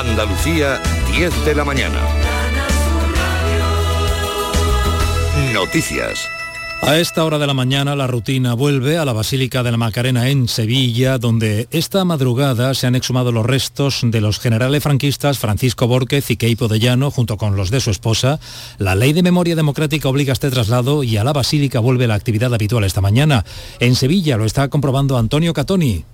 Andalucía, 0.00 0.80
10 1.14 1.44
de 1.44 1.54
la 1.54 1.62
mañana. 1.62 2.00
Noticias. 5.52 6.26
A 6.80 6.96
esta 6.96 7.22
hora 7.22 7.36
de 7.36 7.46
la 7.46 7.52
mañana 7.52 7.94
la 7.94 8.06
rutina 8.06 8.54
vuelve 8.54 8.96
a 8.96 9.04
la 9.04 9.12
Basílica 9.12 9.62
de 9.62 9.70
la 9.70 9.76
Macarena 9.76 10.30
en 10.30 10.48
Sevilla, 10.48 11.18
donde 11.18 11.68
esta 11.70 12.06
madrugada 12.06 12.72
se 12.72 12.86
han 12.86 12.94
exhumado 12.94 13.30
los 13.30 13.44
restos 13.44 14.00
de 14.02 14.22
los 14.22 14.40
generales 14.40 14.82
franquistas 14.82 15.38
Francisco 15.38 15.86
Borquez 15.86 16.30
y 16.30 16.38
Queipo 16.38 16.68
de 16.68 16.78
Llano, 16.78 17.10
junto 17.10 17.36
con 17.36 17.54
los 17.54 17.68
de 17.70 17.80
su 17.80 17.90
esposa. 17.90 18.40
La 18.78 18.94
ley 18.94 19.12
de 19.12 19.22
memoria 19.22 19.54
democrática 19.54 20.08
obliga 20.08 20.32
a 20.32 20.32
este 20.32 20.50
traslado 20.50 21.04
y 21.04 21.18
a 21.18 21.24
la 21.24 21.34
Basílica 21.34 21.78
vuelve 21.78 22.06
la 22.06 22.14
actividad 22.14 22.54
habitual 22.54 22.84
esta 22.84 23.02
mañana. 23.02 23.44
En 23.80 23.94
Sevilla 23.94 24.38
lo 24.38 24.46
está 24.46 24.68
comprobando 24.68 25.18
Antonio 25.18 25.52
Catoni. 25.52 26.06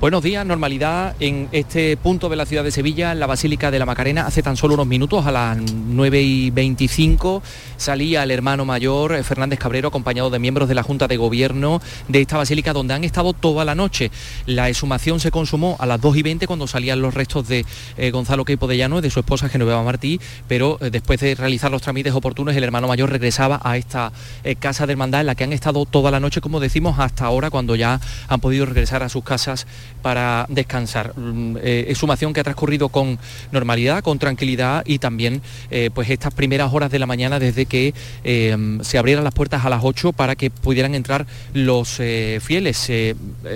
Buenos 0.00 0.22
días, 0.22 0.46
normalidad 0.46 1.16
en 1.18 1.48
este 1.50 1.96
punto 1.96 2.28
de 2.28 2.36
la 2.36 2.46
ciudad 2.46 2.62
de 2.62 2.70
Sevilla, 2.70 3.10
en 3.10 3.18
la 3.18 3.26
Basílica 3.26 3.72
de 3.72 3.80
la 3.80 3.84
Macarena. 3.84 4.26
Hace 4.28 4.44
tan 4.44 4.56
solo 4.56 4.74
unos 4.74 4.86
minutos, 4.86 5.26
a 5.26 5.32
las 5.32 5.58
9 5.58 6.22
y 6.22 6.50
25, 6.52 7.42
salía 7.76 8.22
el 8.22 8.30
hermano 8.30 8.64
mayor 8.64 9.12
eh, 9.16 9.24
Fernández 9.24 9.58
Cabrero, 9.58 9.88
acompañado 9.88 10.30
de 10.30 10.38
miembros 10.38 10.68
de 10.68 10.76
la 10.76 10.84
Junta 10.84 11.08
de 11.08 11.16
Gobierno 11.16 11.82
de 12.06 12.20
esta 12.20 12.36
basílica, 12.36 12.72
donde 12.72 12.94
han 12.94 13.02
estado 13.02 13.32
toda 13.32 13.64
la 13.64 13.74
noche. 13.74 14.12
La 14.46 14.68
exhumación 14.68 15.18
se 15.18 15.32
consumó 15.32 15.76
a 15.80 15.86
las 15.86 16.00
2 16.00 16.18
y 16.18 16.22
20 16.22 16.46
cuando 16.46 16.68
salían 16.68 17.02
los 17.02 17.14
restos 17.14 17.48
de 17.48 17.66
eh, 17.96 18.12
Gonzalo 18.12 18.44
Queipo 18.44 18.68
de 18.68 18.76
Llano 18.76 19.00
y 19.00 19.02
de 19.02 19.10
su 19.10 19.18
esposa 19.18 19.48
Genoveva 19.48 19.82
Martí, 19.82 20.20
pero 20.46 20.78
eh, 20.80 20.90
después 20.90 21.18
de 21.18 21.34
realizar 21.34 21.72
los 21.72 21.82
trámites 21.82 22.14
oportunos, 22.14 22.54
el 22.54 22.62
hermano 22.62 22.86
mayor 22.86 23.10
regresaba 23.10 23.60
a 23.64 23.76
esta 23.76 24.12
casa 24.60 24.86
de 24.86 24.92
hermandad 24.92 25.22
en 25.22 25.26
la 25.26 25.34
que 25.34 25.42
han 25.42 25.52
estado 25.52 25.86
toda 25.86 26.12
la 26.12 26.20
noche, 26.20 26.40
como 26.40 26.60
decimos, 26.60 27.00
hasta 27.00 27.24
ahora, 27.24 27.50
cuando 27.50 27.74
ya 27.74 28.00
han 28.28 28.38
podido 28.38 28.64
regresar 28.64 29.02
a 29.02 29.08
sus 29.08 29.24
casas 29.24 29.66
para 30.02 30.46
descansar. 30.48 31.12
Mm, 31.16 31.56
eh, 31.62 31.86
exhumación 31.88 32.32
que 32.32 32.40
ha 32.40 32.44
transcurrido 32.44 32.88
con 32.88 33.18
normalidad, 33.52 34.02
con 34.02 34.18
tranquilidad 34.18 34.82
y 34.86 34.98
también 34.98 35.42
eh, 35.70 35.90
pues 35.92 36.10
estas 36.10 36.32
primeras 36.34 36.72
horas 36.72 36.90
de 36.90 36.98
la 36.98 37.06
mañana 37.06 37.38
desde 37.38 37.66
que 37.66 37.94
eh, 38.24 38.78
se 38.82 38.98
abrieran 38.98 39.24
las 39.24 39.34
puertas 39.34 39.64
a 39.64 39.70
las 39.70 39.80
8 39.82 40.12
para 40.12 40.36
que 40.36 40.50
pudieran 40.50 40.94
entrar 40.94 41.26
los 41.52 42.00
fieles. 42.40 42.90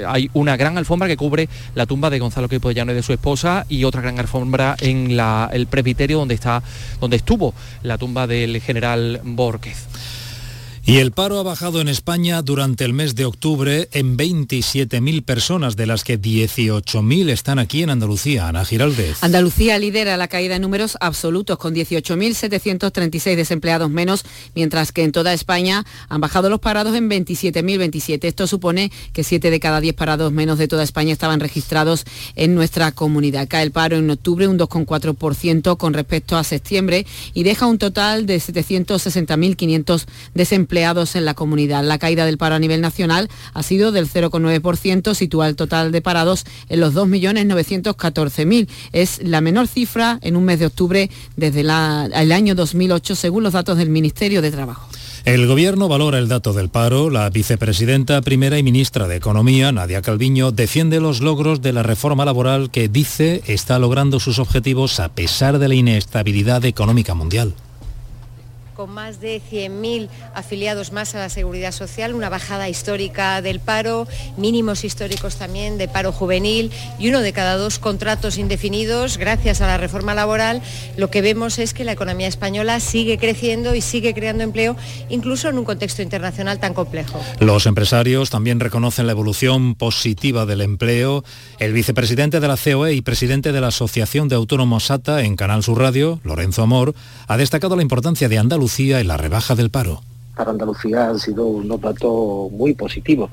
hay 0.07 0.31
una 0.33 0.57
gran 0.57 0.79
alfombra 0.79 1.09
que 1.09 1.17
cubre 1.17 1.49
la 1.75 1.87
tumba 1.87 2.11
de 2.11 2.19
Gonzalo 2.19 2.49
Queipo 2.49 2.71
y 2.71 2.75
de 2.75 3.03
su 3.03 3.13
esposa 3.13 3.65
y 3.69 3.85
otra 3.85 4.01
gran 4.01 4.19
alfombra 4.19 4.77
en 4.81 5.19
el 5.53 5.67
presbiterio 5.67 6.19
donde, 6.19 6.35
está, 6.35 6.63
donde 7.01 7.17
estuvo 7.17 7.55
la 7.83 7.99
tumba 7.99 8.27
del 8.27 8.61
general 8.61 9.21
Borquez. 9.25 9.87
Y 10.85 10.99
el 10.99 11.13
paro 11.13 11.39
ha 11.39 11.45
bajado 11.45 11.81
en 11.81 11.87
España 11.87 12.43
durante 12.43 12.85
el 12.85 12.93
mes 12.93 13.15
de 13.15 13.25
octubre 13.25 13.89
en 13.93 14.17
27.000 14.19 15.25
personas, 15.25 15.77
de 15.77 15.87
las 15.87 16.03
que 16.03 16.21
18.000 16.21 17.31
están 17.31 17.61
aquí 17.61 17.85
en 17.85 17.91
Andalucía. 17.91 18.49
Ana 18.49 18.65
Giraldez. 18.65 19.23
Andalucía 19.23 19.79
lidera 19.79 20.17
la 20.17 20.27
caída 20.27 20.57
en 20.57 20.63
números 20.63 20.99
absolutos, 21.01 21.57
con 21.59 21.73
18.736 21.73 23.37
desempleados 23.37 23.91
menos, 23.91 24.25
mientras 24.57 24.91
que 24.91 25.05
en 25.05 25.13
toda 25.13 25.33
España 25.33 25.87
han 26.09 26.21
bajado 26.21 26.51
los 26.51 26.59
parados 26.59 26.97
en 26.97 27.09
27.027. 27.09 28.25
Esto 28.25 28.49
supone 28.49 28.91
que 29.13 29.23
7 29.23 29.51
de 29.51 29.61
cada 29.61 29.81
10 29.81 29.95
parados 29.95 30.33
menos 30.33 30.59
de 30.59 30.67
toda 30.67 30.83
España 30.83 31.13
estaban 31.13 31.39
registrados 31.39 32.05
en 32.35 32.57
nuestra 32.57 32.91
comunidad. 32.91 33.47
Cae 33.47 33.63
el 33.63 33.71
paro 33.71 33.99
en 33.99 34.11
octubre 34.11 34.49
un 34.49 34.59
2,4% 34.59 35.77
con 35.77 35.95
respecto 35.95 36.37
a 36.37 36.43
septiembre 36.43 37.07
y 37.35 37.45
deja 37.45 37.67
un 37.67 37.79
total 37.79 38.27
de 38.27 38.39
760.500 38.39 40.07
desempleados 40.35 40.72
empleados 40.73 41.17
en 41.17 41.27
la 41.27 41.35
comunidad. 41.35 41.85
La 41.85 41.99
caída 41.99 42.25
del 42.25 42.39
paro 42.39 42.55
a 42.55 42.59
nivel 42.59 42.81
nacional 42.81 43.29
ha 43.53 43.63
sido 43.63 43.93
del 43.93 44.09
0,9%, 44.09 45.15
sitúa 45.15 45.47
el 45.47 45.55
total 45.55 45.93
de 45.93 46.01
parados 46.01 46.47
en 46.71 46.81
los 46.81 46.95
2.914.000. 46.95 48.69
Es 48.93 49.23
la 49.23 49.43
menor 49.43 49.69
cifra 49.69 50.19
en 50.23 50.35
un 50.35 50.47
mes 50.47 50.61
de 50.61 50.67
octubre 50.67 51.11
desde 51.37 51.61
el 51.61 52.33
año 52.33 52.55
2008, 52.55 53.15
según 53.15 53.43
los 53.43 53.53
datos 53.53 53.77
del 53.77 53.91
Ministerio 53.91 54.41
de 54.41 54.51
Trabajo. 54.51 54.89
El 55.27 55.47
Gobierno 55.47 55.89
valora 55.89 56.19
el 56.19 56.29
dato 56.29 56.55
del 56.55 56.71
paro. 56.71 57.11
La 57.11 57.29
vicepresidenta 57.29 58.23
primera 58.23 58.59
y 58.59 58.63
ministra 58.63 59.07
de 59.09 59.17
Economía, 59.17 59.73
Nadia 59.73 60.01
Calviño, 60.01 60.53
defiende 60.53 61.01
los 61.01 61.21
logros 61.21 61.61
de 61.61 61.75
la 61.75 61.83
reforma 61.83 62.25
laboral 62.25 62.71
que 62.71 62.89
dice 62.89 63.43
está 63.47 63.79
logrando 63.79 64.21
sus 64.21 64.39
objetivos 64.39 65.01
a 65.01 65.11
pesar 65.11 65.59
de 65.59 65.69
la 65.69 65.75
inestabilidad 65.75 66.65
económica 66.65 67.13
mundial 67.13 67.55
con 68.83 68.91
más 68.91 69.21
de 69.21 69.41
100.000 69.41 70.09
afiliados 70.35 70.91
más 70.91 71.15
a 71.15 71.21
la 71.21 71.29
seguridad 71.29 71.71
social, 71.71 72.17
una 72.17 72.29
bajada 72.29 72.69
histórica 72.69 73.41
del 73.41 73.61
paro, 73.61 74.09
mínimos 74.37 74.83
históricos 74.83 75.37
también 75.37 75.79
de 75.79 75.87
paro 75.87 76.11
juvenil 76.11 76.73
y 76.99 77.09
uno 77.09 77.21
de 77.21 77.33
cada 77.33 77.57
dos 77.57 77.79
contratos 77.79 78.39
indefinidos. 78.39 79.19
Gracias 79.19 79.61
a 79.61 79.69
la 79.69 79.79
reforma 79.79 80.15
laboral, 80.15 80.63
lo 80.97 81.11
que 81.11 81.23
vemos 81.23 81.61
es 81.61 81.75
que 81.75 81.85
la 81.85 81.93
economía 81.93 82.27
española 82.27 82.81
sigue 82.81 83.19
creciendo 83.19 83.77
y 83.77 83.83
sigue 83.83 84.15
creando 84.15 84.43
empleo, 84.43 84.75
incluso 85.09 85.49
en 85.49 85.59
un 85.59 85.65
contexto 85.65 86.03
internacional 86.03 86.59
tan 86.59 86.75
complejo. 86.75 87.21
Los 87.39 87.67
empresarios 87.67 88.31
también 88.31 88.59
reconocen 88.59 89.07
la 89.07 89.13
evolución 89.13 89.77
positiva 89.77 90.45
del 90.45 90.61
empleo. 90.61 91.23
El 91.61 91.73
vicepresidente 91.73 92.41
de 92.41 92.49
la 92.49 92.57
COE 92.57 92.95
y 92.95 93.01
presidente 93.01 93.53
de 93.53 93.61
la 93.61 93.69
Asociación 93.69 94.27
de 94.27 94.35
Autónomos 94.35 94.91
ATA 94.91 95.23
en 95.23 95.37
Canal 95.37 95.63
Sur 95.63 95.79
Radio, 95.79 96.19
Lorenzo 96.25 96.65
Amor, 96.65 96.97
ha 97.29 97.37
destacado 97.37 97.77
la 97.77 97.83
importancia 97.83 98.29
de 98.29 98.39
Andalucía 98.39 98.72
en 98.79 99.09
la 99.09 99.17
rebaja 99.19 99.55
del 99.55 99.71
paro. 99.71 100.03
Para 100.35 100.51
Andalucía 100.51 101.11
han 101.11 101.19
sido 101.19 101.47
unos 101.47 101.81
datos 101.81 102.51
muy 102.53 102.73
positivos. 102.73 103.31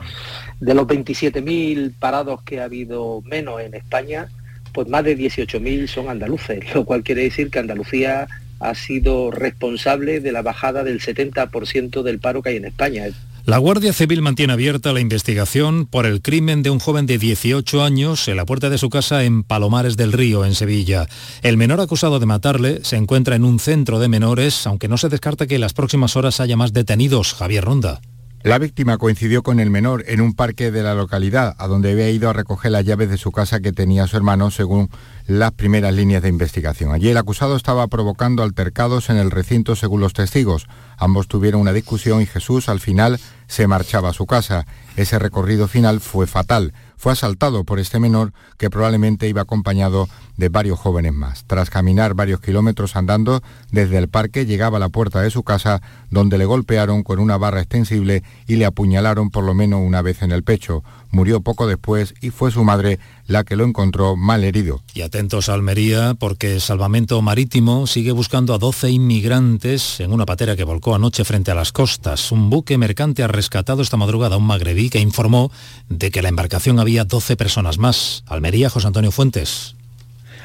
De 0.60 0.74
los 0.74 0.86
27.000 0.86 1.94
parados 1.98 2.42
que 2.42 2.60
ha 2.60 2.66
habido 2.66 3.22
menos 3.26 3.62
en 3.62 3.74
España, 3.74 4.28
pues 4.74 4.90
más 4.90 5.06
de 5.06 5.18
18.000 5.18 5.88
son 5.88 6.10
andaluces, 6.10 6.60
lo 6.76 6.84
cual 6.84 7.04
quiere 7.04 7.24
decir 7.24 7.50
que 7.50 7.60
Andalucía 7.60 8.28
ha 8.60 8.76
sido 8.76 9.32
responsable 9.32 10.20
de 10.20 10.32
la 10.34 10.42
bajada 10.42 10.84
del 10.84 11.00
70% 11.00 12.04
del 12.04 12.20
paro 12.20 12.42
que 12.42 12.50
hay 12.50 12.58
en 12.58 12.66
España. 12.66 13.08
La 13.50 13.58
Guardia 13.58 13.94
Civil 13.94 14.22
mantiene 14.22 14.54
abierta 14.54 14.94
la 14.94 15.00
investigación 15.00 15.88
por 15.88 16.06
el 16.06 16.22
crimen 16.22 16.62
de 16.62 16.70
un 16.70 16.78
joven 16.78 17.08
de 17.08 17.18
18 17.18 17.82
años 17.82 18.28
en 18.28 18.38
la 18.38 18.46
puerta 18.46 18.70
de 18.70 18.78
su 18.78 18.92
casa 18.92 19.24
en 19.24 19.42
Palomares 19.42 19.98
del 19.98 20.12
Río, 20.14 20.46
en 20.46 20.54
Sevilla. 20.54 21.08
El 21.42 21.58
menor 21.58 21.82
acusado 21.82 22.20
de 22.20 22.28
matarle 22.28 22.82
se 22.84 22.96
encuentra 22.96 23.36
en 23.36 23.44
un 23.44 23.58
centro 23.58 23.98
de 23.98 24.08
menores, 24.08 24.68
aunque 24.68 24.88
no 24.88 25.00
se 25.00 25.09
descarta 25.09 25.48
que 25.48 25.56
en 25.56 25.62
las 25.62 25.74
próximas 25.74 26.16
horas 26.16 26.40
haya 26.40 26.58
más 26.58 26.74
detenidos. 26.74 27.34
Javier 27.34 27.66
Ronda. 27.66 28.02
La 28.44 28.58
víctima 28.58 28.98
coincidió 28.98 29.44
con 29.44 29.59
el 29.59 29.70
menor 29.70 30.06
en 30.08 30.22
un 30.22 30.34
parque 30.34 30.72
de 30.72 30.82
la 30.82 30.94
localidad, 30.94 31.56
a 31.58 31.68
donde 31.68 31.92
había 31.92 32.09
ido 32.09 32.30
a 32.30 32.34
recoger 32.34 32.72
las 32.72 32.86
llaves 32.86 33.09
de 33.09 33.18
su 33.18 33.32
casa 33.34 33.59
que 33.59 33.74
tenía 33.74 34.08
su 34.08 34.16
hermano, 34.16 34.50
según 34.50 34.90
las 35.28 35.52
primeras 35.52 35.94
líneas 35.94 36.22
de 36.22 36.30
investigación. 36.30 36.94
Allí 36.94 37.09
el 37.09 37.18
acusado 37.18 37.58
estaba 37.58 37.88
provocando 37.88 38.42
altercados 38.42 39.09
en 39.09 39.18
el 39.18 39.30
recinto 39.30 39.76
según 39.76 40.00
los 40.00 40.14
testigos. 40.14 40.68
Ambos 40.98 41.28
tuvieron 41.28 41.59
una 41.59 41.74
discusión 41.74 42.22
y 42.22 42.28
Jesús 42.28 42.70
al 42.70 42.80
final 42.80 43.20
se 43.50 43.68
marchaba 43.68 44.10
a 44.10 44.14
su 44.14 44.26
casa. 44.26 44.66
Ese 44.96 45.20
recorrido 45.20 45.68
final 45.68 46.00
fue 46.00 46.26
fatal 46.26 46.74
fue 47.00 47.14
asaltado 47.14 47.64
por 47.64 47.80
este 47.80 47.98
menor 47.98 48.34
que 48.58 48.70
probablemente 48.70 49.30
iba 49.30 49.42
acompañado 49.42 50.10
de 50.40 50.48
varios 50.48 50.80
jóvenes 50.80 51.14
más. 51.14 51.44
Tras 51.46 51.70
caminar 51.70 52.14
varios 52.14 52.40
kilómetros 52.40 52.96
andando 52.96 53.44
desde 53.72 53.98
el 53.98 54.08
parque, 54.08 54.46
llegaba 54.46 54.78
a 54.78 54.80
la 54.80 54.88
puerta 54.88 55.22
de 55.22 55.30
su 55.30 55.44
casa 55.44 55.82
donde 56.10 56.38
le 56.38 56.46
golpearon 56.46 57.04
con 57.04 57.20
una 57.20 57.38
barra 57.38 57.60
extensible 57.60 58.24
y 58.48 58.56
le 58.56 58.66
apuñalaron 58.66 59.32
por 59.32 59.44
lo 59.44 59.54
menos 59.54 59.82
una 59.84 60.02
vez 60.02 60.22
en 60.22 60.32
el 60.32 60.44
pecho. 60.44 60.82
Murió 61.12 61.42
poco 61.42 61.68
después 61.68 62.14
y 62.22 62.30
fue 62.30 62.52
su 62.52 62.64
madre 62.64 63.00
la 63.28 63.44
que 63.44 63.58
lo 63.58 63.66
encontró 63.66 64.16
mal 64.16 64.44
herido. 64.44 64.82
Y 64.94 65.02
atentos 65.02 65.50
a 65.50 65.56
Almería 65.56 66.14
porque 66.18 66.60
Salvamento 66.62 67.22
Marítimo 67.22 67.86
sigue 67.86 68.14
buscando 68.14 68.54
a 68.54 68.60
12 68.60 68.92
inmigrantes 68.92 70.00
en 70.00 70.14
una 70.14 70.26
patera 70.26 70.56
que 70.56 70.64
volcó 70.64 70.96
anoche 70.96 71.26
frente 71.26 71.52
a 71.52 71.56
las 71.56 71.74
costas. 71.74 72.32
Un 72.32 72.50
buque 72.50 72.78
mercante 72.78 73.24
ha 73.24 73.28
rescatado 73.28 73.82
esta 73.82 73.98
madrugada 73.98 74.36
a 74.36 74.38
un 74.38 74.48
magrebí 74.48 74.90
que 74.90 75.00
informó 75.00 75.52
de 75.90 76.12
que 76.12 76.22
la 76.22 76.30
embarcación 76.30 76.80
había 76.80 77.04
12 77.04 77.36
personas 77.36 77.78
más. 77.78 78.24
Almería, 78.28 78.70
José 78.70 78.88
Antonio 78.88 79.12
Fuentes. 79.12 79.76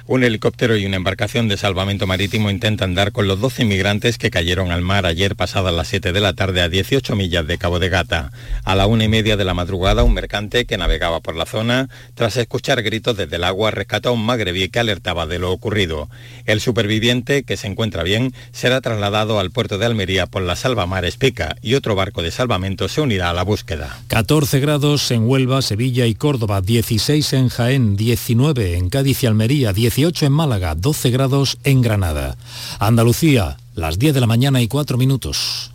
Un 0.06 0.22
helicóptero 0.22 0.76
y 0.76 0.84
una 0.84 0.96
embarcación 0.96 1.49
de 1.49 1.56
salvamento 1.56 2.06
marítimo 2.06 2.50
intentan 2.50 2.94
dar 2.94 3.11
con 3.11 3.26
los 3.26 3.40
12 3.40 3.62
inmigrantes 3.62 4.19
que 4.19 4.31
cayeron 4.31 4.70
al 4.70 4.82
mar 4.82 5.06
ayer 5.06 5.34
pasadas 5.34 5.73
las 5.73 5.88
7 5.88 6.12
de 6.12 6.20
la 6.20 6.34
tarde 6.34 6.61
a 6.61 6.69
18 6.69 7.17
millas 7.17 7.46
de 7.46 7.56
Cabo 7.56 7.78
de 7.78 7.88
Gata. 7.88 8.31
A 8.64 8.75
la 8.75 8.87
una 8.87 9.05
y 9.05 9.08
media 9.08 9.38
de 9.38 9.46
la 9.46 9.55
madrugada, 9.55 10.02
un 10.02 10.12
mercante 10.12 10.67
que 10.67 10.76
navegaba 10.76 11.20
por 11.20 11.37
la 11.37 11.46
zona, 11.46 11.88
tras 12.12 12.37
escuchar 12.37 12.82
gritos 12.82 13.17
desde 13.17 13.37
el 13.37 13.44
agua, 13.44 13.70
rescató 13.70 14.11
a 14.11 14.12
un 14.12 14.26
magrebí 14.26 14.69
que 14.69 14.78
alertaba 14.78 15.26
de 15.26 15.38
lo 15.38 15.50
ocurrido. 15.50 16.11
El 16.44 16.61
superviviente, 16.61 17.43
que 17.43 17.56
se 17.56 17.69
encuentra 17.69 18.02
bien, 18.02 18.34
será 18.52 18.82
trasladado 18.82 19.40
al 19.40 19.52
puerto 19.52 19.78
de 19.78 19.87
Almería 19.87 20.26
por 20.26 20.43
la 20.43 20.55
Salvamares 20.55 21.17
Pica 21.17 21.56
y 21.62 21.76
otro 21.76 21.94
barco 21.94 22.23
de 22.23 22.31
salvamento 22.31 22.88
se 22.88 23.00
unirá 23.00 23.31
a 23.31 23.34
la 23.34 23.43
búsqueda. 23.43 23.99
14 24.08 24.61
grados 24.61 25.11
en 25.12 25.26
Huelva, 25.26 25.62
Sevilla 25.62 26.05
y 26.05 26.14
Córdoba, 26.14 26.61
16 26.61 27.32
en 27.32 27.49
Jaén, 27.49 27.96
19 27.96 28.76
en 28.76 28.90
Cádiz 28.90 29.23
y 29.23 29.26
Almería, 29.28 29.73
18 29.94 30.26
en 30.26 30.32
Málaga, 30.32 30.75
12 30.75 31.11
grados 31.11 31.58
en 31.62 31.81
Granada. 31.81 32.37
Andalucía, 32.81 33.58
las 33.75 33.96
10 33.99 34.14
de 34.14 34.20
la 34.20 34.26
mañana 34.26 34.61
y 34.61 34.67
4 34.67 34.99
minutos. 34.99 35.70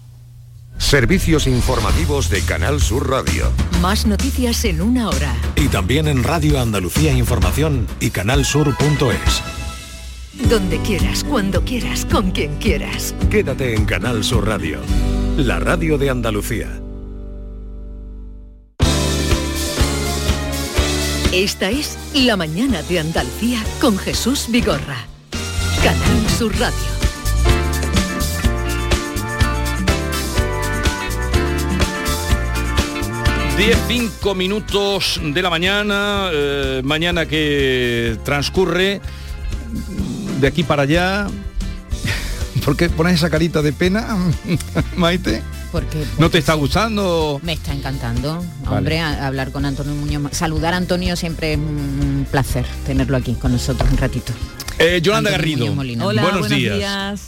Servicios 0.77 1.47
informativos 1.47 2.29
de 2.29 2.41
Canal 2.41 2.81
Sur 2.81 3.09
Radio. 3.09 3.49
Más 3.81 4.05
noticias 4.05 4.65
en 4.65 4.81
una 4.81 5.07
hora. 5.07 5.35
Y 5.55 5.69
también 5.69 6.07
en 6.07 6.23
Radio 6.23 6.59
Andalucía 6.59 7.13
Información 7.13 7.87
y 8.01 8.09
canalsur.es. 8.09 9.41
donde 10.49 10.79
quieras, 10.81 11.23
cuando 11.23 11.63
quieras, 11.63 12.05
con 12.05 12.31
quien 12.31 12.55
quieras. 12.57 13.15
Quédate 13.29 13.73
en 13.73 13.85
Canal 13.85 14.23
Sur 14.23 14.47
Radio, 14.47 14.79
la 15.37 15.59
radio 15.59 15.97
de 15.97 16.09
Andalucía. 16.09 16.81
Esta 21.31 21.69
es 21.69 21.95
La 22.15 22.35
mañana 22.35 22.81
de 22.81 22.99
Andalucía 22.99 23.59
con 23.79 23.99
Jesús 23.99 24.47
Vigorra. 24.49 24.97
Canal 25.83 26.29
Sur 26.35 26.51
Radio. 26.57 26.75
10, 33.57 33.77
5 33.87 34.33
minutos 34.33 35.21
de 35.23 35.41
la 35.43 35.51
mañana, 35.51 36.31
eh, 36.33 36.81
mañana 36.83 37.27
que 37.27 38.17
transcurre 38.25 38.99
de 40.39 40.47
aquí 40.47 40.63
para 40.63 40.81
allá. 40.81 41.27
¿Por 42.65 42.75
qué 42.75 42.89
pones 42.89 43.13
esa 43.13 43.29
carita 43.29 43.61
de 43.61 43.71
pena, 43.71 44.17
Maite? 44.95 45.43
Porque 45.71 46.03
¿No 46.17 46.29
te 46.31 46.39
está 46.39 46.55
gustando? 46.55 47.39
me 47.43 47.53
está 47.53 47.73
encantando, 47.73 48.43
hombre, 48.67 48.99
a- 48.99 49.27
hablar 49.27 49.51
con 49.51 49.65
Antonio 49.65 49.93
Muñoz. 49.93 50.31
Saludar 50.35 50.73
a 50.73 50.77
Antonio 50.77 51.15
siempre 51.15 51.53
es 51.53 51.59
un 51.59 52.25
placer 52.31 52.65
tenerlo 52.85 53.15
aquí 53.17 53.33
con 53.35 53.51
nosotros 53.51 53.87
un 53.91 53.97
ratito. 53.97 54.33
Eh, 54.79 54.99
Yolanda 55.03 55.29
Antonio 55.29 55.37
Garrido, 55.37 55.57
Muñoz 55.59 55.75
Molina. 55.75 56.03
buenos, 56.23 56.49
días. 56.49 57.21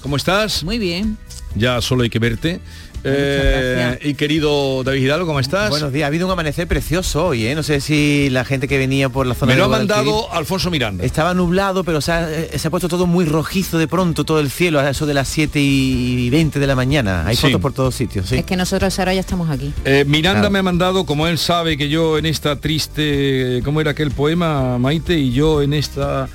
¿Cómo 0.00 0.16
estás? 0.16 0.62
Muy 0.62 0.78
bien. 0.78 1.18
Ya 1.54 1.80
solo 1.80 2.02
hay 2.02 2.10
que 2.10 2.18
verte. 2.18 2.60
Eh, 3.04 3.96
y 4.02 4.14
querido 4.14 4.82
David 4.82 5.02
Hidalgo, 5.02 5.26
¿cómo 5.26 5.38
estás? 5.38 5.70
Buenos 5.70 5.92
días, 5.92 6.04
ha 6.04 6.08
habido 6.08 6.26
un 6.26 6.32
amanecer 6.32 6.66
precioso 6.66 7.26
hoy, 7.26 7.46
¿eh? 7.46 7.54
No 7.54 7.62
sé 7.62 7.80
si 7.80 8.28
la 8.28 8.44
gente 8.44 8.66
que 8.66 8.76
venía 8.76 9.08
por 9.08 9.24
la 9.24 9.34
zona 9.36 9.50
Me 9.50 9.52
de 9.54 9.58
lo 9.60 9.64
ha 9.66 9.68
Guadalquivir- 9.68 9.88
mandado 9.88 10.32
Alfonso 10.32 10.68
Miranda. 10.68 11.04
Estaba 11.04 11.32
nublado, 11.32 11.84
pero 11.84 12.00
se 12.00 12.10
ha, 12.10 12.28
eh, 12.28 12.58
se 12.58 12.66
ha 12.66 12.70
puesto 12.72 12.88
todo 12.88 13.06
muy 13.06 13.24
rojizo 13.24 13.78
de 13.78 13.86
pronto, 13.86 14.24
todo 14.24 14.40
el 14.40 14.50
cielo, 14.50 14.80
a 14.80 14.90
eso 14.90 15.06
de 15.06 15.14
las 15.14 15.28
7 15.28 15.60
y 15.60 16.28
20 16.28 16.58
de 16.58 16.66
la 16.66 16.74
mañana. 16.74 17.24
Hay 17.24 17.36
Sí. 17.36 17.42
fotos 17.42 17.60
por 17.60 17.72
todos 17.72 17.94
sitios, 17.94 18.28
sí. 18.28 18.36
Es 18.36 18.44
que 18.44 18.56
nosotros 18.56 18.98
ahora 18.98 19.14
ya 19.14 19.20
estamos 19.20 19.48
aquí. 19.48 19.72
Eh, 19.84 20.04
Miranda 20.06 20.40
Claro. 20.40 20.52
me 20.52 20.58
ha 20.58 20.62
mandado, 20.64 21.06
como 21.06 21.28
él 21.28 21.38
sabe 21.38 21.76
que 21.76 21.88
yo 21.88 22.18
en 22.18 22.26
esta 22.26 22.56
triste, 22.56 23.60
¿cómo 23.64 23.80
era 23.80 23.92
aquel 23.92 24.10
poema, 24.10 24.76
Maite? 24.78 25.16
Y 25.16 25.30
yo 25.32 25.62
en 25.62 25.72
esta 25.72 26.28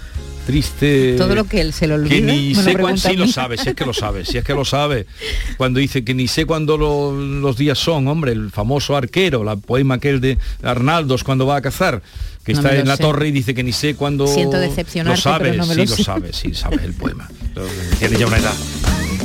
triste... 0.45 1.15
Todo 1.17 1.35
lo 1.35 1.45
que 1.45 1.61
él 1.61 1.73
se 1.73 1.87
lo 1.87 1.95
olvida. 1.95 2.09
Que 2.15 2.21
ni 2.21 2.53
sé 2.55 2.75
cuándo, 2.77 2.97
sí 3.01 3.15
lo 3.15 3.27
sabe, 3.27 3.57
si 3.57 3.69
es 3.69 3.75
que 3.75 3.85
lo 3.85 3.93
sabe, 3.93 4.25
si 4.25 4.37
es 4.37 4.43
que 4.43 4.53
lo 4.53 4.65
sabe. 4.65 5.05
Cuando 5.57 5.79
dice 5.79 6.03
que 6.03 6.13
ni 6.13 6.27
sé 6.27 6.45
cuándo 6.45 6.77
lo- 6.77 7.13
los 7.19 7.57
días 7.57 7.77
son, 7.79 8.07
hombre, 8.07 8.31
el 8.31 8.51
famoso 8.51 8.95
arquero, 8.95 9.43
la 9.43 9.55
poema 9.55 9.95
aquel 9.95 10.21
de 10.21 10.37
Arnaldos 10.61 11.23
cuando 11.23 11.45
va 11.45 11.57
a 11.57 11.61
cazar, 11.61 12.01
que 12.45 12.53
No 12.53 12.59
está 12.59 12.75
en 12.75 12.87
la 12.87 12.97
sé. 12.97 13.03
torre 13.03 13.27
y 13.29 13.31
dice 13.31 13.53
que 13.53 13.63
ni 13.63 13.71
sé 13.71 13.95
cuándo... 13.95 14.27
Siento 14.27 14.59
decepcionarte, 14.59 15.17
Lo 15.17 15.21
sabe, 15.21 15.49
pero 15.51 15.57
no 15.63 15.65
me 15.65 15.73
sí 15.75 15.85
lo 15.97 16.03
sabe, 16.03 16.33
sí, 16.33 16.53
sabe 16.53 16.83
el 16.83 16.93
poema. 16.93 17.29
Tiene 17.99 18.17
ya 18.17 18.27
una 18.27 18.37
edad. 18.37 18.53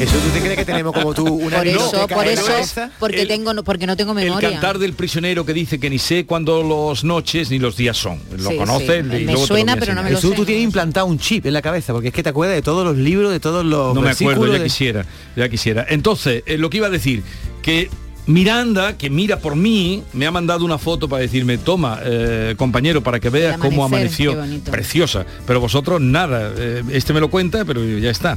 Eso 0.00 0.16
tú 0.18 0.28
te 0.32 0.40
crees 0.40 0.56
que 0.56 0.64
tenemos 0.64 0.92
como 0.92 1.12
tú 1.14 1.26
una 1.26 1.58
Por 1.58 1.66
eso, 1.66 2.06
por 2.08 2.26
eso, 2.26 2.88
porque 3.00 3.22
El- 3.22 3.28
tengo, 3.28 3.52
no- 3.52 3.64
porque 3.64 3.86
no 3.86 3.96
tengo 3.96 4.12
El 4.12 4.26
memoria. 4.26 4.50
cantar 4.52 4.78
del 4.78 4.92
prisionero 4.92 5.44
que 5.44 5.52
dice 5.52 5.80
que 5.80 5.90
ni 5.90 5.98
sé 5.98 6.24
cuándo 6.24 6.62
los 6.62 7.02
noches 7.04 7.50
ni 7.50 7.58
los 7.58 7.76
días 7.76 7.96
son. 7.96 8.20
Lo 8.38 8.50
Sí, 8.50 8.56
conoce 8.56 8.86
sí. 8.86 8.92
y 9.00 9.02
Me 9.02 9.08
luego 9.24 9.24
te 9.26 9.32
lo 9.40 9.46
suena, 9.46 9.76
pero 9.76 9.94
no 9.94 10.02
me 10.02 10.10
lo 10.10 10.16
Jesús, 10.16 10.30
sé. 10.30 10.36
tú 10.36 10.44
tienes 10.44 10.64
implantado 10.64 11.06
un 11.06 11.18
chip 11.18 11.46
en 11.46 11.52
la 11.52 11.62
cabeza, 11.62 11.92
porque 11.92 12.08
es 12.08 12.14
que 12.14 12.22
te 12.22 12.28
acuerdas 12.28 12.56
de 12.56 12.62
todos 12.62 12.84
los 12.86 12.96
libros, 12.96 13.32
de 13.32 13.40
todos 13.40 13.64
los 13.64 13.94
No 13.94 14.00
me 14.00 14.10
acuerdo, 14.10 14.46
ya 14.46 14.52
de- 14.54 14.64
quisiera, 14.64 15.04
ya 15.36 15.48
quisiera. 15.48 15.86
Entonces, 15.88 16.42
eh, 16.46 16.58
lo 16.58 16.70
que 16.70 16.76
iba 16.78 16.86
a 16.86 16.90
decir, 16.90 17.22
que 17.62 17.90
Miranda, 18.28 18.98
que 18.98 19.08
mira 19.08 19.38
por 19.38 19.56
mí, 19.56 20.02
me 20.12 20.26
ha 20.26 20.30
mandado 20.30 20.62
una 20.62 20.76
foto 20.76 21.08
para 21.08 21.22
decirme, 21.22 21.56
toma, 21.56 21.98
eh, 22.04 22.54
compañero, 22.58 23.02
para 23.02 23.20
que 23.20 23.30
veas 23.30 23.56
cómo 23.56 23.82
amaneció. 23.84 24.36
Preciosa. 24.70 25.25
Pero 25.46 25.60
vosotros 25.60 25.98
nada. 25.98 26.52
eh, 26.54 26.82
este 26.92 27.14
me 27.14 27.20
lo 27.20 27.30
cuenta, 27.30 27.64
pero 27.64 27.82
ya 27.82 28.10
está. 28.10 28.36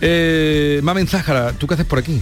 Eh, 0.00 0.80
Mamen 0.82 1.06
Zájara, 1.06 1.52
¿tú 1.52 1.66
qué 1.66 1.74
haces 1.74 1.84
por 1.84 1.98
aquí? 1.98 2.18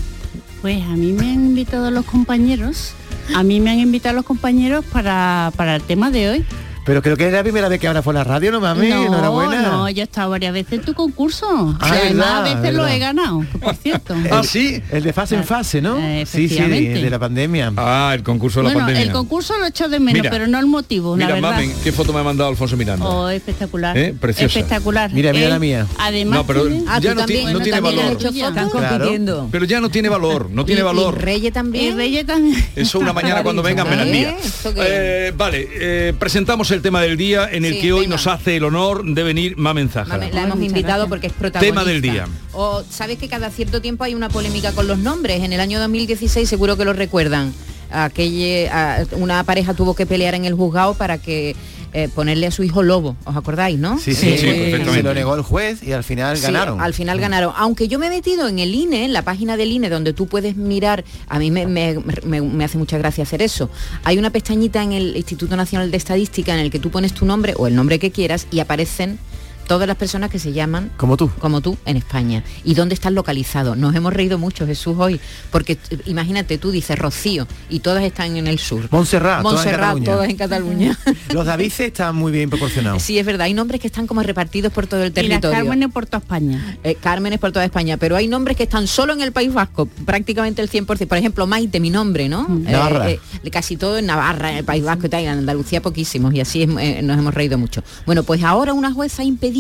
Pues 0.61 0.83
a 0.83 0.97
mí 0.97 1.13
me 1.13 1.31
han 1.31 1.47
invitado 1.47 1.89
los 1.93 2.05
compañeros, 2.05 2.95
a 3.33 3.45
mí 3.45 3.61
me 3.61 3.71
han 3.71 3.79
invitado 3.79 4.17
los 4.17 4.25
compañeros 4.25 4.85
para, 4.85 5.53
para 5.57 5.77
el 5.77 5.83
tema 5.83 6.11
de 6.11 6.31
hoy. 6.31 6.45
Pero 6.85 7.01
creo 7.01 7.17
que 7.17 7.27
es 7.27 7.33
la 7.33 7.43
primera 7.43 7.69
vez 7.69 7.81
que 7.81 7.87
ahora 7.89 8.03
por 8.03 8.15
la 8.15 8.25
radio, 8.25 8.53
¿no, 8.53 8.61
mami? 8.61 8.89
no, 8.89 9.07
Enhorabuena. 9.07 9.63
no, 9.63 9.89
yo 9.89 10.03
he 10.03 10.05
estado 10.05 10.29
varias 10.31 10.53
veces 10.53 10.75
en 10.75 10.83
tu 10.83 10.93
concurso. 10.95 11.47
Ah, 11.81 11.89
además 11.93 12.15
verdad, 12.15 12.37
a 12.47 12.55
veces 12.61 12.75
lo 12.77 12.87
he 12.87 12.99
ganado, 12.99 13.45
por 13.61 13.75
cierto. 13.77 14.15
Ah, 14.31 14.43
sí. 14.43 14.83
El 14.91 15.03
de 15.03 15.13
fase 15.13 15.35
en 15.37 15.45
fase, 15.45 15.81
¿no? 15.81 15.99
Eh, 15.99 16.25
sí, 16.27 16.49
sí, 16.49 16.57
de, 16.57 16.65
efectivamente. 16.65 17.01
de 17.03 17.11
la 17.11 17.19
pandemia. 17.19 17.73
Ah, 17.77 18.13
el 18.15 18.23
concurso 18.23 18.61
de 18.61 18.65
la 18.65 18.73
bueno, 18.75 18.87
pandemia. 18.87 19.07
el 19.07 19.13
concurso 19.13 19.57
lo 19.59 19.65
he 19.65 19.69
hecho 19.69 19.89
de 19.89 19.99
menos, 19.99 20.21
Mira, 20.21 20.31
pero 20.31 20.47
no 20.47 20.59
el 20.59 20.67
motivo, 20.67 21.17
la 21.17 21.25
Mira, 21.27 21.35
verdad. 21.37 21.51
Mamen, 21.53 21.73
¿qué 21.83 21.93
foto 21.93 22.13
me 22.13 22.21
ha 22.21 22.23
mandado 22.23 22.51
Alfonso 22.51 22.77
Miranda? 22.77 23.07
Oh, 23.07 23.29
espectacular. 23.31 23.97
¿Eh? 23.97 24.15
Preciosa. 24.21 24.47
Espectacular. 24.59 25.11
Mira, 25.13 25.33
mira 25.33 25.45
Él, 25.47 25.51
la 25.51 25.59
mía. 25.59 25.87
Además, 25.99 26.39
No, 26.41 26.47
pero 26.47 26.67
tiene- 26.67 26.85
Ah, 26.89 26.99
ya 27.01 27.11
tú 27.15 27.21
no, 27.21 27.27
ti- 27.27 27.35
también, 27.35 27.53
no 27.55 27.61
tiene 27.61 27.81
valor. 27.81 28.13
hecho 28.13 28.29
Están 28.29 28.69
compitiendo. 28.69 29.49
Pero 29.51 29.65
ya 29.65 29.81
no 29.81 29.89
tiene 29.89 30.09
valor, 30.11 30.51
no 30.51 30.65
tiene 30.65 30.81
¿Y- 30.83 30.85
valor. 30.85 31.15
¿Y 31.19 31.23
Reyes 31.23 31.53
también? 31.53 31.97
Reyes 31.97 32.27
también. 32.27 32.63
Eso 32.77 32.99
una 32.99 33.13
mañana 33.15 33.43
cuando 33.43 33.63
vengan 33.63 33.89
me 33.89 33.97
la. 33.97 34.05
¿Eh? 34.07 34.37
¿Esto 34.43 34.75
qué? 34.75 34.81
Eh, 34.87 35.33
vale, 35.37 35.69
eh, 35.73 36.15
presentamos 36.19 36.71
el 36.75 36.83
tema 36.83 37.01
del 37.01 37.17
día 37.17 37.49
en 37.51 37.65
el 37.65 37.75
Sí, 37.75 37.81
que 37.81 37.93
hoy 37.93 38.01
venga. 38.03 38.17
nos 38.17 38.27
hace 38.27 38.57
el 38.57 38.65
honor 38.65 39.05
de 39.05 39.23
venir 39.23 39.57
Mamen 39.57 39.89
Zájara. 39.89 40.19
Mame, 40.19 40.33
la 40.33 40.43
hemos 40.43 40.57
Muchas 40.57 40.69
invitado 40.71 40.93
gracias. 41.07 41.09
porque 41.09 41.27
es 41.29 41.33
protagonista. 41.33 41.81
Tema 41.81 41.85
del 41.91 42.03
día. 42.03 42.27
O 42.53 42.83
sabes 42.91 43.19
que 43.19 43.29
cada 43.29 43.51
cierto 43.51 43.81
tiempo 43.81 44.05
hay 44.05 44.15
una 44.15 44.29
polémica 44.29 44.73
con 44.73 44.87
los 44.87 44.99
nombres. 44.99 45.43
En 45.43 45.53
el 45.53 45.61
año 45.61 45.79
2016 45.81 46.49
seguro 46.49 46.77
que 46.77 46.85
lo 46.85 46.93
recuerdan. 46.93 47.53
Aquella, 47.91 48.99
a- 49.01 49.07
una 49.17 49.45
pareja 49.45 49.75
tuvo 49.75 49.95
que 49.95 50.05
pelear 50.07 50.35
en 50.35 50.45
el 50.45 50.55
juzgado 50.55 50.95
para 50.95 51.19
que 51.19 51.55
eh, 51.95 52.09
ponerle 52.15 52.47
a 52.47 52.51
su 52.51 52.63
hijo 52.65 52.83
lobo. 52.83 53.17
¿Os 53.25 53.37
acordáis, 53.37 53.79
no? 53.79 53.99
Sí, 53.99 54.15
sí, 54.15 54.37
Sí, 54.37 54.47
perfectamente. 54.47 54.93
se 54.95 55.03
lo 55.05 55.15
negó 55.15 55.35
el 55.37 55.43
juez 55.43 55.83
y 55.83 55.93
al 55.93 56.05
final 56.05 56.37
Sí, 56.37 56.43
ganaron. 56.43 56.81
al 56.81 56.93
final 56.93 57.21
ganaron. 57.21 57.53
Aunque 57.57 57.89
yo 57.89 57.99
me 57.99 58.09
he 58.09 58.11
metido 58.11 58.49
en 58.49 58.59
el 58.59 58.75
INE, 58.75 59.05
en 59.05 59.13
la 59.13 59.23
página 59.23 59.57
del 59.57 59.71
INE, 59.73 59.89
donde 59.89 60.13
tú 60.13 60.27
puedes 60.27 60.57
mirar, 60.57 61.05
a 61.29 61.39
mí 61.39 61.51
me, 61.51 61.67
me- 61.67 61.99
me- 62.25 62.43
me 62.43 62.65
hace 62.65 62.77
mucha 62.79 62.99
gracia 62.99 63.23
hacer 63.23 63.41
eso. 63.43 63.71
Hay 64.03 64.19
una 64.19 64.31
pestañita 64.31 64.83
en 64.83 64.93
el 64.93 65.17
Instituto 65.17 65.57
Nacional 65.57 65.91
de 65.91 65.97
Estadística 65.97 66.53
en 66.53 66.61
el 66.61 66.71
que 66.71 66.81
tú 66.81 66.91
pones 66.91 67.15
tu 67.15 67.25
nombre 67.27 67.55
o 67.57 67.67
el 67.69 67.75
nombre 67.77 67.99
que 67.99 68.11
quieras 68.11 68.47
y 68.51 68.59
aparecen 68.59 69.19
todas 69.67 69.87
las 69.89 69.97
personas 69.97 70.31
que 70.31 70.39
se 70.39 70.53
llaman 70.53 70.91
Como 70.97 71.17
tú. 71.17 71.31
como 71.39 71.61
tú 71.61 71.77
en 71.87 71.97
España 71.97 72.43
y 72.65 72.75
dónde 72.75 72.95
estás 72.95 73.13
localizado. 73.13 73.77
Nos 73.77 73.95
hemos 73.95 74.13
reído 74.13 74.39
mucho, 74.39 74.67
Jesús, 74.67 74.95
hoy, 74.99 75.21
porque 75.51 75.79
eh, 75.91 75.99
imagínate, 76.07 76.59
tú 76.59 76.71
dices 76.71 76.99
Rocío 76.99 77.47
y 77.69 77.81
todas 77.81 78.05
están 78.05 78.37
en 78.37 78.47
el 78.47 78.59
sur. 78.59 78.89
Montserrat, 78.91 79.43
todas 79.43 79.67
en 79.67 79.73
Montserrat, 79.73 79.81
Cataluña. 79.81 80.05
todas 80.13 80.29
en 80.29 80.37
Cataluña. 80.37 80.99
Los 81.33 81.47
Davices 81.47 81.87
están 81.89 82.17
muy 82.17 82.33
bien 82.33 82.51
proporcionados. 82.51 83.03
sí, 83.03 83.19
es 83.19 83.25
verdad, 83.27 83.47
hay 83.47 83.55
nombres 83.55 83.81
que 83.81 83.87
están 83.87 84.07
como 84.07 84.23
repartidos 84.23 84.73
por 84.73 84.87
todo 84.87 85.03
el 85.03 85.09
Y 85.09 85.15
las 85.15 85.15
territorio. 85.41 85.59
Cármenes 85.59 85.91
por 85.93 86.07
toda 86.07 86.19
España. 86.19 86.77
Eh, 86.85 86.97
Cármenes 87.01 87.39
por 87.39 87.53
toda 87.53 87.65
España, 87.65 87.97
pero 87.97 88.17
hay 88.17 88.29
nombres 88.29 88.57
que 88.57 88.65
están 88.65 88.87
solo 88.87 89.13
en 89.13 89.21
el 89.23 89.33
País 89.33 89.53
Vasco, 89.53 89.87
prácticamente 90.05 90.61
el 90.63 90.71
100%. 90.71 91.07
Por 91.09 91.19
ejemplo, 91.19 91.47
Maite, 91.47 91.81
mi 91.81 91.91
nombre, 91.91 92.29
¿no? 92.29 92.43
Mm. 92.49 92.67
Eh, 92.69 92.73
Navarra. 92.73 93.11
eh, 93.11 93.21
casi 93.51 93.77
todo 93.77 93.99
en 93.99 94.07
Navarra, 94.07 94.51
en 94.53 94.59
el 94.59 94.65
País 94.65 94.85
Vasco 94.85 95.07
y 95.07 95.09
tal, 95.09 95.23
en 95.23 95.29
Andalucía 95.31 95.81
poquísimos, 95.81 96.35
y 96.35 96.41
así 96.41 96.63
es, 96.63 96.69
eh, 96.79 97.01
nos 97.03 97.19
hemos 97.19 97.33
reído 97.35 97.57
mucho. 97.59 97.83
Bueno, 98.07 98.23
pues 98.25 98.43
ahora 98.43 98.73
una 98.73 98.93
jueza 98.93 99.23
ha 99.23 99.25
impedido 99.25 99.54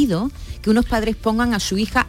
que 0.63 0.71
unos 0.71 0.85
padres 0.87 1.17
pongan 1.17 1.55
a 1.55 1.61
su 1.61 1.79
hija 1.79 2.07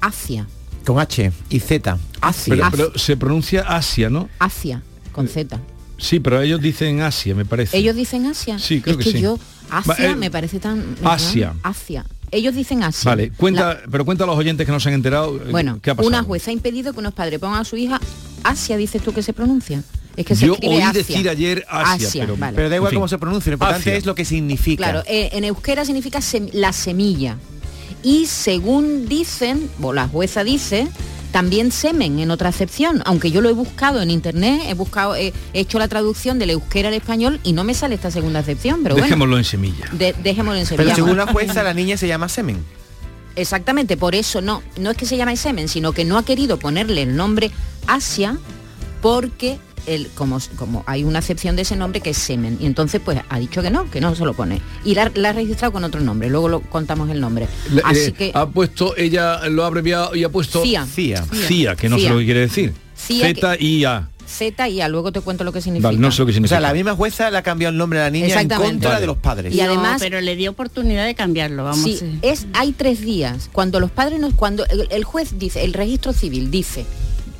Asia, 0.00 0.46
Con 0.84 0.98
H 0.98 1.30
y 1.50 1.60
Z. 1.60 1.98
Asia. 2.20 2.54
Pero, 2.54 2.68
pero 2.70 2.98
se 2.98 3.16
pronuncia 3.16 3.62
Asia, 3.62 4.08
¿no? 4.10 4.28
Asia, 4.38 4.82
con 5.12 5.28
Z. 5.28 5.58
Sí, 5.98 6.18
pero 6.20 6.40
ellos 6.40 6.60
dicen 6.60 7.02
Asia, 7.02 7.34
me 7.34 7.44
parece. 7.44 7.76
Ellos 7.76 7.94
dicen 7.94 8.24
Asia. 8.26 8.58
Sí, 8.58 8.80
creo 8.80 8.98
es 8.98 9.04
que 9.04 9.12
que 9.12 9.18
sí. 9.18 9.22
yo, 9.22 9.38
Asia 9.70 9.94
Va, 9.98 10.12
eh, 10.12 10.16
me 10.16 10.30
parece 10.30 10.58
tan... 10.58 10.96
Asia. 11.04 11.52
Asia. 11.62 12.06
Ellos 12.30 12.54
dicen 12.54 12.82
Asia. 12.82 13.10
Vale, 13.10 13.30
cuenta, 13.32 13.74
La- 13.74 13.80
pero 13.90 14.04
cuenta 14.06 14.24
a 14.24 14.26
los 14.26 14.36
oyentes 14.38 14.64
que 14.64 14.72
no 14.72 14.80
se 14.80 14.88
han 14.88 14.94
enterado 14.94 15.36
eh, 15.36 15.48
Bueno, 15.50 15.78
qué 15.82 15.90
ha 15.90 15.94
pasado. 15.94 16.08
una 16.08 16.22
jueza 16.22 16.50
ha 16.50 16.54
impedido 16.54 16.92
que 16.94 17.00
unos 17.00 17.12
padres 17.12 17.38
pongan 17.38 17.60
a 17.60 17.64
su 17.64 17.76
hija 17.76 18.00
Asia, 18.44 18.76
dices 18.78 19.02
tú 19.02 19.12
que 19.12 19.22
se 19.22 19.32
pronuncia. 19.34 19.82
Es 20.16 20.26
que 20.26 20.34
se 20.34 20.46
Yo 20.46 20.54
escribe 20.54 20.74
oí 20.76 20.80
Asia. 20.82 20.92
decir 20.92 21.28
ayer 21.28 21.64
Asia, 21.68 22.08
Asia, 22.08 22.22
pero, 22.24 22.36
vale. 22.36 22.56
Pero 22.56 22.68
da 22.68 22.76
igual 22.76 22.88
En 22.88 22.90
fin. 22.92 22.96
cómo 22.98 23.08
se 23.08 23.18
pronuncia, 23.18 23.50
lo 23.50 23.54
importante 23.54 23.90
Asia. 23.90 23.94
es 23.96 24.06
lo 24.06 24.14
que 24.14 24.24
significa. 24.24 24.82
Claro, 24.82 25.02
eh, 25.06 25.30
en 25.32 25.44
euskera 25.44 25.84
significa 25.84 26.18
sem- 26.18 26.50
la 26.52 26.72
semilla. 26.72 27.36
Y 28.02 28.26
según 28.26 29.06
dicen, 29.08 29.70
o 29.80 29.92
la 29.92 30.08
jueza 30.08 30.42
dice, 30.42 30.88
también 31.32 31.70
semen 31.70 32.18
en 32.18 32.30
otra 32.32 32.48
acepción. 32.48 33.02
Aunque 33.04 33.30
yo 33.30 33.40
lo 33.40 33.48
he 33.48 33.52
buscado 33.52 34.02
en 34.02 34.10
internet, 34.10 34.62
he 34.66 34.74
buscado, 34.74 35.14
he 35.14 35.32
hecho 35.52 35.78
la 35.78 35.86
traducción 35.86 36.38
del 36.38 36.50
euskera 36.50 36.88
al 36.88 36.94
español 36.94 37.38
y 37.44 37.52
no 37.52 37.62
me 37.62 37.72
sale 37.74 37.94
esta 37.94 38.10
segunda 38.10 38.40
acepción. 38.40 38.82
Pero 38.82 38.94
bueno, 38.96 39.04
Dejémoslo 39.06 39.38
en 39.38 39.44
semilla. 39.44 39.86
de- 39.92 40.14
dejémoslo 40.24 40.58
en 40.60 40.66
Pero 40.66 40.76
semilla. 40.82 40.94
según 40.96 41.16
la 41.16 41.26
jueza, 41.28 41.62
la 41.62 41.72
niña 41.74 41.96
se 41.96 42.08
llama 42.08 42.28
semen. 42.28 42.58
Exactamente, 43.36 43.96
por 43.96 44.14
eso 44.16 44.40
no, 44.40 44.62
no 44.78 44.90
es 44.90 44.96
que 44.96 45.06
se 45.06 45.16
llame 45.16 45.36
semen, 45.36 45.68
sino 45.68 45.92
que 45.92 46.04
no 46.04 46.18
ha 46.18 46.24
querido 46.24 46.58
ponerle 46.58 47.02
el 47.02 47.14
nombre 47.16 47.50
Asia 47.86 48.36
porque 49.00 49.58
el, 49.86 50.08
como, 50.14 50.38
como 50.56 50.84
hay 50.86 51.04
una 51.04 51.18
acepción 51.20 51.56
de 51.56 51.62
ese 51.62 51.76
nombre 51.76 52.00
que 52.00 52.10
es 52.10 52.18
semen. 52.18 52.58
Y 52.60 52.66
entonces 52.66 53.00
pues 53.04 53.18
ha 53.28 53.38
dicho 53.38 53.62
que 53.62 53.70
no, 53.70 53.90
que 53.90 54.00
no 54.00 54.14
se 54.14 54.24
lo 54.24 54.34
pone. 54.34 54.60
Y 54.84 54.94
la, 54.94 55.10
la 55.14 55.30
ha 55.30 55.32
registrado 55.32 55.72
con 55.72 55.84
otro 55.84 56.00
nombre, 56.00 56.28
luego 56.30 56.48
lo 56.48 56.60
contamos 56.60 57.10
el 57.10 57.20
nombre. 57.20 57.48
Le- 57.72 57.82
Así 57.84 57.98
eh, 58.00 58.12
que 58.12 58.30
ha 58.34 58.46
puesto, 58.46 58.96
ella 58.96 59.48
lo 59.48 59.64
ha 59.64 59.66
abreviado 59.66 60.14
y 60.14 60.24
ha 60.24 60.28
puesto 60.28 60.62
CIA. 60.62 60.86
CIA. 60.86 61.24
CIA, 61.46 61.76
que 61.76 61.88
no 61.88 61.98
sé 61.98 62.08
lo 62.08 62.18
que 62.18 62.24
quiere 62.24 62.40
decir. 62.40 62.72
Z-I-A. 62.96 64.08
Z 64.26 64.68
y 64.68 64.80
A. 64.80 64.88
Luego 64.88 65.10
te 65.10 65.20
cuento 65.20 65.42
lo 65.42 65.52
que 65.52 65.60
significa. 65.60 65.88
Vale, 65.88 65.98
no 65.98 66.12
sé 66.12 66.20
lo 66.20 66.26
que 66.26 66.30
O 66.30 66.34
significa. 66.34 66.56
sea, 66.56 66.60
la 66.60 66.72
misma 66.72 66.94
jueza 66.94 67.30
le 67.32 67.38
ha 67.38 67.42
cambiado 67.42 67.72
el 67.72 67.78
nombre 67.78 67.98
a 67.98 68.04
la 68.04 68.10
niña 68.10 68.40
en 68.40 68.48
contra 68.48 68.90
Vale. 68.90 69.00
de 69.00 69.06
los 69.08 69.16
padres. 69.16 69.52
Y 69.54 69.58
No, 69.58 69.64
además- 69.64 70.00
pero 70.00 70.20
le 70.20 70.36
dio 70.36 70.52
oportunidad 70.52 71.04
de 71.04 71.16
cambiarlo, 71.16 71.64
vamos. 71.64 71.82
Sí, 71.82 71.96
sí. 71.98 72.18
es 72.22 72.46
hay 72.52 72.70
tres 72.72 73.00
días. 73.00 73.50
Cuando 73.52 73.80
los 73.80 73.90
padres 73.90 74.20
nos, 74.20 74.34
cuando 74.34 74.64
el, 74.66 74.86
el 74.90 75.02
juez 75.04 75.38
dice, 75.38 75.64
el 75.64 75.72
registro 75.72 76.12
civil 76.12 76.50
dice, 76.52 76.86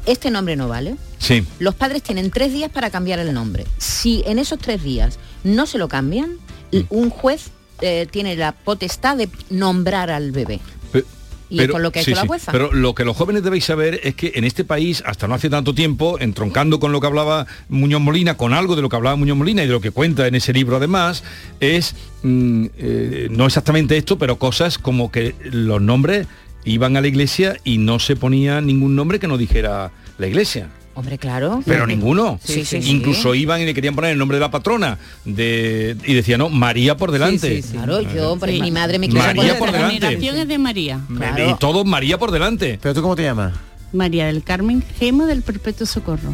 este 0.06 0.30
nombre 0.30 0.56
no 0.56 0.68
vale. 0.68 0.96
Sí. 1.18 1.44
Los 1.58 1.74
padres 1.74 2.02
tienen 2.02 2.30
tres 2.30 2.52
días 2.52 2.70
para 2.70 2.90
cambiar 2.90 3.18
el 3.18 3.32
nombre. 3.34 3.66
Si 3.78 4.22
en 4.26 4.38
esos 4.38 4.58
tres 4.58 4.82
días 4.82 5.18
no 5.44 5.66
se 5.66 5.78
lo 5.78 5.88
cambian, 5.88 6.32
l- 6.72 6.86
un 6.90 7.10
juez 7.10 7.50
eh, 7.82 8.06
tiene 8.10 8.36
la 8.36 8.52
potestad 8.52 9.16
de 9.16 9.28
nombrar 9.50 10.10
al 10.10 10.32
bebé. 10.32 10.60
Pe- 10.92 11.04
Y 11.48 11.60
es 11.62 11.68
con 11.68 11.82
lo 11.82 11.90
que 11.90 12.00
ha 12.00 12.04
sí, 12.04 12.10
hecho 12.12 12.16
la 12.16 12.22
sí. 12.22 12.28
jueza. 12.28 12.52
Pero 12.52 12.72
lo 12.72 12.94
que 12.94 13.04
los 13.04 13.16
jóvenes 13.16 13.42
debéis 13.42 13.64
saber 13.64 14.00
es 14.04 14.14
que 14.14 14.32
en 14.36 14.44
este 14.44 14.64
país, 14.64 15.02
hasta 15.06 15.26
no 15.28 15.34
hace 15.34 15.50
tanto 15.50 15.74
tiempo, 15.74 16.18
entroncando 16.20 16.78
con 16.78 16.92
lo 16.92 17.00
que 17.00 17.06
hablaba 17.08 17.46
Muñoz 17.68 18.00
Molina, 18.00 18.36
con 18.36 18.52
algo 18.54 18.76
de 18.76 18.82
lo 18.82 18.88
que 18.88 18.96
hablaba 18.96 19.16
Muñoz 19.16 19.36
Molina 19.36 19.62
y 19.64 19.66
de 19.66 19.72
lo 19.72 19.80
que 19.80 19.90
cuenta 19.90 20.26
en 20.26 20.34
ese 20.36 20.52
libro 20.52 20.76
además, 20.76 21.24
es 21.60 21.94
mm, 22.22 22.66
eh, 22.78 23.28
no 23.30 23.46
exactamente 23.46 23.96
esto, 23.96 24.16
pero 24.18 24.38
cosas 24.38 24.78
como 24.78 25.10
que 25.10 25.34
los 25.42 25.80
nombres 25.82 26.26
iban 26.64 26.96
a 26.96 27.00
la 27.00 27.08
iglesia 27.08 27.56
y 27.64 27.78
no 27.78 27.98
se 27.98 28.16
ponía 28.16 28.60
ningún 28.60 28.94
nombre 28.96 29.18
que 29.18 29.28
no 29.28 29.38
dijera 29.38 29.90
la 30.18 30.26
iglesia. 30.26 30.68
Hombre, 30.94 31.18
claro. 31.18 31.62
Pero 31.64 31.86
ninguno. 31.86 32.38
Sí, 32.44 32.64
sí, 32.64 32.82
sí. 32.82 32.90
Incluso 32.90 33.34
iban 33.34 33.60
y 33.60 33.64
le 33.64 33.72
querían 33.72 33.94
poner 33.94 34.10
el 34.10 34.18
nombre 34.18 34.36
de 34.36 34.40
la 34.40 34.50
patrona 34.50 34.98
de, 35.24 35.96
y 36.04 36.14
decía, 36.14 36.36
no, 36.36 36.48
María 36.50 36.96
por 36.96 37.10
delante. 37.12 37.62
Claro, 37.62 38.00
yo, 38.02 38.36
por 38.36 38.50
mi 38.50 38.70
madre 38.70 38.98
me 38.98 39.08
quiso 39.08 39.18
María 39.22 39.42
poner- 39.42 39.58
por 39.58 39.68
La 39.72 39.78
delante. 39.78 40.00
generación 40.00 40.36
es 40.36 40.48
de 40.48 40.58
María. 40.58 41.00
Y 41.48 41.54
todo 41.58 41.84
María 41.84 42.18
por 42.18 42.32
delante. 42.32 42.78
¿Pero 42.82 42.94
tú 42.94 43.02
cómo 43.02 43.16
te 43.16 43.22
llamas? 43.22 43.54
María 43.92 44.26
del 44.26 44.42
Carmen 44.42 44.82
Gema 44.98 45.26
del 45.26 45.42
Perpetuo 45.42 45.86
Socorro. 45.86 46.32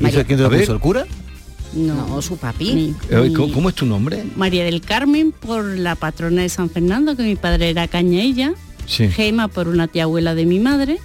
¿Y 0.00 0.06
eso 0.06 0.24
quién 0.24 0.38
te 0.38 0.44
lo 0.44 0.50
puso? 0.50 0.72
¿El 0.72 0.80
cura? 0.80 1.04
No, 1.74 1.94
No, 2.06 2.22
su 2.22 2.36
papi. 2.38 2.72
mi- 2.72 2.94
mi- 3.14 3.32
¿Cómo, 3.34 3.52
cómo 3.52 3.68
es 3.68 3.74
tu 3.74 3.84
nombre? 3.84 4.24
María 4.36 4.64
del 4.64 4.80
Carmen 4.80 5.32
por 5.32 5.64
la 5.64 5.96
patrona 5.96 6.42
de 6.42 6.48
San 6.48 6.70
Fernando, 6.70 7.16
que 7.16 7.24
mi 7.24 7.36
padre 7.36 7.68
era 7.70 7.88
cañailla. 7.88 8.54
Sí. 8.86 9.08
Gema 9.08 9.48
por 9.48 9.68
una 9.68 9.88
tía 9.88 10.04
abuela 10.04 10.34
de 10.34 10.46
mi 10.46 10.58
madre. 10.58 10.98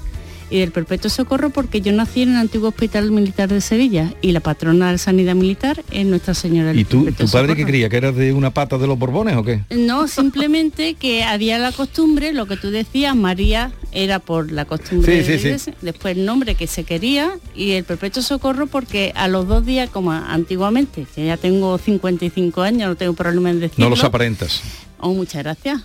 Y 0.50 0.60
del 0.60 0.74
Perpetuo 0.74 1.10
Socorro 1.10 1.50
porque 1.50 1.80
yo 1.80 1.94
nací 1.94 2.24
en 2.24 2.32
el 2.32 2.36
antiguo 2.36 2.68
Hospital 2.68 3.10
Militar 3.10 3.48
de 3.48 3.62
Sevilla 3.62 4.14
y 4.22 4.34
la 4.34 4.42
patrona 4.42 4.92
de 4.92 4.98
sanidad 4.98 5.34
militar 5.34 5.82
es 5.92 6.06
Nuestra 6.06 6.34
Señora 6.34 6.68
del 6.68 6.80
¿Y 6.80 6.84
tú, 6.84 7.06
Perpetuo 7.06 7.26
tu 7.26 7.32
padre 7.32 7.56
qué 7.56 7.64
creía? 7.66 7.88
¿Que 7.88 7.96
eras 7.96 8.18
de 8.18 8.34
una 8.34 8.54
pata 8.54 8.78
de 8.78 8.86
los 8.86 9.00
Borbones 9.00 9.38
o 9.38 9.46
qué? 9.46 9.62
No, 9.70 10.10
simplemente 10.10 10.96
que 11.00 11.24
había 11.24 11.58
la 11.58 11.72
costumbre, 11.72 12.34
lo 12.34 12.48
que 12.48 12.58
tú 12.58 12.70
decías, 12.70 13.16
María 13.16 13.72
era 13.94 14.20
por 14.20 14.52
la 14.52 14.66
costumbre 14.66 15.24
Sí, 15.24 15.38
sí, 15.40 15.48
de 15.48 15.58
sí. 15.58 15.72
después 15.82 16.18
el 16.18 16.26
nombre 16.26 16.56
que 16.56 16.68
se 16.68 16.84
quería 16.84 17.32
y 17.56 17.72
el 17.72 17.86
perpetuo 17.86 18.22
socorro 18.22 18.68
porque 18.68 19.14
a 19.16 19.30
los 19.30 19.48
dos 19.48 19.66
días, 19.66 19.90
como 19.90 20.12
antiguamente, 20.12 21.08
que 21.16 21.28
ya 21.28 21.38
tengo 21.38 21.78
55 21.78 22.62
años, 22.62 22.90
no 22.90 22.96
tengo 22.98 23.14
problema 23.14 23.52
en 23.52 23.62
decirlo. 23.62 23.86
No 23.86 23.90
los 23.90 24.04
aparentas. 24.04 24.62
Oh, 25.00 25.14
muchas 25.14 25.44
gracias. 25.44 25.82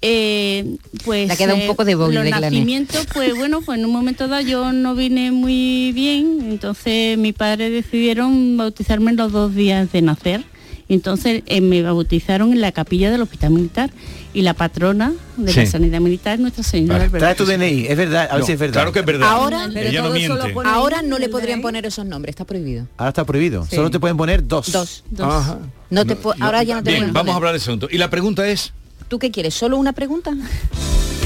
Eh, 0.00 0.76
pues 1.04 1.28
Le 1.28 1.36
queda 1.36 1.54
un 1.54 1.66
poco 1.66 1.84
de 1.84 1.96
Bobby 1.96 2.14
los 2.14 2.22
de 2.24 2.30
nacimientos, 2.30 3.06
pues 3.12 3.34
bueno, 3.36 3.62
pues 3.62 3.78
en 3.80 3.84
un 3.84 3.90
momento 3.92 4.28
dado 4.28 4.42
yo 4.46 4.72
no 4.72 4.94
vine 4.94 5.32
muy 5.32 5.90
bien, 5.92 6.38
entonces 6.50 7.18
mi 7.18 7.32
padre 7.32 7.68
decidieron 7.70 8.56
bautizarme 8.56 9.10
en 9.10 9.16
los 9.16 9.32
dos 9.32 9.54
días 9.56 9.90
de 9.90 10.02
nacer. 10.02 10.44
Entonces 10.90 11.42
eh, 11.46 11.60
me 11.60 11.82
bautizaron 11.82 12.52
en 12.52 12.62
la 12.62 12.72
capilla 12.72 13.10
del 13.10 13.20
hospital 13.20 13.50
militar 13.50 13.90
y 14.32 14.40
la 14.40 14.54
patrona 14.54 15.12
de 15.36 15.52
la 15.52 15.66
sanidad 15.66 16.00
militar 16.00 16.34
es 16.34 16.40
Nuestra 16.40 16.62
Señora 16.64 17.00
Vale. 17.08 17.18
Trae 17.18 17.34
tu 17.34 17.44
DNI, 17.44 17.86
es 17.88 17.96
verdad, 17.96 18.28
a 18.30 18.34
ver 18.34 18.40
No, 18.40 18.46
si 18.46 18.52
es 18.52 18.58
verdad. 18.58 18.72
Claro 18.74 18.92
que 18.92 19.00
es 19.00 19.04
verdad. 19.04 19.28
Ahora, 19.28 19.68
Pero 19.74 19.88
Ella 19.90 20.00
no 20.02 20.10
miente. 20.10 20.48
pone 20.54 20.70
ahora 20.70 21.02
no 21.02 21.18
le 21.18 21.28
podrían 21.28 21.60
poner 21.60 21.84
esos 21.84 22.06
nombres, 22.06 22.32
está 22.32 22.44
prohibido. 22.46 22.86
Ahora 22.96 23.08
está 23.10 23.26
prohibido. 23.26 23.66
Solo 23.66 23.90
te 23.90 24.00
pueden 24.00 24.16
poner 24.16 24.46
dos. 24.48 24.72
Dos. 24.72 25.04
Dos. 25.10 25.26
Ajá. 25.34 25.58
No 25.90 26.06
te 26.06 26.16
po- 26.16 26.34
ahora 26.40 26.62
ya 26.62 26.76
no 26.76 26.82
te 26.82 26.90
Bien, 26.90 27.00
pueden 27.02 27.12
vamos 27.14 27.24
poner. 27.26 27.32
a 27.34 27.36
hablar 27.36 27.52
de 27.52 27.58
ese 27.58 27.64
asunto. 27.70 27.88
Y 27.90 27.98
la 27.98 28.08
pregunta 28.08 28.48
es... 28.48 28.72
¿Tú 29.08 29.18
qué 29.18 29.30
quieres? 29.30 29.54
¿Solo 29.54 29.78
una 29.78 29.92
pregunta? 29.92 30.32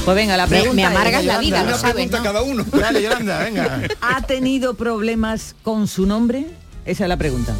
Pues 0.05 0.15
venga, 0.15 0.35
la 0.35 0.47
pregunta 0.47 0.73
me 0.73 0.85
amargas 0.85 1.23
la 1.23 1.39
vida, 1.39 1.63
no 1.63 1.77
sabes, 1.77 2.09
¿no? 2.11 2.23
cada 2.23 2.41
uno. 2.41 2.65
Dale, 2.71 3.01
Yolanda, 3.01 3.39
venga. 3.39 3.81
¿Ha 4.01 4.21
tenido 4.21 4.73
problemas 4.73 5.55
con 5.63 5.87
su 5.87 6.05
nombre? 6.05 6.45
Esa 6.85 7.03
es 7.05 7.09
la 7.09 7.17
pregunta. 7.17 7.53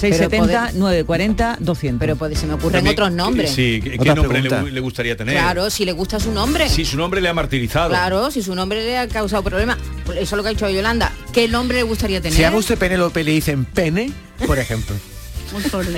Pero 0.00 0.16
670, 0.16 0.60
poder- 0.60 0.74
940, 0.74 1.56
200. 1.60 2.00
Pero 2.00 2.16
pues, 2.16 2.38
se 2.38 2.46
me 2.46 2.54
ocurren 2.54 2.72
También, 2.72 2.94
otros 2.94 3.12
nombres. 3.12 3.50
Sí, 3.52 3.80
¿qué, 3.82 4.14
nombre 4.14 4.42
le 4.70 4.80
gustaría 4.80 5.16
tener? 5.16 5.34
Claro, 5.34 5.70
si 5.70 5.84
le 5.84 5.92
gusta 5.92 6.18
su 6.20 6.32
nombre. 6.32 6.68
Si 6.68 6.84
su 6.84 6.96
nombre 6.96 7.20
le 7.20 7.28
ha 7.28 7.34
martirizado. 7.34 7.90
Claro, 7.90 8.30
si 8.30 8.42
su 8.42 8.54
nombre 8.54 8.84
le 8.84 8.98
ha 8.98 9.08
causado 9.08 9.42
problemas. 9.42 9.78
Eso 10.08 10.20
es 10.20 10.32
lo 10.32 10.42
que 10.42 10.48
ha 10.48 10.52
dicho 10.52 10.68
Yolanda. 10.68 11.12
¿Qué 11.32 11.48
nombre 11.48 11.78
le 11.78 11.84
gustaría 11.84 12.20
tener? 12.20 12.36
Si 12.36 12.44
a 12.44 12.50
usted 12.50 12.76
Penélope 12.76 13.24
le 13.24 13.30
dicen 13.30 13.64
pene, 13.64 14.12
por 14.46 14.58
ejemplo. 14.58 14.94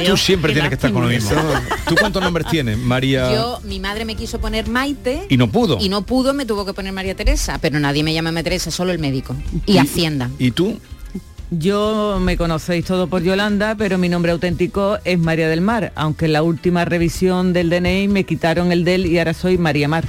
Tú 0.07 0.17
siempre 0.17 0.53
tienes 0.53 0.69
que 0.71 0.75
estar 0.75 0.93
con 0.93 1.03
lo 1.03 1.09
mismo. 1.09 1.31
¿Tú 1.89 1.95
cuántos 1.99 2.23
nombres 2.23 2.47
tienes, 2.49 2.79
María? 2.79 3.33
Yo, 3.33 3.61
mi 3.65 3.81
madre 3.81 4.05
me 4.05 4.15
quiso 4.15 4.39
poner 4.41 4.69
Maite. 4.69 5.27
Y 5.29 5.37
no 5.37 5.49
pudo. 5.51 5.79
Y 5.81 5.89
no 5.89 6.03
pudo, 6.03 6.35
me 6.35 6.45
tuvo 6.47 6.65
que 6.67 6.73
poner 6.73 6.93
María 6.93 7.15
Teresa, 7.15 7.59
pero 7.61 7.79
nadie 7.81 8.03
me 8.03 8.13
llama 8.13 8.31
María 8.33 8.45
Teresa, 8.45 8.71
solo 8.71 8.93
el 8.93 8.99
médico. 8.99 9.35
Y 9.67 9.79
Hacienda. 9.79 10.31
¿Y 10.39 10.51
tú? 10.51 10.79
Yo 11.51 12.19
me 12.21 12.37
conocéis 12.37 12.85
todo 12.85 13.07
por 13.07 13.23
Yolanda, 13.23 13.77
pero 13.77 13.99
mi 13.99 14.09
nombre 14.09 14.33
auténtico 14.33 14.99
es 15.05 15.17
María 15.19 15.49
del 15.49 15.61
Mar, 15.61 15.93
aunque 15.95 16.25
en 16.25 16.33
la 16.33 16.43
última 16.43 16.85
revisión 16.85 17.53
del 17.53 17.71
DNI 17.71 18.09
me 18.09 18.25
quitaron 18.25 18.73
el 18.73 18.85
del 18.85 19.07
y 19.07 19.19
ahora 19.19 19.33
soy 19.33 19.57
María 19.57 19.87
Mar. 19.87 20.05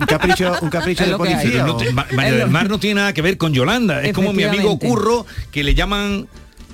Un 0.00 0.06
capricho, 0.06 0.52
un 0.62 0.70
capricho 0.70 1.06
de 1.06 1.16
policía. 1.16 1.64
No 1.64 1.76
te- 1.76 1.92
María 1.92 2.32
del 2.32 2.50
Mar 2.50 2.68
no 2.68 2.80
tiene 2.80 2.96
nada 3.00 3.12
que 3.12 3.22
ver 3.22 3.36
con 3.36 3.52
Yolanda. 3.52 4.02
Es 4.02 4.12
como 4.12 4.32
mi 4.32 4.42
amigo. 4.42 4.76
Curro, 4.78 5.24
que 5.52 5.62
le 5.62 5.74
llaman 5.74 6.26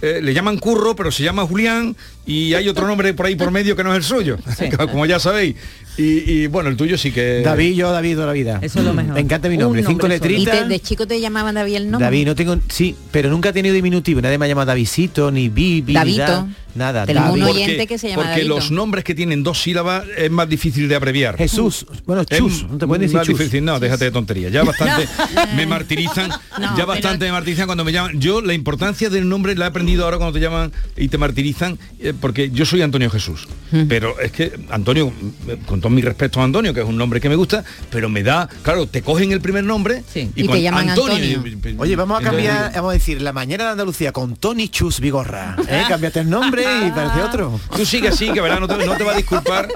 eh, 0.02 0.20
le 0.22 0.34
llaman 0.34 0.58
Curro, 0.58 0.96
pero 0.96 1.10
se 1.10 1.22
llama 1.22 1.46
Julián 1.46 1.96
y 2.32 2.54
hay 2.54 2.68
otro 2.68 2.86
nombre 2.86 3.12
por 3.14 3.26
ahí 3.26 3.36
por 3.36 3.50
medio 3.50 3.74
que 3.76 3.82
no 3.84 3.90
es 3.92 3.96
el 3.98 4.04
suyo, 4.04 4.38
como 4.90 5.06
ya 5.06 5.18
sabéis. 5.18 5.56
Y, 5.98 6.30
y, 6.32 6.46
bueno, 6.46 6.70
el 6.70 6.76
tuyo 6.76 6.96
sí 6.96 7.10
que... 7.12 7.42
David, 7.44 7.74
yo 7.74 7.90
David 7.92 8.14
toda 8.14 8.28
la 8.28 8.32
vida. 8.32 8.58
Eso 8.62 8.78
es 8.78 8.84
lo 8.86 8.94
mejor. 8.94 9.12
Me 9.12 9.20
encanta 9.20 9.50
mi 9.50 9.58
nombre. 9.58 9.82
Cinco. 9.84 10.06
¿Y 10.06 10.10
letritas. 10.10 10.60
te- 10.60 10.64
de 10.68 10.80
chico 10.80 11.06
te 11.06 11.20
llamaban 11.20 11.54
David 11.56 11.74
el 11.74 11.90
nombre? 11.90 12.06
David, 12.06 12.26
no 12.26 12.34
tengo, 12.34 12.56
sí, 12.68 12.94
pero 13.10 13.28
nunca 13.28 13.50
he 13.50 13.52
tenido 13.52 13.74
diminutivo. 13.74 14.22
Nadie 14.22 14.38
me 14.38 14.46
ha 14.46 14.48
llamado 14.48 14.66
Davidito, 14.68 15.30
ni 15.30 15.50
Bibi, 15.50 15.92
Davito. 15.92 16.48
nada. 16.74 17.04
Tenemos 17.04 17.30
David. 17.30 17.42
un 17.42 17.48
Porque- 17.48 17.64
oyente 17.64 17.86
que 17.86 17.98
se 17.98 18.08
llama 18.08 18.22
Porque 18.22 18.36
Davito. 18.36 18.54
los 18.54 18.70
nombres 18.70 19.04
que 19.04 19.14
tienen 19.14 19.42
dos 19.42 19.60
sílabas 19.60 20.04
es 20.16 20.30
más 20.30 20.48
difícil 20.48 20.88
de 20.88 20.94
abreviar. 20.94 21.36
Jesús, 21.36 21.84
bueno, 22.06 22.22
Es 22.22 22.38
chus, 22.38 22.64
no 22.70 22.78
te 22.78 22.86
pueden 22.86 23.02
decir 23.02 23.16
más 23.18 23.26
chus. 23.26 23.38
difícil, 23.38 23.62
no, 23.64 23.78
déjate 23.78 24.04
de 24.06 24.10
tonterías. 24.12 24.52
Ya 24.52 24.62
bastante 24.64 25.06
me 25.54 25.66
martirizan, 25.66 26.30
No, 26.58 26.78
ya 26.78 26.86
bastante 26.86 27.18
pero- 27.18 27.32
me 27.32 27.32
martirizan 27.32 27.66
cuando 27.66 27.84
me 27.84 27.92
llaman. 27.92 28.18
Yo 28.18 28.40
la 28.40 28.54
importancia 28.54 29.10
del 29.10 29.28
nombre 29.28 29.54
la 29.54 29.66
he 29.66 29.68
aprendido 29.68 30.04
ahora 30.04 30.16
cuando 30.16 30.32
te 30.32 30.40
llaman 30.40 30.72
y 30.96 31.08
te 31.08 31.18
martirizan, 31.18 31.78
eh, 31.98 32.14
porque 32.20 32.50
yo 32.50 32.64
soy 32.66 32.82
Antonio 32.82 33.10
Jesús. 33.10 33.46
Pero 33.88 34.18
es 34.20 34.32
que 34.32 34.52
Antonio, 34.70 35.12
con 35.66 35.80
todo 35.80 35.90
mi 35.90 36.02
respeto 36.02 36.40
a 36.40 36.44
Antonio, 36.44 36.74
que 36.74 36.80
es 36.80 36.86
un 36.86 36.96
nombre 36.96 37.20
que 37.20 37.28
me 37.28 37.36
gusta, 37.36 37.64
pero 37.90 38.08
me 38.08 38.22
da, 38.22 38.48
claro, 38.62 38.86
te 38.86 39.02
cogen 39.02 39.32
el 39.32 39.40
primer 39.40 39.64
nombre 39.64 40.02
Sí. 40.12 40.30
Y 40.34 40.46
te 40.48 40.62
llaman 40.62 40.90
Antonio. 40.90 41.24
y- 41.24 41.76
Oye, 41.78 41.96
vamos 41.96 42.20
a 42.20 42.22
cambiar, 42.22 42.72
vamos 42.74 42.90
a 42.90 42.94
decir, 42.94 43.22
la 43.22 43.32
mañana 43.32 43.64
de 43.64 43.70
Andalucía 43.70 44.12
con 44.12 44.36
Tony 44.36 44.68
Chus 44.68 45.00
Vigorra. 45.00 45.56
¿eh? 45.68 45.84
Cámbiate 45.88 46.20
el 46.20 46.30
nombre 46.30 46.62
y 46.62 46.90
parece 46.90 47.22
otro. 47.22 47.60
Tú 47.76 47.86
sigue 47.86 48.08
así, 48.08 48.30
que 48.32 48.40
verás, 48.40 48.60
no 48.60 48.66
te, 48.68 48.84
no 48.84 48.96
te 48.96 49.04
va 49.04 49.12
a 49.12 49.16
disculpar, 49.16 49.68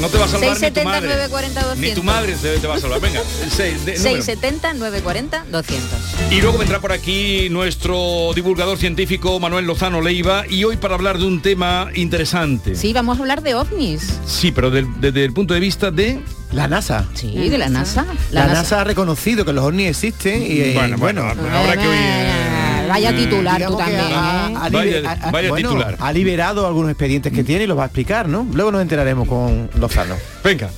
no 0.00 0.08
te 0.08 0.18
va 0.18 0.24
a 0.24 0.28
salvar 0.28 0.50
ni 0.50 0.54
tu 0.54 0.60
670, 0.60 0.84
madre. 0.84 1.06
940, 1.08 1.60
Ni 1.60 1.66
200. 1.68 1.94
tu 1.94 2.02
madre 2.02 2.36
te, 2.40 2.58
te 2.58 2.66
va 2.66 2.74
a 2.76 2.80
salvar. 2.80 3.00
Venga, 3.00 3.20
el 3.20 3.50
seis, 3.50 3.84
de- 3.84 3.96
número. 3.96 4.22
670 4.22 4.74
940 4.74 5.44
200. 5.50 5.88
Y 6.30 6.40
luego 6.40 6.58
vendrá 6.58 6.80
por 6.80 6.92
aquí 6.92 7.48
nuestro 7.50 8.32
divulgador 8.34 8.78
científico 8.78 9.38
Manuel 9.40 9.66
Lozano 9.66 10.00
Leiva 10.00 10.44
y 10.48 10.64
hoy 10.64 10.76
para 10.76 10.94
hablar 10.94 11.18
de 11.18 11.24
un 11.26 11.37
tema 11.40 11.88
interesante. 11.94 12.74
Sí, 12.74 12.92
vamos 12.92 13.18
a 13.18 13.22
hablar 13.22 13.42
de 13.42 13.54
ovnis. 13.54 14.18
Sí, 14.26 14.52
pero 14.52 14.70
del- 14.70 15.00
desde 15.00 15.24
el 15.24 15.32
punto 15.32 15.54
de 15.54 15.60
vista 15.60 15.90
de... 15.90 16.20
La 16.52 16.66
NASA. 16.66 17.04
Sí, 17.14 17.48
de 17.50 17.58
la 17.58 17.68
NASA. 17.68 18.06
La, 18.30 18.46
NASA. 18.46 18.80
ha 18.80 18.84
reconocido 18.84 19.44
que 19.44 19.52
los 19.52 19.64
ovnis 19.64 19.88
existen 19.90 20.42
y 20.42 20.60
eh, 20.60 20.72
Bueno, 20.74 20.96
bueno, 20.96 21.22
habrá 21.22 21.76
que 21.76 21.86
oír... 21.88 21.98
Eh, 22.00 22.86
Vaya 22.88 23.14
titular 23.14 23.62
tú 23.66 23.76
también. 23.76 24.00
ha, 24.00 24.48
¿eh? 24.50 24.54
ha 24.56 24.68
Vaya- 24.70 24.82
libe- 25.00 25.06
ha- 25.06 25.28
ha- 25.28 25.30
vaya 25.30 25.48
bueno, 25.50 25.68
titular. 25.68 25.96
ha 26.00 26.12
liberado 26.12 26.66
algunos 26.66 26.90
expedientes 26.90 27.32
que 27.34 27.44
tiene 27.44 27.64
y 27.64 27.66
los 27.66 27.76
va 27.76 27.82
a 27.82 27.86
explicar, 27.86 28.28
¿no? 28.28 28.46
Luego 28.54 28.72
nos 28.72 28.80
enteraremos 28.80 29.28
con 29.28 29.68
Lozano. 29.78 30.14
Venga. 30.42 30.70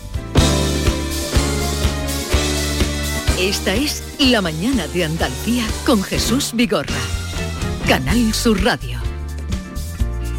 Esta 3.39 3.75
es 3.75 4.03
La 4.19 4.43
mañana 4.43 4.87
de 4.89 5.05
Andalucía 5.05 5.65
con 5.87 6.03
Jesús 6.03 6.51
Vigorra. 6.55 6.93
Canal 7.89 8.35
Sur 8.35 8.63
Radio. 8.65 8.99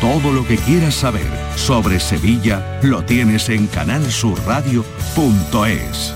Todo 0.00 0.32
lo 0.32 0.46
que 0.46 0.56
quieras 0.56 0.94
saber 0.94 1.26
sobre 1.56 1.98
Sevilla 1.98 2.78
lo 2.82 3.02
tienes 3.02 3.48
en 3.48 3.66
canalsurradio.es. 3.66 6.14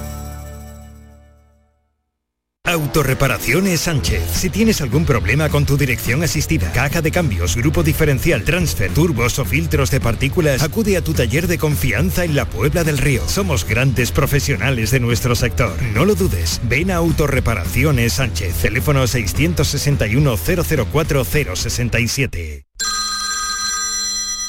Autorreparaciones 2.64 3.80
Sánchez. 3.80 4.22
Si 4.32 4.48
tienes 4.48 4.80
algún 4.80 5.04
problema 5.04 5.48
con 5.48 5.66
tu 5.66 5.76
dirección 5.76 6.22
asistida, 6.22 6.70
caja 6.70 7.02
de 7.02 7.10
cambios, 7.10 7.56
grupo 7.56 7.82
diferencial, 7.82 8.44
transfer, 8.44 8.92
turbos 8.92 9.40
o 9.40 9.44
filtros 9.44 9.90
de 9.90 10.00
partículas, 10.00 10.62
acude 10.62 10.96
a 10.96 11.02
tu 11.02 11.12
taller 11.12 11.48
de 11.48 11.58
confianza 11.58 12.24
en 12.24 12.36
la 12.36 12.44
Puebla 12.44 12.84
del 12.84 12.98
Río. 12.98 13.28
Somos 13.28 13.66
grandes 13.66 14.12
profesionales 14.12 14.92
de 14.92 15.00
nuestro 15.00 15.34
sector. 15.34 15.74
No 15.92 16.04
lo 16.04 16.14
dudes. 16.14 16.60
Ven 16.62 16.92
a 16.92 16.96
Autorreparaciones 16.96 18.12
Sánchez. 18.12 18.54
Teléfono 18.62 19.08
661 19.08 20.36
004 20.36 21.24
067. 21.24 22.71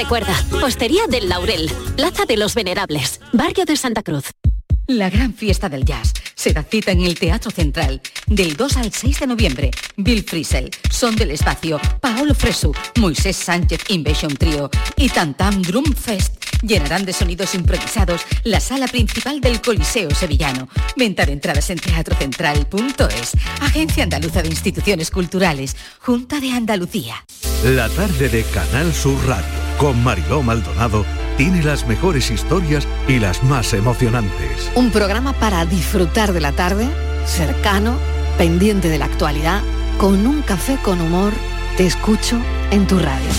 Recuerda, 0.00 0.34
Hostería 0.64 1.02
del 1.10 1.28
Laurel, 1.28 1.70
Plaza 1.94 2.24
de 2.24 2.38
los 2.38 2.54
Venerables, 2.54 3.20
Barrio 3.34 3.66
de 3.66 3.76
Santa 3.76 4.02
Cruz. 4.02 4.30
La 4.86 5.10
gran 5.10 5.34
fiesta 5.34 5.68
del 5.68 5.84
jazz 5.84 6.14
se 6.40 6.54
da 6.54 6.62
cita 6.62 6.90
en 6.92 7.02
el 7.02 7.18
Teatro 7.18 7.50
Central 7.50 8.00
del 8.26 8.56
2 8.56 8.76
al 8.78 8.90
6 8.90 9.20
de 9.20 9.26
noviembre. 9.26 9.70
Bill 9.98 10.24
Frisell, 10.24 10.70
Son 10.90 11.14
del 11.14 11.32
Espacio, 11.32 11.78
Paolo 12.00 12.34
Fresu, 12.34 12.72
Moisés 12.96 13.36
Sánchez 13.36 13.82
Invasion 13.88 14.34
Trio 14.34 14.70
y 14.96 15.10
Tantam 15.10 15.60
Drum 15.60 15.84
Fest 15.92 16.42
llenarán 16.62 17.04
de 17.04 17.12
sonidos 17.12 17.54
improvisados 17.54 18.22
la 18.44 18.58
sala 18.58 18.88
principal 18.88 19.42
del 19.42 19.60
Coliseo 19.60 20.14
Sevillano. 20.14 20.66
Venta 20.96 21.26
de 21.26 21.32
entradas 21.32 21.68
en 21.68 21.78
teatrocentral.es. 21.78 23.32
Agencia 23.60 24.04
Andaluza 24.04 24.40
de 24.40 24.48
Instituciones 24.48 25.10
Culturales. 25.10 25.76
Junta 25.98 26.40
de 26.40 26.52
Andalucía. 26.52 27.22
La 27.64 27.90
tarde 27.90 28.30
de 28.30 28.44
Canal 28.44 28.94
Sur 28.94 29.18
Radio 29.26 29.44
con 29.76 30.02
Mariló 30.02 30.42
Maldonado 30.42 31.04
tiene 31.40 31.62
las 31.62 31.86
mejores 31.86 32.30
historias 32.30 32.86
y 33.08 33.18
las 33.18 33.42
más 33.42 33.72
emocionantes. 33.72 34.70
Un 34.74 34.90
programa 34.90 35.32
para 35.32 35.64
disfrutar 35.64 36.34
de 36.34 36.40
la 36.42 36.52
tarde, 36.52 36.86
cercano, 37.24 37.96
pendiente 38.36 38.90
de 38.90 38.98
la 38.98 39.06
actualidad, 39.06 39.62
con 39.96 40.26
un 40.26 40.42
café 40.42 40.76
con 40.82 41.00
humor. 41.00 41.32
Te 41.78 41.86
escucho 41.86 42.38
en 42.70 42.86
tu 42.86 42.98
radio. 42.98 43.30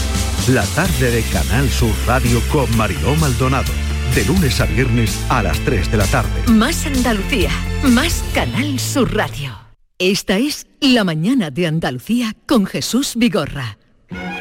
La 0.48 0.66
tarde 0.66 1.12
de 1.12 1.22
Canal 1.22 1.70
Sur 1.70 1.94
Radio 2.08 2.42
con 2.52 2.76
Mariló 2.76 3.16
Maldonado. 3.18 3.72
De 4.16 4.26
lunes 4.26 4.60
a 4.62 4.66
viernes 4.66 5.24
a 5.30 5.44
las 5.44 5.60
3 5.60 5.92
de 5.92 5.98
la 5.98 6.06
tarde. 6.08 6.32
Más 6.48 6.88
Andalucía, 6.88 7.52
más 7.84 8.24
Canal 8.34 8.80
Sur 8.80 9.14
Radio. 9.14 9.56
Esta 10.00 10.40
es 10.40 10.66
La 10.80 11.04
mañana 11.04 11.52
de 11.52 11.68
Andalucía 11.68 12.36
con 12.48 12.66
Jesús 12.66 13.14
Vigorra. 13.16 13.78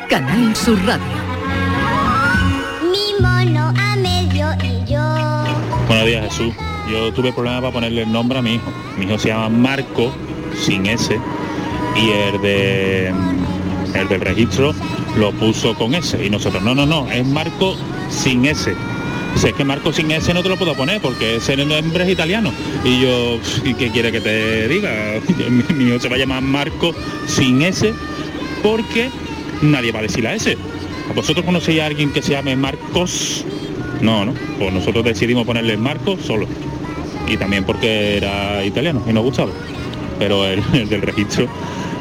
Canal 0.09 0.57
Sur 0.57 0.83
Radio. 0.87 1.30
Buenos 5.90 6.07
días 6.07 6.24
Jesús. 6.26 6.55
Yo 6.88 7.12
tuve 7.12 7.33
problemas 7.33 7.62
para 7.62 7.72
ponerle 7.72 8.03
el 8.03 8.12
nombre 8.12 8.38
a 8.38 8.42
mi 8.42 8.55
hijo. 8.55 8.72
Mi 8.96 9.07
hijo 9.07 9.18
se 9.18 9.31
llama 9.31 9.48
Marco, 9.48 10.12
sin 10.55 10.87
S, 10.87 11.18
y 11.96 12.11
el 12.11 12.40
de 12.40 13.12
el 13.96 14.09
del 14.09 14.20
registro 14.20 14.72
lo 15.16 15.33
puso 15.33 15.74
con 15.74 15.92
S. 15.96 16.24
Y 16.24 16.31
nosotros, 16.31 16.62
no, 16.62 16.76
no, 16.76 16.87
no, 16.87 17.11
es 17.11 17.26
Marco 17.26 17.74
sin 18.09 18.44
S. 18.44 18.72
Si 19.35 19.48
es 19.48 19.53
que 19.53 19.64
Marco 19.64 19.92
sin 19.92 20.12
S 20.12 20.33
no 20.33 20.44
te 20.44 20.48
lo 20.48 20.57
puedo 20.57 20.76
poner 20.76 21.03
porque 21.03 21.35
ese 21.35 21.57
nombre 21.57 22.05
es 22.05 22.09
italiano. 22.09 22.53
Y 22.85 23.00
yo, 23.00 23.40
¿y 23.64 23.74
qué 23.74 23.90
quiere 23.90 24.12
que 24.12 24.20
te 24.20 24.68
diga? 24.68 24.92
Mi, 25.50 25.74
mi 25.74 25.90
hijo 25.90 25.98
se 25.98 26.09
va 26.09 26.14
a 26.14 26.18
llamar 26.20 26.40
Marco 26.40 26.94
sin 27.26 27.62
S 27.62 27.92
porque 28.62 29.11
nadie 29.61 29.90
va 29.90 29.98
a 29.98 30.03
decir 30.03 30.22
la 30.22 30.35
S. 30.35 30.57
¿Vosotros 31.16 31.44
conocéis 31.44 31.81
a 31.81 31.87
alguien 31.87 32.12
que 32.12 32.22
se 32.22 32.31
llame 32.31 32.55
Marcos? 32.55 33.44
No, 34.01 34.25
no. 34.25 34.35
Pues 34.59 34.73
nosotros 34.73 35.05
decidimos 35.05 35.47
ponerle 35.47 35.77
Marco 35.77 36.17
solo. 36.19 36.47
Y 37.27 37.37
también 37.37 37.65
porque 37.65 38.17
era 38.17 38.65
italiano 38.65 39.03
y 39.07 39.13
nos 39.13 39.25
gustaba. 39.25 39.51
Pero 40.19 40.47
el, 40.47 40.63
el 40.73 40.89
del 40.89 41.03
registro, 41.03 41.47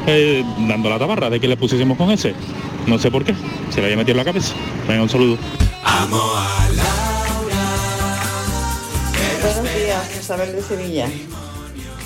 eh, 0.06 0.44
dando 0.68 0.90
la 0.90 0.98
tabarra 0.98 1.30
de 1.30 1.40
que 1.40 1.48
le 1.48 1.56
pusiésemos 1.56 1.96
con 1.96 2.10
ese. 2.10 2.34
No 2.86 2.98
sé 2.98 3.10
por 3.10 3.24
qué. 3.24 3.34
Se 3.70 3.80
le 3.80 3.86
había 3.86 3.96
metido 3.96 4.12
en 4.12 4.18
la 4.18 4.24
cabeza. 4.24 4.54
Venga, 4.88 5.02
un 5.02 5.08
saludo. 5.08 5.38
Buenos 9.42 9.74
días, 9.74 10.18
Isabel 10.18 10.52
de 10.52 10.62
Sevilla. 10.62 11.08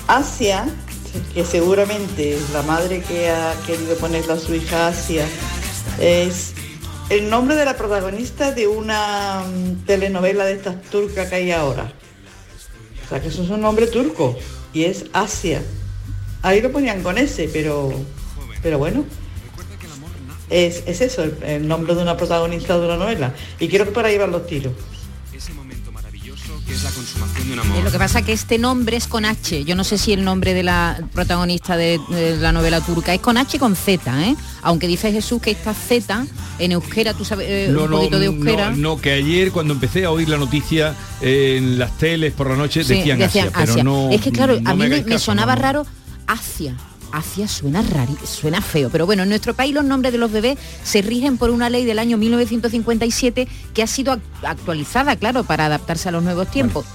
Asia, 0.07 0.65
que 1.33 1.43
seguramente 1.45 2.37
la 2.53 2.61
madre 2.63 3.01
que 3.01 3.29
ha 3.29 3.53
querido 3.65 3.95
ponerle 3.97 4.33
a 4.33 4.37
su 4.37 4.53
hija 4.53 4.87
Asia, 4.87 5.25
es 5.99 6.53
el 7.09 7.29
nombre 7.29 7.55
de 7.55 7.65
la 7.65 7.75
protagonista 7.77 8.51
de 8.51 8.67
una 8.67 9.43
mm, 9.43 9.85
telenovela 9.85 10.45
de 10.45 10.53
estas 10.53 10.81
turcas 10.83 11.29
que 11.29 11.35
hay 11.35 11.51
ahora. 11.51 11.91
O 13.05 13.09
sea 13.09 13.21
que 13.21 13.27
eso 13.27 13.43
es 13.43 13.49
un 13.49 13.61
nombre 13.61 13.87
turco 13.87 14.37
y 14.73 14.85
es 14.85 15.05
Asia. 15.13 15.61
Ahí 16.41 16.61
lo 16.61 16.71
ponían 16.71 17.01
con 17.03 17.17
ese, 17.17 17.49
pero, 17.51 17.91
pero 18.61 18.77
bueno. 18.77 19.05
Es, 20.49 20.83
es 20.85 21.01
eso, 21.01 21.23
el, 21.23 21.37
el 21.43 21.67
nombre 21.67 21.95
de 21.95 22.03
una 22.03 22.17
protagonista 22.17 22.77
de 22.77 22.85
una 22.85 22.97
novela. 22.97 23.33
Y 23.59 23.67
quiero 23.67 23.85
que 23.85 23.91
por 23.91 24.05
ahí 24.05 24.17
van 24.17 24.31
los 24.31 24.45
tiros. 24.45 24.73
que 26.67 26.73
es 26.73 26.83
la 26.83 26.91
consumación 26.91 27.47
de 27.47 27.53
un 27.53 27.59
Eh, 27.59 27.61
amor. 27.61 27.83
Lo 27.83 27.91
que 27.91 27.97
pasa 27.99 28.19
es 28.19 28.25
que 28.25 28.33
este 28.33 28.57
nombre 28.59 28.97
es 28.97 29.07
con 29.07 29.25
H. 29.25 29.63
Yo 29.65 29.75
no 29.75 29.83
sé 29.83 29.97
si 29.97 30.13
el 30.13 30.23
nombre 30.23 30.53
de 30.53 30.63
la 30.63 30.99
protagonista 31.13 31.77
de, 31.77 31.99
de 32.09 32.37
la 32.37 32.51
novela 32.51 32.81
turca 32.81 33.13
es 33.13 33.21
con 33.21 33.37
H 33.37 33.57
y 33.57 33.59
con 33.59 33.75
Z, 33.75 34.23
¿eh? 34.27 34.35
Aunque 34.65 34.87
dice 34.87 35.11
Jesús 35.11 35.41
que 35.41 35.51
esta 35.51 35.73
Z 35.73 36.25
en 36.59 36.71
euskera, 36.73 37.13
tú 37.13 37.23
sabes 37.23 37.47
eh, 37.49 37.73
un 37.73 37.87
poquito 37.89 38.19
de 38.19 38.25
euskera. 38.25 38.71
no, 38.71 38.77
no, 38.95 38.97
que 39.01 39.11
ayer 39.13 39.51
cuando 39.51 39.73
empecé 39.75 40.05
a 40.05 40.11
oír 40.11 40.27
la 40.27 40.37
noticia 40.37 40.93
eh, 41.21 41.55
en 41.57 41.77
las 41.79 41.97
teles 41.97 42.33
por 42.33 42.49
la 42.49 42.55
noche 42.57 42.83
Sí, 42.83 42.95
decían, 42.95 43.21
Asia, 43.21 43.51
pero 43.55 43.83
no 43.83 44.09
es 44.09 44.19
que 44.21 44.31
claro, 44.31 44.59
no 44.59 44.69
a 44.69 44.75
mí 44.75 44.87
me, 44.87 45.19
sonaba 45.19 45.55
no. 45.55 45.61
raro 45.61 45.85
Asia. 46.27 46.75
Asia 47.11 47.47
suena 47.47 47.81
rari, 47.83 48.15
suena 48.25 48.59
feo, 48.61 48.89
pero 48.89 49.05
bueno, 49.05 49.23
en 49.23 49.29
nuestro 49.29 49.53
país 49.53 49.73
los 49.73 49.85
nombres 49.85 50.11
de 50.11 50.17
los 50.17 50.31
bebés 50.31 50.57
se 50.83 51.01
rigen 51.01 51.37
por 51.37 51.49
una 51.49 51.69
ley 51.69 51.85
del 51.85 51.99
año 51.99 52.17
1957 52.17 53.47
que 53.73 53.83
ha 53.83 53.87
sido 53.87 54.13
ac- 54.15 54.19
actualizada, 54.43 55.15
claro, 55.15 55.43
para 55.45 55.67
adaptarse 55.67 56.09
a 56.09 56.11
los 56.11 56.23
nuevos 56.23 56.49
tiempos. 56.51 56.85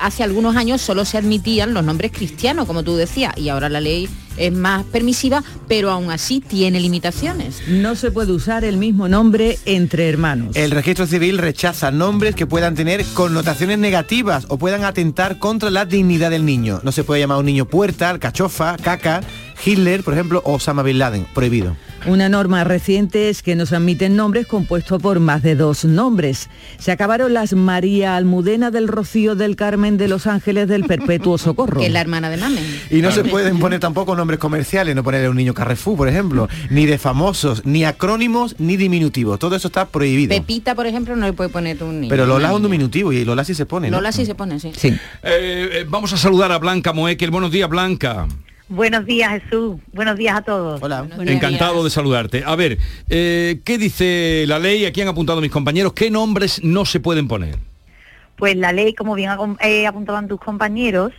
Hace 0.00 0.22
algunos 0.22 0.56
años 0.56 0.80
solo 0.80 1.04
se 1.04 1.18
admitían 1.18 1.74
los 1.74 1.84
nombres 1.84 2.12
cristianos, 2.12 2.66
como 2.66 2.82
tú 2.82 2.96
decías, 2.96 3.36
y 3.36 3.48
ahora 3.48 3.68
la 3.68 3.80
ley 3.80 4.08
es 4.36 4.52
más 4.52 4.84
permisiva, 4.84 5.42
pero 5.66 5.90
aún 5.90 6.10
así 6.10 6.40
tiene 6.40 6.80
limitaciones. 6.80 7.62
No 7.68 7.94
se 7.94 8.10
puede 8.10 8.32
usar 8.32 8.64
el 8.64 8.76
mismo 8.76 9.08
nombre 9.08 9.58
entre 9.64 10.08
hermanos. 10.08 10.56
El 10.56 10.70
registro 10.70 11.06
civil 11.06 11.38
rechaza 11.38 11.90
nombres 11.90 12.34
que 12.34 12.46
puedan 12.46 12.74
tener 12.74 13.04
connotaciones 13.14 13.78
negativas 13.78 14.46
o 14.48 14.58
puedan 14.58 14.84
atentar 14.84 15.38
contra 15.38 15.70
la 15.70 15.84
dignidad 15.84 16.30
del 16.30 16.44
niño. 16.44 16.80
No 16.84 16.92
se 16.92 17.04
puede 17.04 17.20
llamar 17.20 17.36
a 17.36 17.40
un 17.40 17.46
niño 17.46 17.64
puerta, 17.66 18.16
cachofa, 18.18 18.76
caca, 18.76 19.22
Hitler, 19.64 20.04
por 20.04 20.14
ejemplo, 20.14 20.40
o 20.44 20.54
Osama 20.54 20.82
Bin 20.82 20.98
Laden, 20.98 21.26
prohibido. 21.34 21.76
Una 22.06 22.28
norma 22.28 22.64
reciente 22.64 23.28
es 23.28 23.42
que 23.42 23.56
no 23.56 23.66
se 23.66 23.76
admiten 23.76 24.16
nombres 24.16 24.46
compuestos 24.46 25.02
por 25.02 25.20
más 25.20 25.42
de 25.42 25.56
dos 25.56 25.84
nombres. 25.84 26.48
Se 26.78 26.92
acabaron 26.92 27.34
las 27.34 27.52
María 27.52 28.16
Almudena 28.16 28.70
del 28.70 28.88
Rocío 28.88 29.34
del 29.34 29.56
Carmen 29.56 29.96
de 29.96 30.08
Los 30.08 30.26
Ángeles 30.26 30.68
del 30.68 30.84
Perpetuo 30.84 31.38
Socorro. 31.38 31.80
Que 31.80 31.86
es 31.86 31.92
la 31.92 32.00
hermana 32.00 32.30
de 32.30 32.36
Mamen. 32.36 32.64
Y 32.90 33.02
no 33.02 33.10
se 33.10 33.24
pueden 33.24 33.58
poner 33.58 33.80
tampoco 33.80 34.14
nombres 34.14 34.38
comerciales, 34.38 34.94
no 34.94 35.02
ponerle 35.02 35.26
a 35.26 35.30
un 35.30 35.36
niño 35.36 35.54
Carrefour, 35.54 35.96
por 35.96 36.08
ejemplo, 36.08 36.48
ni 36.70 36.86
de 36.86 36.98
famosos, 36.98 37.66
ni 37.66 37.84
acrónimos, 37.84 38.54
ni 38.58 38.76
diminutivos. 38.76 39.38
Todo 39.38 39.56
eso 39.56 39.68
está 39.68 39.86
prohibido. 39.86 40.34
Pepita, 40.34 40.74
por 40.74 40.86
ejemplo, 40.86 41.16
no 41.16 41.26
le 41.26 41.32
puede 41.32 41.50
poner 41.50 41.82
un 41.82 42.00
niño. 42.00 42.10
Pero 42.10 42.26
Lola 42.26 42.48
es 42.48 42.54
un 42.54 42.62
diminutivo 42.62 43.12
y 43.12 43.24
Lola 43.24 43.44
sí 43.44 43.54
se 43.54 43.66
pone. 43.66 43.90
¿no? 43.90 43.96
Lola 43.98 44.12
sí 44.12 44.24
se 44.24 44.34
pone, 44.34 44.60
sí. 44.60 44.72
Sí. 44.76 44.88
Eh, 44.88 44.98
eh, 45.22 45.86
vamos 45.88 46.12
a 46.12 46.16
saludar 46.16 46.52
a 46.52 46.58
Blanca 46.58 46.92
Moekel. 46.92 47.30
Buenos 47.30 47.50
días, 47.50 47.68
Blanca. 47.68 48.26
Buenos 48.68 49.06
días, 49.06 49.42
Jesús. 49.42 49.76
Buenos 49.92 50.16
días 50.18 50.36
a 50.36 50.42
todos. 50.42 50.82
Hola. 50.82 51.06
Encantado 51.26 51.82
de 51.82 51.90
saludarte. 51.90 52.42
A 52.44 52.54
ver, 52.54 52.78
eh, 53.08 53.60
¿qué 53.64 53.78
dice 53.78 54.44
la 54.46 54.58
ley? 54.58 54.84
Aquí 54.84 55.00
han 55.00 55.08
apuntado 55.08 55.40
mis 55.40 55.50
compañeros. 55.50 55.94
¿Qué 55.94 56.10
nombres 56.10 56.62
no 56.62 56.84
se 56.84 57.00
pueden 57.00 57.28
poner? 57.28 57.56
Pues 58.36 58.56
la 58.56 58.72
ley, 58.72 58.92
como 58.94 59.14
bien 59.14 59.30
eh, 59.60 59.86
apuntaban 59.86 60.28
tus 60.28 60.38
compañeros, 60.38 61.12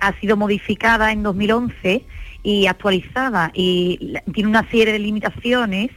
ha 0.00 0.18
sido 0.20 0.36
modificada 0.36 1.12
en 1.12 1.22
2011 1.22 2.04
y 2.42 2.66
actualizada 2.66 3.50
y 3.54 4.14
tiene 4.34 4.48
una 4.50 4.68
serie 4.70 4.92
de 4.92 4.98
limitaciones 4.98 5.90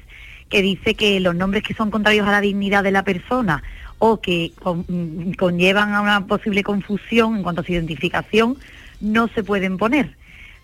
que 0.47 0.61
dice 0.61 0.93
que 0.95 1.19
los 1.19 1.35
nombres 1.35 1.63
que 1.63 1.73
son 1.73 1.91
contrarios 1.91 2.27
a 2.27 2.31
la 2.31 2.41
dignidad 2.41 2.83
de 2.83 2.91
la 2.91 3.03
persona 3.03 3.61
o 3.97 4.21
que 4.21 4.51
con- 4.61 4.85
mm, 4.87 5.33
conllevan 5.33 5.93
a 5.93 6.01
una 6.01 6.25
posible 6.27 6.63
confusión 6.63 7.35
en 7.37 7.43
cuanto 7.43 7.61
a 7.61 7.65
su 7.65 7.71
identificación 7.73 8.57
no 9.01 9.27
se 9.29 9.43
pueden 9.43 9.77
poner. 9.77 10.15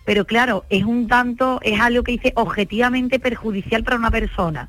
Pero 0.06 0.24
claro, 0.24 0.64
es 0.70 0.84
un 0.84 1.08
tanto, 1.08 1.60
es 1.62 1.80
algo 1.80 2.04
que 2.04 2.12
dice 2.12 2.32
objetivamente 2.36 3.18
perjudicial 3.18 3.82
para 3.82 3.96
una 3.96 4.10
persona. 4.10 4.68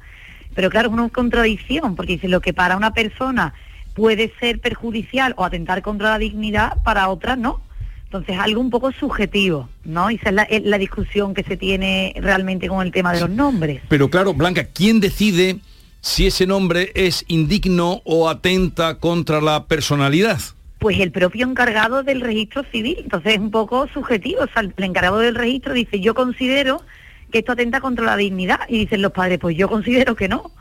Pero 0.55 0.71
claro, 0.71 0.89
es 0.89 0.93
una 0.93 1.07
contradicción, 1.09 1.95
porque 1.95 2.13
dice 2.13 2.27
lo 2.27 2.41
que 2.41 2.53
para 2.53 2.75
una 2.75 2.91
persona 2.91 3.53
puede 3.93 4.33
ser 4.39 4.59
perjudicial 4.59 5.35
o 5.37 5.45
atentar 5.45 5.83
contra 5.83 6.09
la 6.09 6.17
dignidad, 6.17 6.83
para 6.83 7.07
otra 7.09 7.35
no. 7.35 7.61
Entonces 8.05 8.35
es 8.35 8.41
algo 8.41 8.59
un 8.61 8.71
poco 8.71 8.91
subjetivo, 8.91 9.69
¿no? 9.85 10.09
Y 10.09 10.15
esa 10.15 10.29
es 10.29 10.35
la, 10.35 10.43
es 10.43 10.63
la 10.63 10.79
discusión 10.79 11.35
que 11.35 11.43
se 11.43 11.55
tiene 11.55 12.15
realmente 12.19 12.67
con 12.67 12.83
el 12.83 12.91
tema 12.91 13.13
de 13.13 13.19
los 13.19 13.29
nombres. 13.29 13.81
Pero 13.89 14.09
claro, 14.09 14.33
Blanca, 14.33 14.63
¿quién 14.63 14.99
decide 14.99 15.59
si 16.01 16.25
ese 16.25 16.47
nombre 16.47 16.91
es 16.95 17.25
indigno 17.27 18.01
o 18.05 18.27
atenta 18.27 18.97
contra 18.97 19.39
la 19.39 19.65
personalidad? 19.65 20.39
Pues 20.79 20.99
el 20.99 21.11
propio 21.11 21.47
encargado 21.47 22.03
del 22.03 22.21
registro 22.21 22.63
civil, 22.71 22.97
entonces 23.03 23.33
es 23.33 23.39
un 23.39 23.51
poco 23.51 23.87
subjetivo, 23.87 24.41
o 24.43 24.47
sea, 24.47 24.61
el 24.61 24.73
encargado 24.77 25.19
del 25.19 25.35
registro 25.35 25.73
dice, 25.73 25.99
yo 25.99 26.13
considero 26.13 26.83
que 27.31 27.39
esto 27.39 27.53
atenta 27.53 27.81
contra 27.81 28.05
la 28.05 28.15
dignidad, 28.15 28.59
y 28.69 28.79
dicen 28.79 29.01
los 29.01 29.11
padres, 29.11 29.39
pues 29.39 29.57
yo 29.57 29.67
considero 29.67 30.15
que 30.15 30.27
no. 30.27 30.51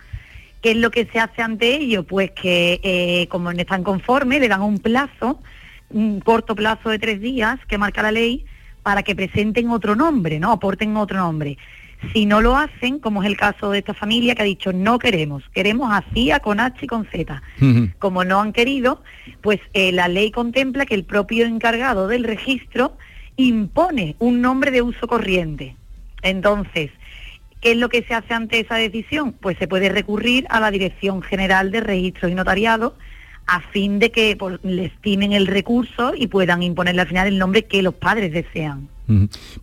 ¿Qué 0.62 0.70
es 0.72 0.78
lo 0.78 0.90
que 0.90 1.06
se 1.06 1.20
hace 1.20 1.42
ante 1.42 1.76
ello? 1.76 2.02
Pues 2.02 2.30
que 2.30 2.80
eh, 2.82 3.28
como 3.28 3.52
no 3.52 3.60
están 3.60 3.84
conformes, 3.84 4.40
le 4.40 4.48
dan 4.48 4.62
un 4.62 4.78
plazo, 4.78 5.40
un 5.90 6.20
corto 6.20 6.56
plazo 6.56 6.90
de 6.90 6.98
tres 6.98 7.20
días 7.20 7.60
que 7.68 7.78
marca 7.78 8.02
la 8.02 8.10
ley, 8.10 8.46
para 8.82 9.02
que 9.02 9.16
presenten 9.16 9.68
otro 9.70 9.96
nombre, 9.96 10.38
¿no? 10.38 10.52
Aporten 10.52 10.96
otro 10.96 11.18
nombre. 11.18 11.58
Si 12.12 12.26
no 12.26 12.40
lo 12.40 12.56
hacen, 12.56 12.98
como 12.98 13.22
es 13.22 13.28
el 13.28 13.36
caso 13.36 13.70
de 13.70 13.78
esta 13.78 13.94
familia 13.94 14.34
que 14.34 14.42
ha 14.42 14.46
dicho, 14.46 14.72
no 14.72 14.98
queremos, 14.98 15.42
queremos 15.54 15.90
a 15.92 16.04
CIA 16.12 16.40
con 16.40 16.60
H 16.60 16.84
y 16.84 16.86
con 16.86 17.06
Z. 17.06 17.42
Como 17.98 18.24
no 18.24 18.40
han 18.40 18.52
querido, 18.52 19.02
pues 19.40 19.60
eh, 19.72 19.92
la 19.92 20.08
ley 20.08 20.30
contempla 20.30 20.86
que 20.86 20.94
el 20.94 21.04
propio 21.04 21.46
encargado 21.46 22.08
del 22.08 22.24
registro 22.24 22.96
impone 23.36 24.16
un 24.18 24.40
nombre 24.40 24.70
de 24.70 24.82
uso 24.82 25.06
corriente. 25.06 25.76
Entonces, 26.22 26.90
¿qué 27.60 27.72
es 27.72 27.76
lo 27.76 27.88
que 27.88 28.02
se 28.02 28.14
hace 28.14 28.34
ante 28.34 28.60
esa 28.60 28.76
decisión? 28.76 29.32
Pues 29.32 29.56
se 29.58 29.68
puede 29.68 29.88
recurrir 29.88 30.46
a 30.50 30.60
la 30.60 30.70
Dirección 30.70 31.22
General 31.22 31.70
de 31.70 31.80
Registros 31.80 32.30
y 32.30 32.34
Notariado 32.34 32.96
a 33.46 33.60
fin 33.60 33.98
de 33.98 34.10
que 34.10 34.36
pues, 34.36 34.58
les 34.62 34.92
estimen 34.92 35.32
el 35.32 35.46
recurso 35.46 36.14
y 36.16 36.26
puedan 36.26 36.62
imponerle 36.62 37.02
al 37.02 37.08
final 37.08 37.28
el 37.28 37.38
nombre 37.38 37.64
que 37.64 37.82
los 37.82 37.94
padres 37.94 38.32
desean. 38.32 38.88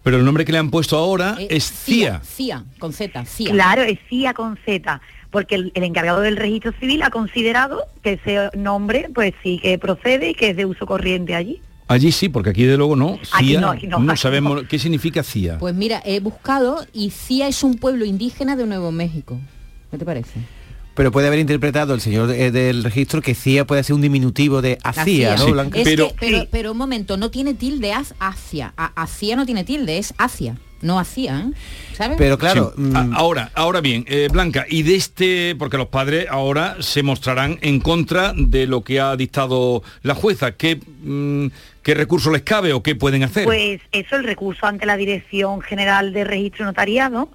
Pero 0.04 0.18
el 0.18 0.26
nombre 0.26 0.46
que 0.46 0.52
le 0.52 0.58
han 0.58 0.70
puesto 0.70 0.98
ahora 0.98 1.36
Eh, 1.40 1.48
es 1.50 1.72
CIA. 1.72 2.22
CIA, 2.24 2.64
con 2.80 2.94
Z, 2.94 3.26
CIA. 3.26 3.52
Claro, 3.52 3.82
es 3.82 4.00
CIA 4.10 4.34
con 4.34 4.58
Z, 4.66 5.02
porque 5.32 5.56
el, 5.56 5.72
el 5.76 5.84
encargado 5.84 6.22
del 6.22 6.38
registro 6.38 6.72
civil 6.80 7.02
ha 7.04 7.10
considerado 7.10 7.82
que 8.02 8.14
ese 8.14 8.50
nombre, 8.58 9.10
pues 9.14 9.34
sí 9.44 9.60
que 9.62 9.78
procede 9.78 10.30
y 10.30 10.34
que 10.34 10.52
es 10.52 10.56
de 10.58 10.66
uso 10.66 10.86
corriente 10.86 11.36
allí. 11.36 11.62
Allí 11.90 12.12
sí, 12.14 12.30
porque 12.30 12.52
aquí 12.52 12.64
de 12.64 12.78
luego 12.78 12.96
no. 12.96 13.20
Aquí 13.34 13.48
CIA, 13.50 13.62
no, 13.62 13.70
aquí 13.72 13.88
no, 13.88 13.98
aquí 13.98 14.18
sabemos 14.18 14.64
qué 14.70 14.80
significa 14.80 15.22
CIA. 15.22 15.58
Pues 15.60 15.76
mira, 15.76 16.02
he 16.06 16.22
buscado 16.22 16.86
y 16.94 17.10
CIA 17.10 17.50
es 17.50 17.62
un 17.64 17.76
pueblo 17.76 18.06
indígena 18.06 18.56
de 18.56 18.66
Nuevo 18.66 18.92
México. 18.92 19.38
¿Qué 19.92 19.98
te 19.98 20.06
parece? 20.06 20.40
Pero 20.96 21.12
puede 21.12 21.26
haber 21.28 21.40
interpretado 21.40 21.96
el 21.96 22.02
señor 22.02 22.30
eh, 22.32 22.52
del 22.52 22.84
registro 22.84 23.22
que 23.22 23.34
CIA 23.34 23.66
puede 23.66 23.84
ser 23.84 23.96
un 23.96 24.02
diminutivo 24.02 24.62
de 24.62 24.78
Acia, 24.84 25.36
¿no, 25.38 25.48
Blanca? 25.52 25.80
Es 25.80 25.88
que- 25.88 26.14
pero, 26.20 26.48
pero 26.52 26.72
un 26.74 26.78
momento, 26.78 27.18
no 27.18 27.32
tiene 27.32 27.56
tilde, 27.56 27.94
haz 27.94 28.14
hacia. 28.20 28.74
A- 28.78 28.92
Hacia 29.02 29.36
no 29.36 29.46
tiene 29.48 29.64
tilde, 29.64 29.98
es 29.98 30.14
hacia, 30.20 30.56
no 30.84 31.00
hacia, 31.00 31.40
¿eh? 31.40 31.46
¿sabes? 31.96 32.18
Sí. 32.76 32.92
A- 32.94 33.10
ahora, 33.16 33.52
ahora 33.56 33.82
bien, 33.82 34.06
eh, 34.08 34.30
Blanca, 34.32 34.66
y 34.70 34.84
de 34.84 34.94
este, 34.96 35.56
porque 35.58 35.78
los 35.78 35.88
padres 35.88 36.28
ahora 36.30 36.78
se 36.80 37.02
mostrarán 37.02 37.58
en 37.62 37.80
contra 37.80 38.34
de 38.38 38.68
lo 38.68 38.84
que 38.84 39.00
ha 39.00 39.16
dictado 39.16 39.82
la 40.04 40.14
jueza, 40.14 40.52
¿qué, 40.52 40.80
mm, 41.02 41.48
qué 41.82 41.96
recurso 41.96 42.30
les 42.30 42.44
cabe 42.44 42.72
o 42.72 42.84
qué 42.84 42.94
pueden 42.96 43.24
hacer? 43.24 43.46
Pues 43.46 43.82
eso, 43.92 44.16
el 44.16 44.26
recurso 44.26 44.68
ante 44.68 44.86
la 44.86 44.96
Dirección 44.96 45.62
General 45.62 46.14
de 46.14 46.24
Registro 46.24 46.66
Notariado, 46.66 47.30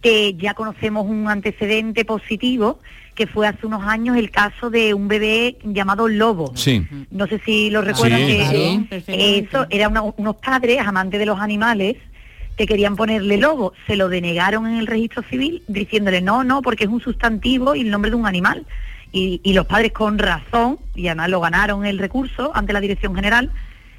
que 0.00 0.34
ya 0.34 0.54
conocemos 0.54 1.06
un 1.06 1.28
antecedente 1.28 2.04
positivo, 2.06 2.80
que 3.14 3.26
fue 3.26 3.46
hace 3.46 3.66
unos 3.66 3.82
años 3.84 4.16
el 4.16 4.30
caso 4.30 4.70
de 4.70 4.94
un 4.94 5.06
bebé 5.08 5.58
llamado 5.64 6.08
Lobo. 6.08 6.52
Sí. 6.56 6.86
No 7.10 7.26
sé 7.26 7.40
si 7.44 7.68
lo 7.70 7.82
recuerdan. 7.82 8.20
Sí, 8.20 8.86
que 8.88 9.02
claro, 9.02 9.18
eso 9.18 9.66
era 9.70 9.88
una- 9.88 10.02
unos 10.02 10.36
padres 10.36 10.80
amantes 10.80 11.20
de 11.20 11.26
los 11.26 11.38
animales 11.40 11.96
que 12.56 12.66
querían 12.66 12.96
ponerle 12.96 13.38
lobo, 13.38 13.72
se 13.86 13.96
lo 13.96 14.10
denegaron 14.10 14.66
en 14.66 14.76
el 14.78 14.86
registro 14.86 15.22
civil 15.30 15.62
diciéndole 15.68 16.20
no, 16.20 16.44
no, 16.44 16.60
porque 16.62 16.84
es 16.84 16.90
un 16.90 17.00
sustantivo 17.00 17.74
y 17.74 17.80
el 17.80 17.90
nombre 17.90 18.10
de 18.10 18.16
un 18.16 18.26
animal. 18.26 18.66
Y, 19.10 19.40
y 19.42 19.52
los 19.54 19.66
padres 19.66 19.92
con 19.92 20.18
razón, 20.18 20.78
y 20.94 21.06
además 21.08 21.28
lo 21.30 21.40
ganaron 21.40 21.84
el 21.86 21.98
recurso 21.98 22.50
ante 22.54 22.72
la 22.72 22.80
Dirección 22.80 23.14
General, 23.14 23.50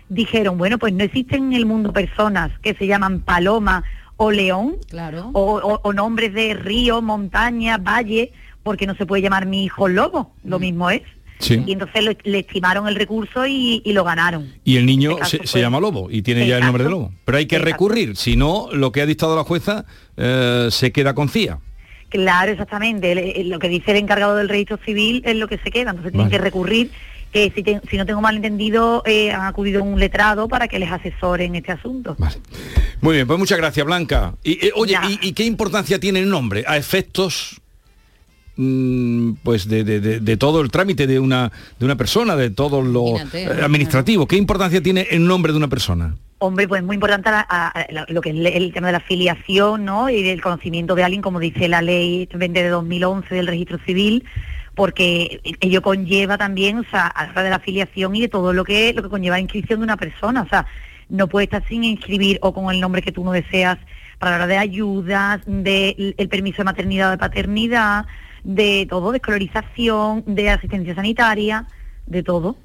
dijeron, 0.10 0.58
bueno, 0.58 0.78
pues 0.78 0.94
no 0.94 1.04
existen 1.04 1.46
en 1.46 1.54
el 1.54 1.66
mundo 1.66 1.94
personas 1.94 2.52
que 2.62 2.74
se 2.76 2.88
llaman 2.88 3.20
paloma 3.22 3.84
o 4.18 4.32
león, 4.32 4.76
Claro. 4.90 5.30
o, 5.34 5.56
o- 5.60 5.82
o 5.84 5.94
nombres 5.94 6.34
de 6.34 6.54
río, 6.54 7.02
montaña, 7.02 7.78
valle, 7.78 8.32
porque 8.64 8.88
no 8.88 8.96
se 8.96 9.06
puede 9.06 9.22
llamar 9.22 9.46
mi 9.46 9.64
hijo 9.66 9.88
lobo, 9.88 10.34
lo 10.44 10.58
mismo 10.60 10.90
es. 10.90 11.02
Sí. 11.40 11.62
Y 11.66 11.74
entonces 11.74 12.04
le, 12.04 12.18
le 12.24 12.40
estimaron 12.40 12.88
el 12.88 12.96
recurso 12.96 13.46
y, 13.46 13.82
y 13.84 13.92
lo 13.94 14.04
ganaron. 14.06 14.54
Y 14.64 14.78
el 14.78 14.86
niño 14.86 15.12
Este 15.12 15.26
se, 15.26 15.38
fue- 15.40 15.48
se 15.48 15.60
llama 15.60 15.80
Lobo 15.82 16.10
y 16.10 16.22
tiene 16.22 16.48
ya 16.48 16.58
el 16.58 16.64
nombre 16.64 16.86
de. 16.86 16.90
Lobo. 16.90 17.12
Pero 17.26 17.38
hay 17.38 17.48
que 17.48 17.60
recurrir, 17.60 18.16
si 18.16 18.38
no, 18.38 18.70
lo 18.72 18.92
que 18.94 19.02
ha 19.02 19.06
dictado 19.06 19.36
la 19.36 19.44
jueza 19.44 19.84
eh, 20.16 20.70
se 20.72 20.92
queda 20.94 21.14
con 21.14 21.28
CIA. 21.28 21.60
Claro, 22.10 22.52
exactamente. 22.52 23.44
Lo 23.46 23.60
que 23.60 23.68
dice 23.68 23.92
el 23.92 23.98
encargado 23.98 24.36
del 24.38 24.48
registro 24.48 24.78
civil 24.86 25.22
es 25.26 25.36
lo 25.36 25.48
que 25.48 25.58
se 25.58 25.72
queda. 25.72 25.90
Entonces 25.90 26.12
tienen 26.14 26.30
que 26.30 26.38
recurrir, 26.38 26.92
que 27.34 27.52
si, 27.54 27.64
te- 27.64 27.82
si 27.90 27.98
no 27.98 28.06
tengo 28.06 28.22
mal 28.22 28.36
entendido, 28.38 29.02
eh, 29.06 29.32
han 29.32 29.42
acudido 29.48 29.82
a 29.82 29.84
un 29.84 30.00
letrado 30.00 30.48
para 30.48 30.68
que 30.70 30.78
les 30.80 30.92
asesore 30.92 31.46
en 31.46 31.56
este 31.56 31.72
asunto. 31.74 32.16
Muy 33.02 33.16
bien, 33.16 33.28
pues 33.28 33.38
muchas 33.40 33.58
gracias, 33.58 33.86
Blanca. 33.86 34.36
Y, 34.44 34.68
eh, 34.68 34.72
oye, 34.76 34.96
¿y, 35.10 35.28
y 35.30 35.34
qué 35.34 35.44
importancia 35.44 36.00
tiene 36.00 36.20
el 36.20 36.30
nombre 36.30 36.64
a 36.68 36.78
efectos 36.78 37.60
mm, 37.60 37.63
pues 38.56 39.68
de, 39.68 39.84
de- 39.84 40.00
de- 40.00 40.20
de 40.20 40.38
todo 40.38 40.62
el 40.62 40.70
trámite 40.72 41.08
de 41.08 41.20
una 41.20 41.52
de 41.80 41.86
una 41.86 41.96
persona, 41.96 42.36
de 42.36 42.50
todo 42.50 42.82
lo 42.82 43.18
eh, 43.34 43.60
administrativo? 43.64 44.28
¿Qué 44.28 44.36
importancia 44.38 44.82
tiene 44.82 45.08
el 45.12 45.26
nombre 45.26 45.52
de 45.52 45.58
una 45.58 45.68
persona? 45.68 46.16
Hombre, 46.40 46.68
pues 46.68 46.84
muy 46.84 46.96
importante 46.96 47.32
la- 47.32 47.46
a- 47.50 47.68
a- 47.70 47.86
la- 47.92 48.06
lo 48.10 48.22
que 48.22 48.30
es 48.30 48.36
el, 48.36 48.46
el 48.46 48.74
tema 48.74 48.88
de 48.88 48.94
la 48.94 48.98
afiliación, 49.00 49.86
¿no? 49.86 50.10
Y 50.10 50.22
del 50.24 50.42
conocimiento 50.42 50.94
de 50.96 51.04
alguien, 51.04 51.22
como 51.22 51.40
dice 51.40 51.68
la 51.68 51.82
ley 51.82 52.28
20 52.34 52.64
de 52.64 52.70
2011 52.70 53.34
del 53.34 53.48
registro 53.48 53.80
civil, 53.86 54.24
porque 54.76 55.40
ello 55.62 55.82
conlleva 55.82 56.38
también, 56.38 56.80
o 56.80 56.84
sea, 56.90 57.08
a 57.08 57.26
la 57.26 57.32
hora 57.32 57.44
de 57.44 57.50
la 57.52 57.56
afiliación 57.58 58.16
y 58.16 58.22
de 58.22 58.28
todo 58.28 58.54
lo 58.54 58.64
que 58.64 58.94
lo 58.94 59.04
que 59.04 59.10
conlleva 59.10 59.36
la 59.38 59.42
inscripción 59.42 59.80
de 59.80 59.84
una 59.86 59.98
persona, 59.98 60.42
o 60.42 60.50
sea, 60.50 60.66
no 61.10 61.28
puede 61.28 61.46
estar 61.46 61.64
sin 61.68 61.84
inscribir 61.84 62.40
o 62.42 62.54
con 62.54 62.74
el 62.74 62.80
nombre 62.82 63.02
que 63.02 63.12
tú 63.12 63.24
no 63.24 63.32
deseas 63.32 63.78
para 64.20 64.32
la 64.32 64.38
hora 64.38 64.48
de 64.48 64.58
ayudas, 64.58 65.42
de 65.46 66.14
el 66.18 66.30
permiso 66.30 66.58
de 66.60 66.64
maternidad 66.66 67.10
o 67.10 67.12
de 67.12 67.18
paternidad, 67.18 68.06
de 68.44 68.86
todo, 68.90 69.12
de 69.12 69.18
escolarización, 69.18 70.24
de 70.28 70.50
asistencia 70.50 70.96
sanitaria, 70.96 71.68
de 72.08 72.24
todo. 72.24 72.56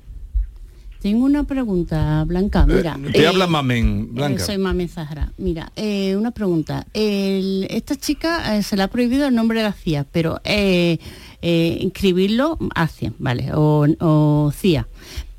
Tengo 1.01 1.25
una 1.27 1.45
pregunta, 1.45 2.25
Blanca. 2.27 2.67
Mira, 2.67 2.99
Te 3.13 3.23
eh, 3.23 3.27
habla 3.29 3.47
Mamen, 3.47 4.01
eh, 4.01 4.07
Blanca. 4.11 4.45
soy 4.45 4.59
Mamen 4.59 4.89
Zahara. 4.89 5.33
Mira, 5.39 5.71
eh, 5.77 6.17
una 6.17 6.33
pregunta. 6.33 6.87
El- 6.93 7.69
esta 7.71 7.95
chica 7.95 8.57
eh, 8.57 8.65
se 8.65 8.77
le 8.77 8.83
ha 8.83 8.89
prohibido 8.89 9.29
el 9.29 9.35
nombre 9.35 9.59
de 9.59 9.65
la 9.65 9.73
CIA, 9.73 10.07
pero 10.11 10.41
eh, 10.43 10.99
eh, 11.41 11.79
inscribirlo 11.81 12.59
Asia, 12.75 13.13
¿vale? 13.21 13.51
O, 13.55 13.87
o 14.01 14.53
CIA. 14.53 14.89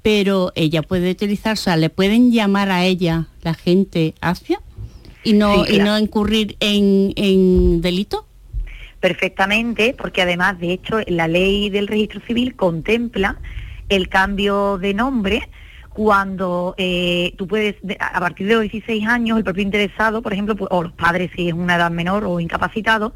Pero 0.01 0.53
ella 0.55 0.81
puede 0.81 1.11
utilizar, 1.11 1.53
o 1.53 1.57
sea, 1.57 1.75
le 1.75 1.89
pueden 1.89 2.31
llamar 2.31 2.69
a 2.71 2.85
ella 2.85 3.27
la 3.41 3.53
gente 3.53 4.15
Asia 4.21 4.61
y 5.25 5.33
no, 5.33 5.65
Sí, 5.65 5.75
y 5.75 5.79
no 5.79 5.99
incurrir 5.99 6.55
en, 6.61 7.11
en 7.17 7.81
delito. 7.81 8.25
Perfectamente, 8.99 9.95
porque 9.97 10.21
además, 10.21 10.59
de 10.59 10.73
hecho, 10.73 10.99
la 11.07 11.27
ley 11.27 11.69
del 11.69 11.87
registro 11.87 12.21
civil 12.27 12.55
contempla 12.55 13.37
el 13.87 14.09
cambio 14.09 14.77
de 14.77 14.93
nombre 14.93 15.49
cuando 15.89 16.75
eh, 16.77 17.33
tú 17.37 17.47
puedes, 17.47 17.75
de- 17.81 17.97
a 17.99 18.19
partir 18.19 18.47
de 18.47 18.53
los 18.53 18.61
16 18.63 19.07
años, 19.07 19.37
el 19.37 19.43
propio 19.43 19.63
interesado, 19.63 20.21
por 20.21 20.33
ejemplo, 20.33 20.55
o 20.69 20.83
los 20.83 20.93
padres 20.93 21.31
si 21.35 21.47
es 21.47 21.53
una 21.53 21.75
edad 21.75 21.91
menor 21.91 22.23
o 22.25 22.39
incapacitado, 22.39 23.13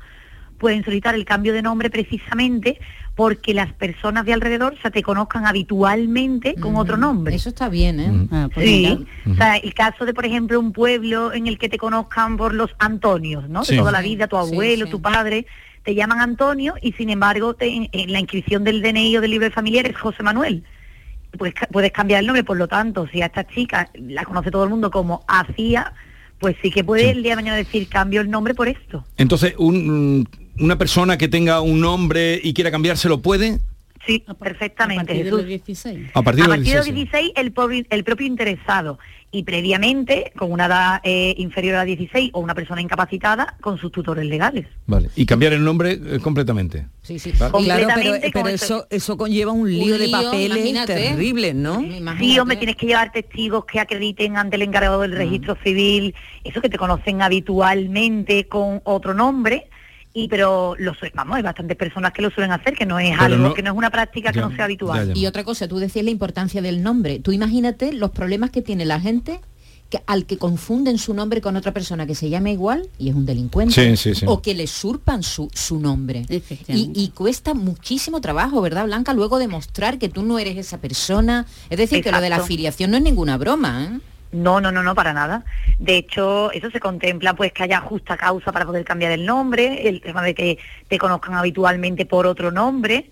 pueden 0.58 0.84
solicitar 0.84 1.16
el 1.16 1.26
cambio 1.26 1.54
de 1.54 1.62
nombre 1.62 1.90
precisamente 1.90 2.80
porque 3.16 3.54
las 3.54 3.72
personas 3.74 4.26
de 4.26 4.34
alrededor 4.34 4.76
se 4.82 4.90
te 4.90 5.04
conozcan 5.04 5.46
habitualmente 5.46 6.56
con 6.56 6.76
otro 6.78 6.98
nombre. 6.98 7.36
Eso 7.36 7.50
está 7.50 7.70
bien, 7.70 8.00
¿eh? 8.00 8.28
Ah, 8.32 8.50
pues 8.54 8.66
Sí, 8.66 9.06
o 9.30 9.36
sea, 9.36 9.58
el 9.58 9.74
caso 9.74 10.06
de, 10.06 10.14
por 10.14 10.26
ejemplo, 10.26 10.60
un 10.60 10.72
pueblo 10.74 11.32
en 11.34 11.48
el 11.48 11.58
que 11.60 11.70
te 11.70 11.78
conozcan 11.78 12.38
por 12.38 12.54
los 12.54 12.72
Antonios, 12.80 13.48
¿no? 13.50 13.64
Sí. 13.66 13.74
De 13.74 13.80
toda 13.80 13.92
la 13.92 14.02
vida, 14.02 14.28
tu 14.28 14.36
Sí, 14.44 14.52
abuelo, 14.54 14.86
sí. 14.86 14.92
tu 14.92 15.02
padre, 15.02 15.46
te 15.84 15.96
llaman 15.96 16.22
Antonio 16.22 16.76
y 16.82 16.94
sin 16.94 17.10
embargo 17.10 17.54
te- 17.54 17.68
en, 17.68 17.90
en 17.92 18.12
la 18.12 18.20
inscripción 18.20 18.64
del 18.64 18.82
DNI 18.82 19.18
o 19.18 19.22
del 19.22 19.32
libro 19.32 19.46
de 19.46 19.52
familiar 19.52 19.86
es 19.86 19.98
José 19.98 20.24
Manuel. 20.24 20.64
Pues 21.38 21.54
puedes 21.72 21.92
cambiar 21.92 22.20
el 22.22 22.28
nombre, 22.28 22.44
por 22.44 22.58
lo 22.58 22.68
tanto, 22.68 23.08
si 23.12 23.22
a 23.22 23.26
esta 23.26 23.46
chica 23.48 23.90
la 23.96 24.24
conoce 24.24 24.52
todo 24.52 24.64
el 24.64 24.70
mundo 24.70 24.92
como 24.92 25.24
Hacía, 25.28 25.94
pues 26.40 26.56
sí 26.62 26.70
que 26.70 26.84
puede 26.84 27.10
el 27.10 27.24
día 27.24 27.32
de 27.32 27.36
mañana 27.38 27.58
decir 27.58 27.88
cambio 27.90 28.22
el 28.22 28.30
nombre 28.30 28.54
por 28.54 28.68
esto. 28.68 29.04
Entonces, 29.18 29.56
un- 29.58 30.28
una 30.60 30.78
persona 30.78 31.18
que 31.18 31.28
tenga 31.28 31.62
un 31.62 31.80
nombre 31.82 32.40
y 32.44 32.54
quiera 32.54 32.70
cambiárselo 32.70 33.22
puede. 33.22 33.60
Sí, 34.06 34.24
perfectamente. 34.40 35.02
A 35.02 35.06
partir 35.06 35.26
de 35.26 35.32
los 35.32 35.46
16. 35.46 36.10
A 36.14 36.22
partir 36.22 36.44
de 36.44 36.50
los 36.50 36.58
los 36.58 36.66
16. 36.66 36.96
16, 36.96 37.32
el, 37.90 38.04
propio 38.04 38.28
interesado 38.28 39.00
y 39.32 39.44
previamente, 39.44 40.32
con 40.38 40.52
una 40.52 40.66
edad 40.66 41.02
eh, 41.04 41.34
inferior 41.38 41.76
a 41.76 41.86
16 41.86 42.32
o 42.34 42.40
una 42.40 42.54
persona 42.54 42.82
incapacitada, 42.82 43.56
con 43.62 43.78
sus 43.80 43.92
tutores 43.92 44.26
legales. 44.26 44.68
Vale. 44.86 45.10
Y 45.16 45.26
cambiar 45.26 45.54
el 45.54 45.64
nombre 45.64 45.94
eh, 45.94 46.20
completamente. 46.22 46.88
Sí, 47.02 47.18
sí. 47.18 47.32
Vale. 47.40 47.52
Claro, 47.64 47.88
pero, 47.96 48.12
Completamente 48.12 48.30
pero 48.32 48.44
con 48.44 48.54
eso, 48.54 48.88
eso 48.90 49.18
conlleva 49.18 49.52
un 49.52 49.72
lío, 49.72 49.98
de 49.98 50.08
lío, 50.08 50.12
papeles 50.22 50.58
imagínate. 50.58 50.94
terribles, 50.94 51.56
¿no? 51.56 51.84
Sí, 52.20 52.38
hombre, 52.40 52.58
tienes 52.58 52.76
que 52.76 52.86
llevar 52.86 53.12
testigos 53.12 53.66
que 53.66 53.80
acrediten 53.80 54.38
ante 54.38 54.58
el 54.58 54.62
encargado 54.64 55.00
Mm. 55.00 55.02
del 55.02 55.12
registro 55.14 55.58
civil, 55.64 56.14
eso 56.44 56.62
que 56.62 56.70
te 56.70 56.78
conocen 56.78 57.22
habitualmente 57.22 58.48
con 58.48 58.82
otro 58.84 59.14
nombre. 59.14 59.68
Y 60.16 60.28
pero 60.28 60.76
lo 60.78 60.94
suelen, 60.94 61.14
vamos, 61.16 61.38
hay 61.38 61.42
bastantes 61.44 61.76
personas 61.76 62.14
que 62.14 62.22
lo 62.22 62.30
suelen 62.30 62.52
hacer, 62.52 62.76
que 62.76 62.86
no 62.86 63.00
es 63.00 63.12
Pero 63.18 63.24
algo, 63.24 63.48
no- 63.50 63.54
que 63.56 63.64
no 63.64 63.72
es 63.72 63.78
una 63.78 63.90
práctica 63.90 64.32
que 64.32 64.42
no 64.42 64.56
sea 64.56 64.66
habitual. 64.66 65.12
Y 65.18 65.26
otra 65.26 65.44
cosa, 65.44 65.68
tú 65.68 65.80
decías 65.80 66.06
la 66.06 66.12
importancia 66.12 66.62
del 66.62 66.84
nombre. 66.84 67.20
Tú 67.20 67.32
imagínate 67.32 67.94
los 67.94 68.12
problemas 68.12 68.52
que 68.52 68.62
tiene 68.62 68.86
la 68.86 69.00
gente 69.00 69.40
que, 69.90 70.02
al 70.08 70.26
que 70.26 70.38
confunden 70.38 70.98
su 71.00 71.14
nombre 71.16 71.40
con 71.42 71.56
otra 71.56 71.72
persona 71.72 72.06
que 72.08 72.16
se 72.16 72.30
llama 72.30 72.50
igual 72.52 72.88
y 73.00 73.10
es 73.10 73.16
un 73.16 73.26
delincuente. 73.26 73.74
Sí, 73.74 73.98
sí, 73.98 74.16
sí. 74.20 74.26
O 74.28 74.42
que 74.42 74.54
le 74.56 74.66
surpan 74.68 75.24
su, 75.24 75.50
su 75.54 75.80
nombre. 75.80 76.26
Y, 76.68 76.92
y 76.96 77.10
cuesta 77.10 77.54
muchísimo 77.56 78.22
trabajo, 78.22 78.62
¿verdad, 78.62 78.86
Blanca? 78.86 79.14
Luego 79.14 79.38
demostrar 79.40 79.98
que 80.00 80.10
tú 80.10 80.22
no 80.24 80.38
eres 80.40 80.58
esa 80.58 80.78
persona. 80.80 81.46
Es 81.72 81.78
decir, 81.78 82.04
que 82.04 82.12
lo 82.12 82.22
de 82.22 82.30
la 82.30 82.38
afiliación 82.46 82.92
no 82.92 82.98
es 82.98 83.04
ninguna 83.04 83.38
broma, 83.38 83.84
¿eh? 83.86 84.00
No, 84.34 84.60
no, 84.60 84.72
no, 84.72 84.84
no, 84.84 84.96
para 84.96 85.14
nada. 85.14 85.46
De 85.80 85.96
hecho, 85.96 86.52
eso 86.52 86.70
se 86.72 86.80
contempla 86.80 87.34
pues 87.36 87.54
que 87.54 87.64
haya 87.64 87.80
justa 87.80 88.18
causa 88.18 88.52
para 88.52 88.66
poder 88.66 88.84
cambiar 88.84 89.12
el 89.12 89.26
nombre, 89.26 89.88
el 89.88 90.02
tema 90.02 90.22
de 90.24 90.34
que 90.36 90.58
te 90.88 90.98
conozcan 90.98 91.36
habitualmente 91.36 92.06
por 92.06 92.26
otro 92.26 92.52
nombre. 92.52 93.12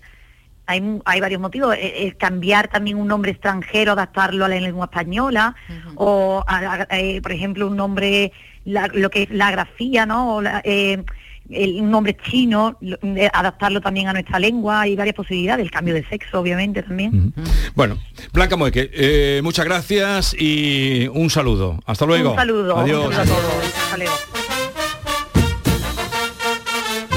Hay, 0.66 1.00
hay 1.04 1.20
varios 1.20 1.40
motivos. 1.40 1.74
Eh, 1.78 2.14
cambiar 2.18 2.68
también 2.68 2.96
un 2.96 3.08
nombre 3.08 3.30
extranjero, 3.32 3.92
adaptarlo 3.92 4.44
a 4.44 4.48
la 4.48 4.60
lengua 4.60 4.84
española, 4.86 5.54
o, 5.96 6.44
a- 6.46 6.86
a- 6.90 6.98
eh, 6.98 7.20
por 7.22 7.32
ejemplo, 7.32 7.66
un 7.66 7.76
nombre, 7.76 8.32
la- 8.64 8.88
lo 8.92 9.10
que 9.10 9.22
es 9.24 9.30
la 9.30 9.50
grafía, 9.50 10.06
¿no? 10.06 10.36
O 10.36 10.42
la- 10.42 10.60
eh, 10.64 11.02
el, 11.50 11.80
un 11.80 11.90
nombre 11.90 12.16
chino, 12.30 12.76
lo- 12.80 12.98
eh, 13.02 13.28
adaptarlo 13.32 13.80
también 13.80 14.08
a 14.08 14.12
nuestra 14.12 14.38
lengua. 14.38 14.82
Hay 14.82 14.96
varias 14.96 15.16
posibilidades. 15.16 15.64
El 15.64 15.70
cambio 15.70 15.94
de 15.94 16.04
sexo, 16.08 16.40
obviamente, 16.40 16.82
también. 16.82 17.32
Bueno, 17.74 17.98
Blanca 18.32 18.56
Moeque, 18.56 18.90
eh, 18.92 19.40
muchas 19.42 19.64
gracias 19.64 20.34
y 20.38 21.08
un 21.12 21.30
saludo. 21.30 21.78
Hasta 21.86 22.06
luego. 22.06 22.30
Un 22.30 22.36
saludo. 22.36 22.78
Adiós. 22.78 23.06
Un 23.06 23.12
saludo 23.12 23.34
a 23.34 23.40
todos. 23.40 23.64
Hasta 23.84 23.96
luego. 23.98 24.12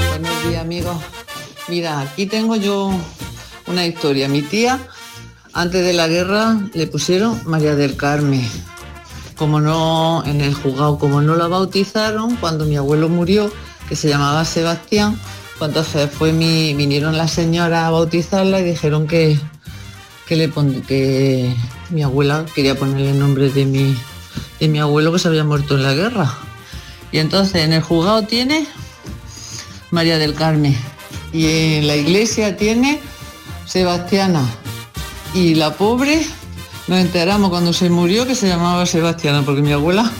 Buenos 0.08 0.48
días, 0.48 0.60
amigos. 0.62 0.96
Mira, 1.68 2.00
aquí 2.00 2.26
tengo 2.26 2.56
yo 2.56 2.92
una 3.66 3.86
historia. 3.86 4.28
Mi 4.28 4.42
tía, 4.42 4.78
antes 5.52 5.84
de 5.84 5.92
la 5.92 6.08
guerra, 6.08 6.56
le 6.74 6.86
pusieron 6.86 7.40
María 7.46 7.74
del 7.74 7.96
Carmen. 7.96 8.46
Como 9.36 9.60
no, 9.60 10.22
en 10.24 10.40
el 10.40 10.54
juzgado, 10.54 10.98
como 10.98 11.20
no 11.20 11.36
la 11.36 11.46
bautizaron, 11.48 12.36
cuando 12.36 12.64
mi 12.64 12.76
abuelo 12.76 13.08
murió, 13.10 13.52
que 13.88 13.96
se 13.96 14.08
llamaba 14.08 14.44
Sebastián, 14.44 15.18
pues 15.58 15.70
entonces 15.70 16.10
fue 16.10 16.32
mi, 16.32 16.74
vinieron 16.74 17.16
las 17.16 17.32
señoras 17.32 17.84
a 17.84 17.90
bautizarla 17.90 18.60
y 18.60 18.64
dijeron 18.64 19.06
que, 19.06 19.38
que, 20.26 20.36
le 20.36 20.50
que 20.86 21.54
mi 21.90 22.02
abuela 22.02 22.44
quería 22.54 22.74
ponerle 22.74 23.10
el 23.10 23.18
nombre 23.18 23.50
de 23.50 23.64
mi, 23.64 23.96
de 24.60 24.68
mi 24.68 24.78
abuelo 24.80 25.12
que 25.12 25.18
se 25.18 25.28
había 25.28 25.44
muerto 25.44 25.76
en 25.76 25.82
la 25.82 25.94
guerra. 25.94 26.34
Y 27.12 27.18
entonces 27.18 27.62
en 27.62 27.72
el 27.72 27.82
juzgado 27.82 28.22
tiene 28.22 28.66
María 29.90 30.18
del 30.18 30.34
Carmen. 30.34 30.76
Y 31.32 31.46
en 31.46 31.86
la 31.86 31.96
iglesia 31.96 32.56
tiene 32.56 33.00
Sebastiana. 33.66 34.42
Y 35.32 35.54
la 35.54 35.74
pobre, 35.74 36.26
nos 36.88 36.98
enteramos 36.98 37.50
cuando 37.50 37.72
se 37.72 37.88
murió 37.90 38.26
que 38.26 38.34
se 38.34 38.48
llamaba 38.48 38.86
Sebastiana, 38.86 39.42
porque 39.42 39.62
mi 39.62 39.72
abuela 39.72 40.10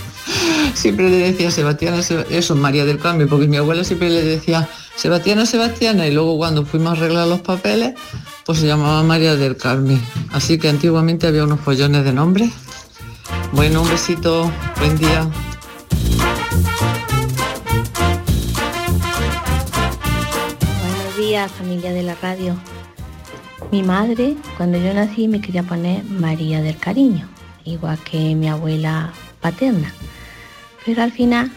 siempre 0.76 1.10
le 1.10 1.16
decía 1.18 1.50
Sebastiana, 1.50 1.98
Seb- 1.98 2.26
eso, 2.30 2.54
María 2.54 2.84
del 2.84 2.98
Carmen, 2.98 3.28
porque 3.28 3.48
mi 3.48 3.56
abuela 3.56 3.82
siempre 3.84 4.10
le 4.10 4.22
decía 4.22 4.68
Sebastiana, 4.94 5.46
Sebastiana, 5.46 6.06
y 6.06 6.12
luego 6.12 6.36
cuando 6.36 6.64
fuimos 6.64 6.90
a 6.90 6.92
arreglar 6.92 7.26
los 7.28 7.40
papeles, 7.40 7.94
pues 8.44 8.58
se 8.60 8.66
llamaba 8.66 9.02
María 9.02 9.34
del 9.36 9.56
Carmen. 9.56 10.00
Así 10.32 10.58
que 10.58 10.68
antiguamente 10.68 11.26
había 11.26 11.44
unos 11.44 11.60
pollones 11.60 12.04
de 12.04 12.12
nombre. 12.12 12.50
Bueno, 13.52 13.82
un 13.82 13.88
besito, 13.88 14.50
buen 14.78 14.96
día. 14.98 15.28
Buenos 20.80 21.16
días, 21.16 21.50
familia 21.52 21.92
de 21.92 22.02
la 22.02 22.14
radio. 22.16 22.56
Mi 23.72 23.82
madre, 23.82 24.36
cuando 24.56 24.78
yo 24.78 24.92
nací, 24.94 25.28
me 25.28 25.40
quería 25.40 25.62
poner 25.62 26.04
María 26.04 26.60
del 26.60 26.76
Cariño, 26.76 27.28
igual 27.64 27.98
que 27.98 28.34
mi 28.34 28.48
abuela 28.48 29.12
paterna. 29.40 29.92
Pero 30.86 31.02
al 31.02 31.10
final 31.10 31.50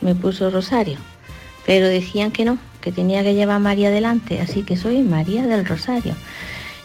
me 0.00 0.16
puso 0.16 0.50
Rosario. 0.50 0.98
Pero 1.64 1.86
decían 1.86 2.32
que 2.32 2.44
no, 2.44 2.58
que 2.80 2.90
tenía 2.90 3.22
que 3.22 3.34
llevar 3.34 3.60
María 3.60 3.90
delante, 3.90 4.40
así 4.40 4.64
que 4.64 4.76
soy 4.76 5.02
María 5.02 5.46
del 5.46 5.64
Rosario. 5.64 6.14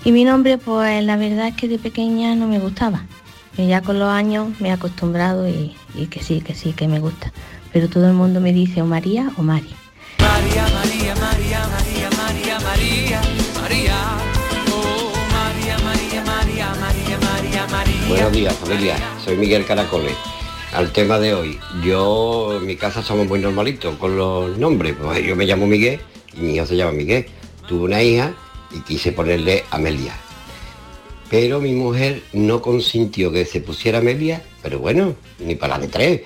Y 0.05 0.11
mi 0.11 0.23
nombre, 0.23 0.57
pues 0.59 1.03
la 1.03 1.17
verdad 1.17 1.47
es 1.47 1.55
que 1.55 1.67
de 1.67 1.79
pequeña 1.79 2.35
no 2.35 2.47
me 2.47 2.59
gustaba. 2.59 3.05
Y 3.57 3.67
ya 3.67 3.81
con 3.81 3.97
los 3.97 4.09
años 4.09 4.49
me 4.59 4.69
he 4.69 4.71
acostumbrado 4.71 5.47
y, 5.47 5.75
y 5.95 6.07
que 6.07 6.21
sí, 6.21 6.41
que 6.41 6.53
sí, 6.53 6.73
que 6.73 6.87
me 6.87 6.99
gusta. 6.99 7.31
Pero 7.71 7.89
todo 7.89 8.07
el 8.07 8.13
mundo 8.13 8.39
me 8.39 8.53
dice 8.53 8.81
o 8.81 8.85
María 8.85 9.31
o 9.37 9.41
Mari. 9.41 9.73
María, 10.19 10.63
María, 10.63 11.15
María, 11.15 11.67
María, 11.67 12.09
María, 12.17 12.59
María, 12.59 13.21
María, 13.59 13.95
oh 14.71 15.11
María, 15.31 15.77
María, 15.79 16.23
María, 16.23 16.67
María, 16.79 17.17
María, 17.19 17.67
María. 17.67 18.07
Buenos 18.09 18.31
días 18.31 18.55
familia, 18.55 18.95
soy 19.23 19.37
Miguel 19.37 19.65
Caracoles. 19.65 20.15
Al 20.73 20.91
tema 20.91 21.19
de 21.19 21.35
hoy, 21.35 21.59
yo 21.83 22.57
en 22.57 22.65
mi 22.65 22.75
casa 22.75 23.03
somos 23.03 23.27
muy 23.27 23.39
normalitos 23.39 23.95
con 23.97 24.17
los 24.17 24.57
nombres. 24.57 24.95
Pues 24.99 25.23
yo 25.23 25.35
me 25.35 25.45
llamo 25.45 25.67
Miguel 25.67 25.99
y 26.35 26.39
mi 26.39 26.55
hijo 26.55 26.65
se 26.65 26.75
llama 26.75 26.93
Miguel. 26.93 27.27
Tuve 27.67 27.83
una 27.83 28.01
hija 28.01 28.33
y 28.71 28.79
quise 28.79 29.11
ponerle 29.11 29.65
Amelia. 29.69 30.15
Pero 31.29 31.59
mi 31.59 31.73
mujer 31.73 32.23
no 32.33 32.59
consintió 32.59 33.31
que 33.31 33.45
se 33.45 33.61
pusiera 33.61 33.99
Amelia, 33.99 34.41
pero 34.63 34.79
bueno, 34.79 35.15
ni 35.37 35.53
para 35.53 35.77
la 35.77 35.83
de 35.83 35.87
tres. 35.89 36.21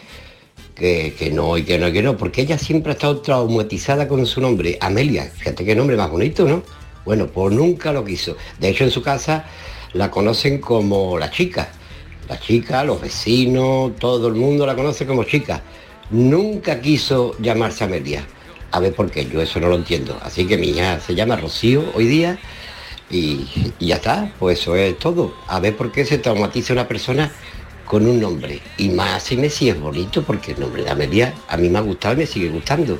Que, 0.73 1.13
que 1.17 1.29
no 1.29 1.57
y 1.57 1.63
que 1.63 1.77
no 1.77 1.89
y 1.89 1.93
que 1.93 2.03
no, 2.03 2.15
porque 2.15 2.41
ella 2.41 2.57
siempre 2.57 2.91
ha 2.91 2.93
estado 2.93 3.19
traumatizada 3.19 4.07
con 4.07 4.25
su 4.25 4.39
nombre, 4.39 4.77
Amelia. 4.79 5.25
Fíjate 5.25 5.65
qué 5.65 5.75
nombre 5.75 5.97
más 5.97 6.09
bonito, 6.09 6.47
¿no? 6.47 6.63
Bueno, 7.03 7.27
pues 7.27 7.53
nunca 7.53 7.91
lo 7.91 8.05
quiso. 8.05 8.37
De 8.59 8.69
hecho, 8.69 8.85
en 8.85 8.91
su 8.91 9.01
casa 9.01 9.45
la 9.91 10.09
conocen 10.09 10.61
como 10.61 11.17
la 11.17 11.31
chica. 11.31 11.73
La 12.27 12.39
chica, 12.39 12.83
los 12.83 12.99
vecinos, 12.99 13.95
todo 13.97 14.27
el 14.27 14.33
mundo 14.35 14.65
la 14.65 14.75
conoce 14.75 15.05
como 15.05 15.23
chica. 15.23 15.61
Nunca 16.09 16.81
quiso 16.81 17.35
llamarse 17.39 17.85
Amelia. 17.85 18.25
A 18.71 18.79
ver 18.79 18.93
por 18.93 19.09
qué, 19.09 19.25
yo 19.25 19.41
eso 19.41 19.59
no 19.59 19.69
lo 19.69 19.75
entiendo. 19.75 20.19
Así 20.21 20.45
que 20.45 20.57
mi 20.57 20.69
hija 20.69 20.99
se 20.99 21.15
llama 21.15 21.37
Rocío 21.37 21.83
hoy 21.95 22.05
día 22.05 22.37
Y, 23.09 23.47
ya 23.79 23.95
está, 23.95 24.33
pues 24.39 24.59
eso 24.59 24.75
es 24.75 24.99
todo. 24.99 25.33
A 25.47 25.59
ver 25.61 25.77
por 25.77 25.91
qué 25.91 26.03
se 26.03 26.17
traumatiza 26.17 26.73
una 26.73 26.87
persona 26.87 27.31
con 27.85 28.05
un 28.05 28.19
nombre. 28.19 28.59
Y 28.77 28.89
más 28.89 29.23
si 29.23 29.37
Messi 29.37 29.69
es 29.69 29.79
bonito, 29.79 30.23
porque 30.23 30.51
el 30.51 30.59
nombre 30.59 30.83
de 30.83 30.89
Amelia 30.89 31.33
a 31.47 31.55
mí 31.55 31.69
me 31.69 31.77
ha 31.77 31.81
gustado 31.81 32.15
y 32.15 32.17
me 32.17 32.25
sigue 32.25 32.49
gustando. 32.49 32.99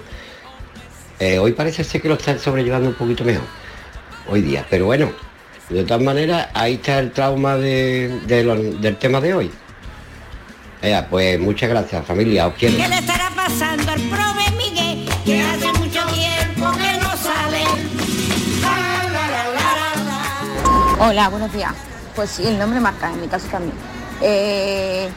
Eh, 1.19 1.39
hoy 1.39 1.51
parece 1.51 1.83
ser 1.83 2.01
que 2.01 2.07
lo 2.07 2.15
están 2.15 2.39
sobrellevando 2.39 2.89
un 2.89 2.95
poquito 2.95 3.25
mejor, 3.25 3.43
hoy 4.29 4.41
día. 4.41 4.65
Pero 4.69 4.85
bueno, 4.85 5.11
de 5.69 5.83
todas 5.83 6.01
maneras, 6.03 6.47
ahí 6.53 6.75
está 6.75 6.99
el 6.99 7.11
trauma 7.11 7.55
de- 7.57 8.21
de 8.25 8.43
lo- 8.43 8.55
del 8.55 8.97
tema 8.97 9.19
de 9.21 9.33
hoy. 9.33 9.51
Pues 11.09 11.39
muchas 11.39 11.69
gracias 11.69 12.05
familia, 12.05 12.47
os 12.47 12.53
quiero. 12.53 12.77
¿Qué 12.77 12.87
le 12.87 12.97
estará 12.99 13.29
pasando 13.35 13.91
al 13.91 13.99
prove 14.01 14.51
Miguel? 14.57 15.09
Que 15.25 15.41
hace 15.41 15.67
mucho 15.73 15.99
tiempo 16.13 16.71
que 16.71 16.97
no 17.01 17.17
sale. 17.17 17.63
La, 18.61 19.09
la, 19.11 19.27
la, 19.27 19.27
la, 19.27 19.53
la, 19.53 20.03
la. 20.99 21.05
Hola, 21.07 21.29
buenos 21.29 21.51
días. 21.51 21.73
Pues 22.15 22.29
sí, 22.29 22.43
el 22.47 22.57
nombre 22.57 22.79
marca, 22.79 23.11
en 23.11 23.19
mi 23.21 23.27
caso 23.27 23.47
también. 23.47 23.73
Eh, 24.21 25.09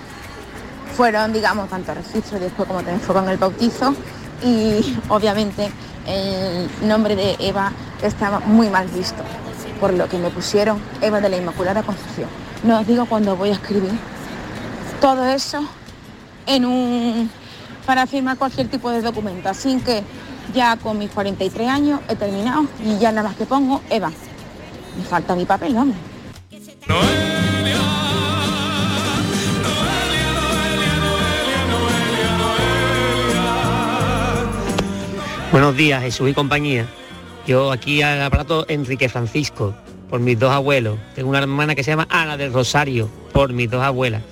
fueron, 0.96 1.32
digamos, 1.32 1.68
tanto 1.70 1.94
registros 1.94 2.40
después 2.40 2.66
como 2.66 2.80
también 2.80 3.00
fue 3.00 3.14
con 3.14 3.28
el 3.28 3.36
bautizo 3.36 3.94
y 4.42 4.98
obviamente 5.08 5.70
el 6.06 6.68
nombre 6.88 7.14
de 7.14 7.36
Eva 7.38 7.72
estaba 8.02 8.40
muy 8.40 8.68
mal 8.68 8.88
visto, 8.88 9.22
por 9.80 9.94
lo 9.94 10.08
que 10.08 10.18
me 10.18 10.28
pusieron 10.28 10.78
Eva 11.00 11.20
de 11.20 11.30
la 11.30 11.38
Inmaculada 11.38 11.82
Concepción. 11.82 12.28
No 12.62 12.80
os 12.80 12.86
digo 12.86 13.06
cuando 13.06 13.34
voy 13.34 13.48
a 13.48 13.54
escribir 13.54 13.92
todo 15.00 15.24
eso 15.26 15.64
en 16.46 16.66
un 16.66 17.30
para 17.86 18.06
firmar 18.06 18.36
cualquier 18.36 18.68
tipo 18.68 18.90
de 18.90 19.00
documento, 19.00 19.48
así 19.48 19.80
que 19.80 20.02
ya 20.54 20.76
con 20.76 20.98
mis 20.98 21.10
43 21.10 21.68
años 21.68 22.00
he 22.08 22.14
terminado 22.14 22.66
y 22.84 22.98
ya 22.98 23.10
nada 23.10 23.28
más 23.28 23.36
que 23.36 23.46
pongo 23.46 23.80
Eva. 23.88 24.12
Me 24.96 25.04
falta 25.04 25.34
mi 25.34 25.46
papel, 25.46 25.76
hombre. 25.76 25.98
Buenos 35.50 35.76
días, 35.76 36.02
Jesús 36.02 36.30
y 36.30 36.34
compañía. 36.34 36.86
Yo 37.46 37.72
aquí 37.72 38.03
al 38.03 38.22
aparato 38.22 38.66
Enrique 38.68 39.09
Francisco, 39.09 39.74
por 40.09 40.20
mis 40.20 40.38
dos 40.38 40.50
abuelos. 40.50 40.98
Tengo 41.14 41.31
una 41.31 41.38
hermana 41.38 41.74
que 41.74 41.83
se 41.83 41.92
llama 41.92 42.07
Ana 42.11 42.37
del 42.37 42.53
Rosario, 42.53 43.09
por 43.33 43.53
mis 43.53 43.70
dos 43.70 43.83
abuelas. 43.83 44.22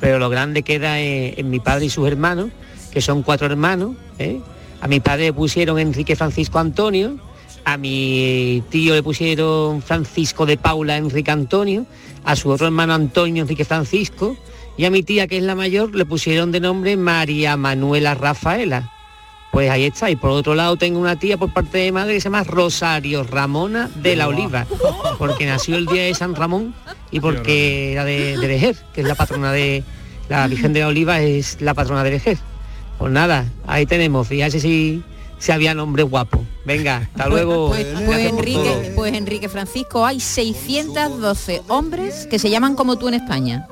Pero 0.00 0.18
lo 0.18 0.28
grande 0.28 0.62
queda 0.62 0.98
en, 1.00 1.48
mi 1.48 1.60
padre 1.60 1.86
y 1.86 1.90
sus 1.90 2.06
hermanos, 2.06 2.50
que 2.90 3.00
son 3.00 3.22
cuatro 3.22 3.46
hermanos. 3.46 3.96
¿eh? 4.18 4.40
A 4.80 4.88
mi 4.88 5.00
padre 5.00 5.26
le 5.26 5.32
pusieron 5.32 5.78
Enrique 5.78 6.16
Francisco 6.16 6.58
Antonio, 6.58 7.18
a 7.64 7.76
mi 7.76 8.62
tío 8.70 8.94
le 8.94 9.02
pusieron 9.02 9.82
Francisco 9.82 10.46
de 10.46 10.56
Paula 10.56 10.96
Enrique 10.96 11.30
Antonio, 11.30 11.86
a 12.24 12.36
su 12.36 12.50
otro 12.50 12.66
hermano 12.66 12.94
Antonio 12.94 13.42
Enrique 13.42 13.64
Francisco, 13.64 14.36
y 14.76 14.84
a 14.84 14.90
mi 14.90 15.02
tía, 15.02 15.26
que 15.26 15.38
es 15.38 15.42
la 15.42 15.54
mayor, 15.54 15.94
le 15.94 16.04
pusieron 16.04 16.52
de 16.52 16.60
nombre 16.60 16.96
María 16.96 17.56
Manuela 17.56 18.14
Rafaela. 18.14 18.92
Pues 19.56 19.70
ahí 19.70 19.84
está. 19.84 20.10
Y 20.10 20.16
por 20.16 20.32
otro 20.32 20.54
lado 20.54 20.76
tengo 20.76 20.98
una 20.98 21.18
tía 21.18 21.38
por 21.38 21.50
parte 21.50 21.78
de 21.78 21.90
madre 21.90 22.12
que 22.12 22.20
se 22.20 22.24
llama 22.24 22.44
Rosario 22.44 23.24
Ramona 23.24 23.88
de 23.94 24.14
la 24.14 24.28
Oliva, 24.28 24.66
porque 25.16 25.46
nació 25.46 25.76
el 25.78 25.86
día 25.86 26.02
de 26.02 26.12
San 26.12 26.34
Ramón 26.34 26.74
y 27.10 27.20
porque 27.20 27.92
era 27.92 28.04
de, 28.04 28.36
de 28.36 28.46
Vejer, 28.48 28.76
que 28.92 29.00
es 29.00 29.06
la 29.06 29.14
patrona 29.14 29.52
de 29.52 29.82
la 30.28 30.46
Virgen 30.46 30.74
de 30.74 30.80
la 30.80 30.88
Oliva, 30.88 31.22
es 31.22 31.58
la 31.62 31.72
patrona 31.72 32.04
de 32.04 32.10
Vejer. 32.10 32.36
Pues 32.98 33.10
nada, 33.10 33.46
ahí 33.66 33.86
tenemos, 33.86 34.28
fíjate 34.28 34.60
si, 34.60 35.02
si 35.38 35.52
había 35.52 35.72
nombre 35.72 36.02
guapo. 36.02 36.44
Venga, 36.66 36.98
hasta 36.98 37.26
luego. 37.26 37.68
Pues, 37.68 37.86
pues, 38.04 38.26
Enrique, 38.26 38.92
pues 38.94 39.14
Enrique 39.14 39.48
Francisco, 39.48 40.04
hay 40.04 40.20
612 40.20 41.62
hombres 41.68 42.26
que 42.26 42.38
se 42.38 42.50
llaman 42.50 42.74
como 42.74 42.98
tú 42.98 43.08
en 43.08 43.14
España. 43.14 43.66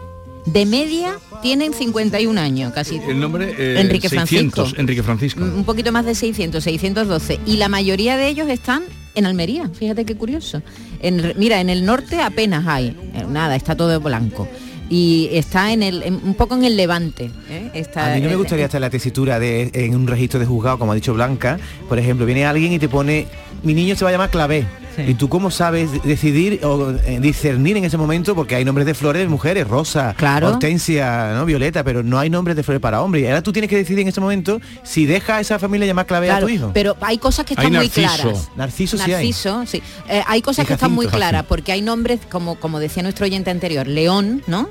De 0.47 0.67
media 0.67 1.19
tienen 1.43 1.73
51 1.73 2.39
años, 2.41 2.73
casi. 2.73 2.97
El 3.09 3.19
nombre 3.21 3.55
eh, 3.59 3.81
Enrique 3.81 4.09
600, 4.09 4.53
Francisco. 4.55 4.81
Enrique 4.81 5.03
Francisco. 5.03 5.43
Un 5.45 5.65
poquito 5.65 5.91
más 5.91 6.05
de 6.05 6.15
600, 6.15 6.63
612. 6.63 7.41
Y 7.47 7.57
la 7.57 7.69
mayoría 7.69 8.17
de 8.17 8.29
ellos 8.29 8.49
están 8.51 8.83
en 9.15 9.27
Almería. 9.27 9.69
Fíjate 9.73 10.05
qué 10.05 10.17
curioso. 10.17 10.63
En- 11.01 11.33
mira, 11.37 11.61
en 11.61 11.71
el 11.71 11.85
norte 11.87 12.21
apenas 12.21 12.67
hay. 12.67 12.89
eh, 13.15 13.25
Nada, 13.29 13.57
está 13.57 13.75
todo 13.75 13.99
blanco. 14.01 14.47
Y 14.91 15.31
está 15.33 15.73
en 15.73 15.83
el, 15.83 16.03
en- 16.03 16.21
un 16.23 16.35
poco 16.35 16.55
en 16.57 16.65
el 16.65 16.77
levante. 16.77 17.31
¿eh? 17.49 17.71
Está, 17.73 18.13
A 18.13 18.15
mí 18.17 18.21
no 18.21 18.29
me 18.29 18.37
gustaría 18.37 18.67
estar 18.67 18.79
en 18.79 18.83
la 18.83 18.91
tesitura 18.91 19.39
de 19.39 19.71
en 19.73 19.95
un 19.97 20.07
registro 20.07 20.39
de 20.39 20.45
juzgado, 20.47 20.79
como 20.79 20.93
ha 20.93 20.95
dicho 20.95 21.15
Blanca. 21.15 21.59
Por 21.89 21.99
ejemplo, 21.99 22.27
viene 22.27 22.45
alguien 22.45 22.71
y 22.73 22.79
te 22.79 22.89
pone, 22.89 23.27
mi 23.63 23.73
niño 23.73 23.97
se 23.97 24.05
va 24.05 24.11
a 24.11 24.13
llamar 24.13 24.31
Clavé. 24.31 24.67
¿Y 25.07 25.15
tú 25.15 25.29
cómo 25.29 25.51
sabes 25.51 25.91
decidir 26.05 26.61
o 26.65 26.91
eh, 26.91 27.19
discernir 27.21 27.77
en 27.77 27.85
ese 27.85 27.97
momento? 27.97 28.35
Porque 28.35 28.55
hay 28.55 28.65
nombres 28.65 28.87
de 28.87 28.95
flores 28.95 29.23
de 29.23 29.29
mujeres, 29.29 29.67
Rosa, 29.67 30.15
Claro. 30.17 30.49
Hortensia, 30.51 31.33
¿no? 31.35 31.45
Violeta, 31.45 31.83
pero 31.85 32.03
no 32.03 32.19
hay 32.19 32.31
nombres 32.31 32.57
de 32.57 32.63
flores 32.63 32.81
para 32.81 33.03
hombres. 33.03 33.25
Y 33.25 33.27
ahora 33.27 33.43
tú 33.43 33.53
tienes 33.53 33.69
que 33.69 33.77
decidir 33.77 34.01
en 34.03 34.09
ese 34.09 34.21
momento 34.21 34.61
si 34.83 35.07
deja 35.07 35.37
a 35.37 35.41
esa 35.41 35.59
familia 35.59 35.87
llamar 35.87 36.07
Clavé 36.07 36.31
a 36.31 36.41
tu 36.41 36.49
hijo. 36.49 36.71
pero 36.75 36.97
hay 37.01 37.19
cosas 37.19 37.45
que 37.47 37.55
Hay 37.57 37.67
están 37.67 37.73
muy 37.81 37.87
Narciso. 37.89 38.23
claras. 38.23 38.51
Narciso 38.57 38.97
sí 38.99 39.05
hay. 39.13 39.29
Narciso, 39.29 39.67
sí. 39.67 39.83
Eh, 40.09 40.23
hay 40.27 40.43
cosas 40.43 40.67
que 40.67 40.75
están 40.75 40.93
muy 40.93 41.07
Jacinto. 41.07 41.19
claras, 41.19 41.45
porque 41.47 41.73
hay 41.73 41.83
nombres, 41.83 42.21
como, 42.31 42.57
como 42.57 42.79
decía 42.81 43.03
nuestro 43.03 43.25
oyente 43.27 43.51
anterior, 43.51 43.87
León, 43.87 44.43
¿no? 44.47 44.69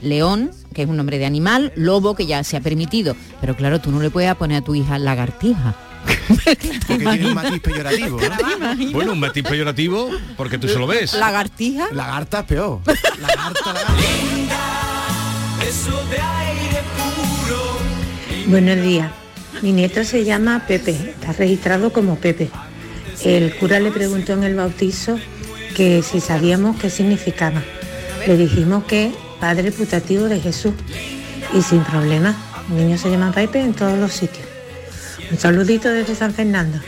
León, 0.00 0.50
que 0.74 0.82
es 0.82 0.88
un 0.88 0.96
nombre 0.96 1.18
de 1.18 1.26
animal, 1.26 1.72
lobo, 1.74 2.14
que 2.14 2.24
ya 2.26 2.44
se 2.44 2.56
ha 2.56 2.60
permitido. 2.60 3.16
Pero 3.40 3.56
claro, 3.56 3.80
tú 3.80 3.90
no 3.90 4.00
le 4.00 4.10
puedes 4.10 4.32
poner 4.36 4.58
a 4.58 4.64
tu 4.64 4.74
hija 4.76 4.98
lagartija. 4.98 5.74
Porque 6.28 6.56
tiene 7.04 7.26
un 7.28 7.34
matiz 7.34 7.60
peyorativo. 7.60 8.20
¿no? 8.20 8.90
Bueno, 8.92 9.12
un 9.12 9.20
matiz 9.20 9.44
peyorativo 9.44 10.10
porque 10.36 10.58
tú 10.58 10.68
se 10.68 10.78
lo 10.78 10.86
ves. 10.86 11.14
¿Lagartija? 11.14 11.88
Lagarta 11.92 12.40
es 12.40 12.44
peor. 12.46 12.80
Eso 15.66 16.04
de 16.06 16.20
aire 16.20 16.82
puro. 16.96 17.78
Buenos 18.46 18.82
días. 18.82 19.10
Mi 19.62 19.72
nieto 19.72 20.04
se 20.04 20.24
llama 20.24 20.64
Pepe, 20.68 20.92
está 20.92 21.32
registrado 21.32 21.92
como 21.92 22.16
Pepe. 22.16 22.48
El 23.24 23.54
cura 23.56 23.80
le 23.80 23.90
preguntó 23.90 24.34
en 24.34 24.44
el 24.44 24.54
bautizo 24.54 25.18
que 25.74 26.02
si 26.02 26.20
sabíamos 26.20 26.76
qué 26.78 26.90
significaba. 26.90 27.62
Le 28.26 28.36
dijimos 28.36 28.84
que 28.84 29.12
padre 29.40 29.72
putativo 29.72 30.24
de 30.24 30.40
Jesús. 30.40 30.74
Y 31.54 31.62
sin 31.62 31.82
problema, 31.82 32.36
el 32.70 32.76
niño 32.76 32.98
se 32.98 33.10
llama 33.10 33.32
Pepe 33.32 33.60
en 33.60 33.74
todos 33.74 33.98
los 33.98 34.12
sitios. 34.12 34.47
Un 35.30 35.38
saludito 35.38 35.88
desde 35.90 36.14
San 36.14 36.32
Fernando. 36.34 36.78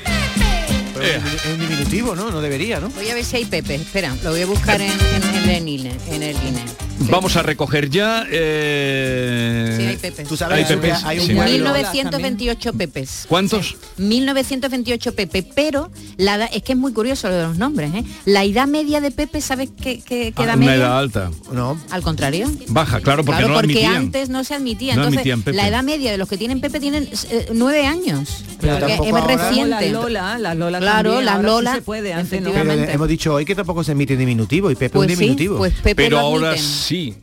Es 1.01 1.23
un 1.53 1.59
diminutivo, 1.59 2.15
¿no? 2.15 2.31
No 2.31 2.41
debería, 2.41 2.79
¿no? 2.81 2.91
Voy 2.91 3.09
a 3.09 3.15
ver 3.15 3.25
si 3.25 3.37
hay 3.37 3.45
Pepe. 3.47 3.77
Espera, 3.77 4.15
lo 4.23 4.31
voy 4.31 4.43
a 4.43 4.47
buscar 4.47 4.81
en, 4.81 4.91
en- 4.91 5.35
en 5.45 5.51
el 5.51 5.69
INE. 5.69 5.93
En 6.11 6.23
el 6.23 6.37
INE. 6.37 6.65
Vamos 7.09 7.37
a 7.37 7.43
recoger 7.43 7.89
ya. 7.89 8.27
eh, 8.31 9.75
Sí, 9.79 9.85
hay 9.87 9.97
Pepes. 9.97 10.29
Tú 10.29 10.37
sabes 10.37 10.59
hay 10.59 10.65
que 10.65 10.75
Pepes, 10.81 11.05
hay 11.05 11.19
un 11.19 11.27
sí. 11.27 11.35
pueblo- 11.35 11.53
1928 11.53 12.73
Pepes. 12.75 13.25
¿Cuántos? 13.29 13.77
1928 13.99 15.15
Pepe, 15.15 15.43
pero 15.55 15.91
la 16.17 16.37
edad- 16.37 16.51
es 16.53 16.63
que 16.63 16.73
es 16.73 16.79
muy 16.79 16.93
curioso 16.93 17.29
lo 17.29 17.35
de 17.35 17.43
los 17.45 17.57
nombres, 17.57 17.95
¿eh? 17.95 18.05
La 18.27 18.45
edad 18.45 18.67
media 18.67 19.01
de 19.01 19.11
Pepe, 19.11 19.41
¿sabes 19.41 19.71
qué, 19.81 20.01
qué- 20.01 20.33
qué 20.33 20.35
Ah, 20.37 20.45
edad 20.45 20.57
una 20.57 20.67
media? 20.67 20.75
edad 20.75 20.99
alta. 20.99 21.31
No. 21.53 21.79
Al 21.91 22.03
contrario. 22.03 22.51
Baja, 22.69 23.01
claro, 23.01 23.25
porque 23.25 23.39
claro, 23.39 23.49
no 23.49 23.55
lo 23.55 23.61
porque 23.61 23.73
admitían. 23.73 23.97
antes 23.97 24.29
no 24.29 24.45
se 24.45 24.55
admitía. 24.55 24.95
No 24.95 25.01
Entonces, 25.03 25.19
admitían 25.21 25.43
Pepe. 25.43 25.57
la 25.57 25.69
edad 25.69 25.83
media 25.83 26.11
de 26.13 26.19
los 26.19 26.29
que 26.29 26.37
tienen 26.37 26.61
Pepe 26.61 26.81
tienen 26.81 27.09
eh, 27.31 27.47
nueve 27.55 27.87
años. 27.87 28.45
Pero 28.61 28.75
Porque 28.79 28.97
tampoco 28.97 29.19
es 29.19 29.25
reciente. 29.39 29.71
Las 29.71 29.93
Lola, 29.93 30.39
las 30.39 30.57
Lola 30.57 30.79
Claro, 30.81 31.11
también, 31.13 31.25
las 31.25 31.35
ahora 31.37 31.49
sí 31.49 31.55
Lola, 31.55 31.75
se 31.77 31.83
puede, 31.83 32.13
antes 32.13 32.43
no. 32.43 32.51
Pero 32.53 32.73
hemos 32.73 33.09
dicho 33.09 33.33
hoy 33.35 33.45
que 33.47 33.55
tampoco 33.55 33.83
se 33.83 33.93
emite 33.93 34.17
diminutivo 34.17 34.71
y 34.71 34.75
Pepe 34.75 34.91
Pues 34.91 35.09
un 35.11 35.17
sí, 35.17 35.21
diminutivo. 35.21 35.57
pues 35.59 35.73
Pepe 35.75 35.95
Pero 35.95 36.17
lo 36.17 36.21
ahora. 36.21 36.55
Sí. 36.91 37.15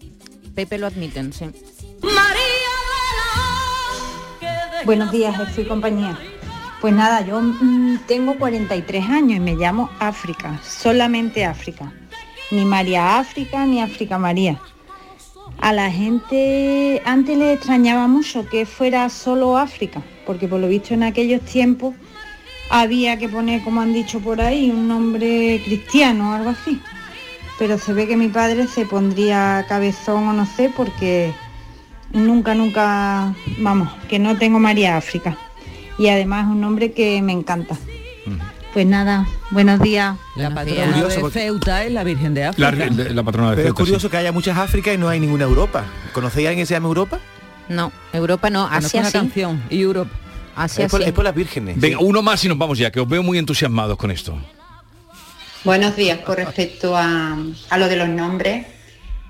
Pepe 0.56 0.77
lo 0.77 0.88
admiten, 0.88 1.34
sí. 1.34 1.45
Buenos 4.86 5.12
días, 5.12 5.36
Jesús 5.36 5.65
y 5.65 5.67
compañía. 5.67 6.17
Pues 6.80 6.93
nada, 6.93 7.19
yo 7.25 7.41
mm, 7.41 7.97
tengo 8.08 8.38
43 8.38 9.10
años 9.10 9.38
y 9.38 9.39
me 9.41 9.56
llamo 9.56 9.89
África, 9.99 10.62
solamente 10.63 11.43
África. 11.43 11.91
Ni 12.49 12.63
María 12.63 13.19
África 13.19 13.65
ni 13.65 13.82
África 13.82 14.17
María. 14.17 14.58
A 15.60 15.73
la 15.73 15.91
gente 15.91 17.01
antes 17.03 17.38
le 17.38 17.51
extrañaba 17.51 18.08
mucho 18.08 18.47
que 18.47 18.65
fuera 18.65 19.10
solo 19.10 19.58
África, 19.58 20.01
porque 20.25 20.47
por 20.47 20.62
lo 20.62 20.69
visto 20.69 20.93
en 20.93 21.03
aquellos 21.03 21.41
tiempos 21.41 21.93
había 22.69 23.17
que 23.17 23.27
poner, 23.27 23.63
como 23.63 23.82
han 23.82 23.91
dicho 23.91 24.21
por 24.21 24.39
ahí, 24.39 24.69
un 24.69 24.88
nombre 24.88 25.62
cristiano 25.65 26.32
o 26.32 26.34
algo 26.36 26.51
así. 26.51 26.80
Pero 27.60 27.78
se 27.80 27.93
ve 27.93 28.08
que 28.08 28.15
mi 28.17 28.28
padre 28.28 28.67
se 28.67 28.86
pondría 28.86 29.65
cabezón 29.67 30.28
o 30.28 30.34
no 30.34 30.46
sé, 30.46 30.72
porque 30.76 31.34
nunca, 32.13 32.54
nunca, 32.54 33.34
vamos, 33.60 33.89
que 34.08 34.20
no 34.20 34.38
tengo 34.38 34.60
María 34.60 34.98
África. 34.98 35.38
Y 35.98 36.10
además 36.10 36.46
es 36.46 36.52
un 36.52 36.62
nombre 36.62 36.91
que 36.91 37.22
me 37.22 37.34
encanta. 37.34 37.76
Pues 38.74 38.86
nada, 38.86 39.26
buenos 39.49 39.80
días. 39.80 40.16
La 40.36 40.53
patrona 40.53 40.86
Curioso, 40.91 41.10
de 41.16 41.20
porque- 41.22 41.39
Ceuta 41.39 41.84
es 41.84 41.91
la 41.91 42.03
Virgen 42.03 42.36
de 42.36 42.41
La, 42.58 42.68
África. 42.70 42.91
la 43.12 43.24
patrona 43.24 43.49
de 43.51 43.55
Pero 43.55 43.68
es 43.70 43.74
Ceuta, 43.74 43.78
sí. 43.78 43.84
curioso 43.86 44.10
que 44.12 44.18
haya 44.18 44.32
muchas 44.32 44.55
Áfricas 44.58 44.93
y 44.93 44.97
no 44.99 45.10
hay 45.10 45.20
ninguna 45.20 45.45
Europa. 45.45 45.84
¿Conocéis 46.14 46.45
a 46.45 46.49
alguien 46.49 46.64
que 46.64 46.68
se 46.68 46.76
llama 46.76 46.88
Europa? 46.89 47.18
No, 47.70 47.91
Europa 48.14 48.51
no, 48.51 48.68
Asia 48.68 48.99
una 48.99 49.10
sí. 49.10 49.18
canción, 49.18 49.64
Europe. 49.72 50.12
Asia 50.55 50.86
Es 50.86 50.91
por, 50.91 51.01
sí. 51.01 51.08
es 51.08 51.14
por 51.14 51.24
las 51.24 51.34
vírgenes. 51.34 51.80
Venga, 51.80 51.97
uno 51.99 52.22
más 52.22 52.43
y 52.45 52.49
nos 52.49 52.58
vamos 52.58 52.78
ya, 52.78 52.91
que 52.91 52.99
os 52.99 53.08
veo 53.08 53.24
muy 53.24 53.39
entusiasmados 53.39 53.97
con 53.97 54.12
esto. 54.12 54.38
Buenos 55.68 55.97
días. 55.97 56.20
Con 56.20 56.38
respecto 56.38 56.95
a, 56.95 57.36
lo 57.78 57.89
de 57.89 57.97
los 57.97 58.07
nombres, 58.07 58.65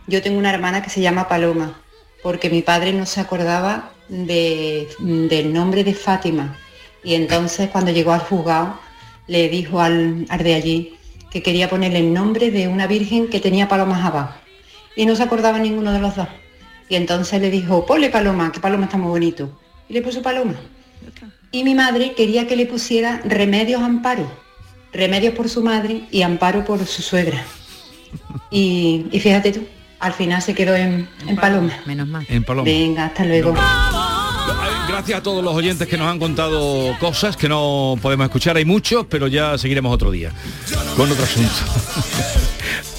yo 0.06 0.22
tengo 0.22 0.38
una 0.38 0.54
hermana 0.54 0.84
que 0.84 0.92
se 0.92 1.02
llama 1.02 1.28
Paloma, 1.28 1.82
porque 2.22 2.52
mi 2.52 2.62
padre 2.62 2.94
no 2.94 3.08
se 3.08 3.20
acordaba 3.22 3.90
de- 4.08 4.88
del 5.00 5.52
nombre 5.52 5.84
de 5.84 5.96
Fátima. 5.96 6.56
Y 7.04 7.16
entonces 7.16 7.70
cuando 7.72 7.90
llegó 7.90 8.12
al 8.14 8.20
juzgado 8.20 8.80
le 9.26 9.50
dijo 9.50 9.82
al, 9.82 10.28
al 10.30 10.44
de 10.44 10.54
allí 10.54 10.96
que 11.32 11.42
quería 11.42 11.70
ponerle 11.72 12.02
el 12.02 12.14
nombre 12.14 12.52
de 12.52 12.68
una 12.68 12.86
virgen 12.86 13.30
que 13.32 13.40
tenía 13.40 13.68
palomas 13.68 14.06
abajo. 14.06 14.36
Y 14.96 15.08
no 15.08 15.16
se 15.16 15.24
acordaba 15.24 15.58
ninguno 15.58 15.92
de 15.92 16.00
los 16.00 16.16
dos. 16.16 16.28
Y 16.88 16.98
entonces 16.98 17.42
le 17.42 17.50
dijo, 17.50 17.84
ponle 17.88 18.12
paloma, 18.12 18.52
que 18.52 18.60
paloma 18.60 18.86
está 18.86 18.98
muy 18.98 19.10
bonito. 19.10 19.60
Y 19.90 19.94
le 19.94 20.04
puso 20.04 20.22
paloma. 20.22 20.54
Y 21.52 21.64
mi 21.64 21.74
madre 21.74 22.14
quería 22.14 22.46
que 22.46 22.56
le 22.56 22.68
pusiera 22.68 23.22
remedios 23.26 23.82
amparo. 23.82 24.46
Remedios 24.94 25.34
por 25.34 25.50
su 25.50 25.64
madre 25.64 26.04
y 26.12 26.22
amparo 26.22 26.66
por 26.66 26.86
su 26.86 27.02
suegra. 27.02 27.44
Y, 28.50 29.06
y 29.12 29.20
fíjate 29.20 29.52
tú, 29.52 29.68
al 30.00 30.14
final 30.14 30.42
se 30.42 30.54
quedó 30.54 30.76
en, 30.76 31.10
en 31.28 31.36
paloma. 31.36 31.74
Menos 31.86 32.08
mal. 32.08 32.26
En 32.30 32.44
Paloma. 32.44 32.66
Venga, 32.66 33.06
hasta 33.06 33.26
luego. 33.26 33.54
Gracias 34.88 35.20
a 35.20 35.24
todos 35.24 35.44
los 35.44 35.54
oyentes 35.54 35.88
que 35.88 35.98
nos 35.98 36.08
han 36.08 36.18
contado 36.18 36.98
cosas 37.00 37.36
que 37.36 37.50
no 37.50 37.96
podemos 38.02 38.26
escuchar. 38.26 38.56
Hay 38.58 38.66
muchos, 38.66 39.06
pero 39.10 39.28
ya 39.28 39.58
seguiremos 39.58 39.94
otro 39.94 40.12
día 40.12 40.32
con 40.96 41.12
otro 41.12 41.24
asunto. 41.24 41.52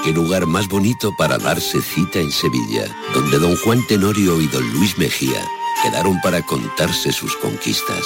Qué 0.05 0.13
lugar 0.13 0.45
más 0.45 0.69
bonito 0.69 1.11
para 1.17 1.37
darse 1.37 1.81
cita 1.81 2.19
en 2.19 2.31
Sevilla, 2.31 2.85
donde 3.13 3.37
don 3.37 3.57
Juan 3.57 3.85
Tenorio 3.87 4.39
y 4.39 4.47
don 4.47 4.65
Luis 4.75 4.97
Mejía 4.97 5.41
quedaron 5.83 6.21
para 6.21 6.41
contarse 6.41 7.11
sus 7.11 7.35
conquistas. 7.35 8.05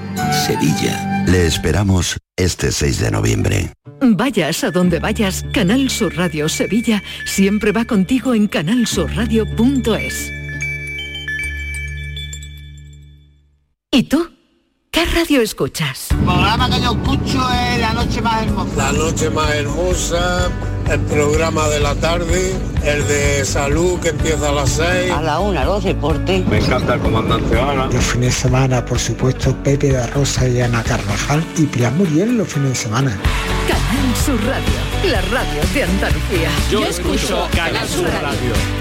Sevilla. 0.45 1.23
Le 1.27 1.45
esperamos 1.45 2.17
este 2.37 2.71
6 2.71 2.99
de 2.99 3.11
noviembre. 3.11 3.73
Vayas 4.01 4.63
a 4.63 4.71
donde 4.71 4.99
vayas, 4.99 5.45
Canal 5.53 5.89
Sur 5.89 6.15
Radio 6.15 6.49
Sevilla 6.49 7.03
siempre 7.25 7.71
va 7.71 7.85
contigo 7.85 8.33
en 8.33 8.47
canalsurradio.es. 8.47 10.31
¿Y 13.91 14.03
tú? 14.03 14.29
¿Qué 14.91 15.05
radio 15.05 15.39
escuchas? 15.41 16.09
El 16.11 16.17
programa 16.17 16.69
que 16.69 16.81
yo 16.81 16.91
escucho 16.91 17.49
es 17.53 17.79
La 17.79 17.93
Noche 17.93 18.21
Más 18.21 18.43
Hermosa. 18.43 18.75
La 18.75 18.91
noche 18.91 19.29
más 19.29 19.49
hermosa, 19.55 20.49
el 20.89 20.99
programa 20.99 21.69
de 21.69 21.79
la 21.79 21.95
tarde, 21.95 22.53
el 22.83 23.07
de 23.07 23.45
salud 23.45 24.01
que 24.01 24.09
empieza 24.09 24.49
a 24.49 24.51
las 24.51 24.69
6. 24.71 25.11
A 25.13 25.21
la 25.21 25.39
una, 25.39 25.63
los 25.63 25.85
deportes. 25.85 26.45
Me 26.45 26.57
encanta 26.57 26.95
el 26.95 26.99
comandante 26.99 27.57
Ana. 27.57 27.85
Los 27.85 28.03
fines 28.03 28.35
de 28.35 28.41
semana, 28.41 28.85
por 28.85 28.99
supuesto, 28.99 29.55
Pepe 29.63 29.93
da 29.93 30.07
Rosa 30.07 30.45
y 30.49 30.59
Ana 30.59 30.83
Carvajal 30.83 31.41
y 31.55 31.67
Pilar 31.67 31.93
Muriel 31.93 32.37
los 32.37 32.49
fines 32.49 32.69
de 32.71 32.75
semana. 32.75 33.17
Canal 33.69 34.15
Sur 34.25 34.45
Radio, 34.45 35.09
la 35.09 35.21
radio 35.21 35.61
de 35.73 35.83
Andalucía. 35.83 36.49
Yo 36.69 36.85
escucho 36.85 37.47
Canal 37.55 37.87
Sur 37.87 38.09
Radio. 38.21 38.80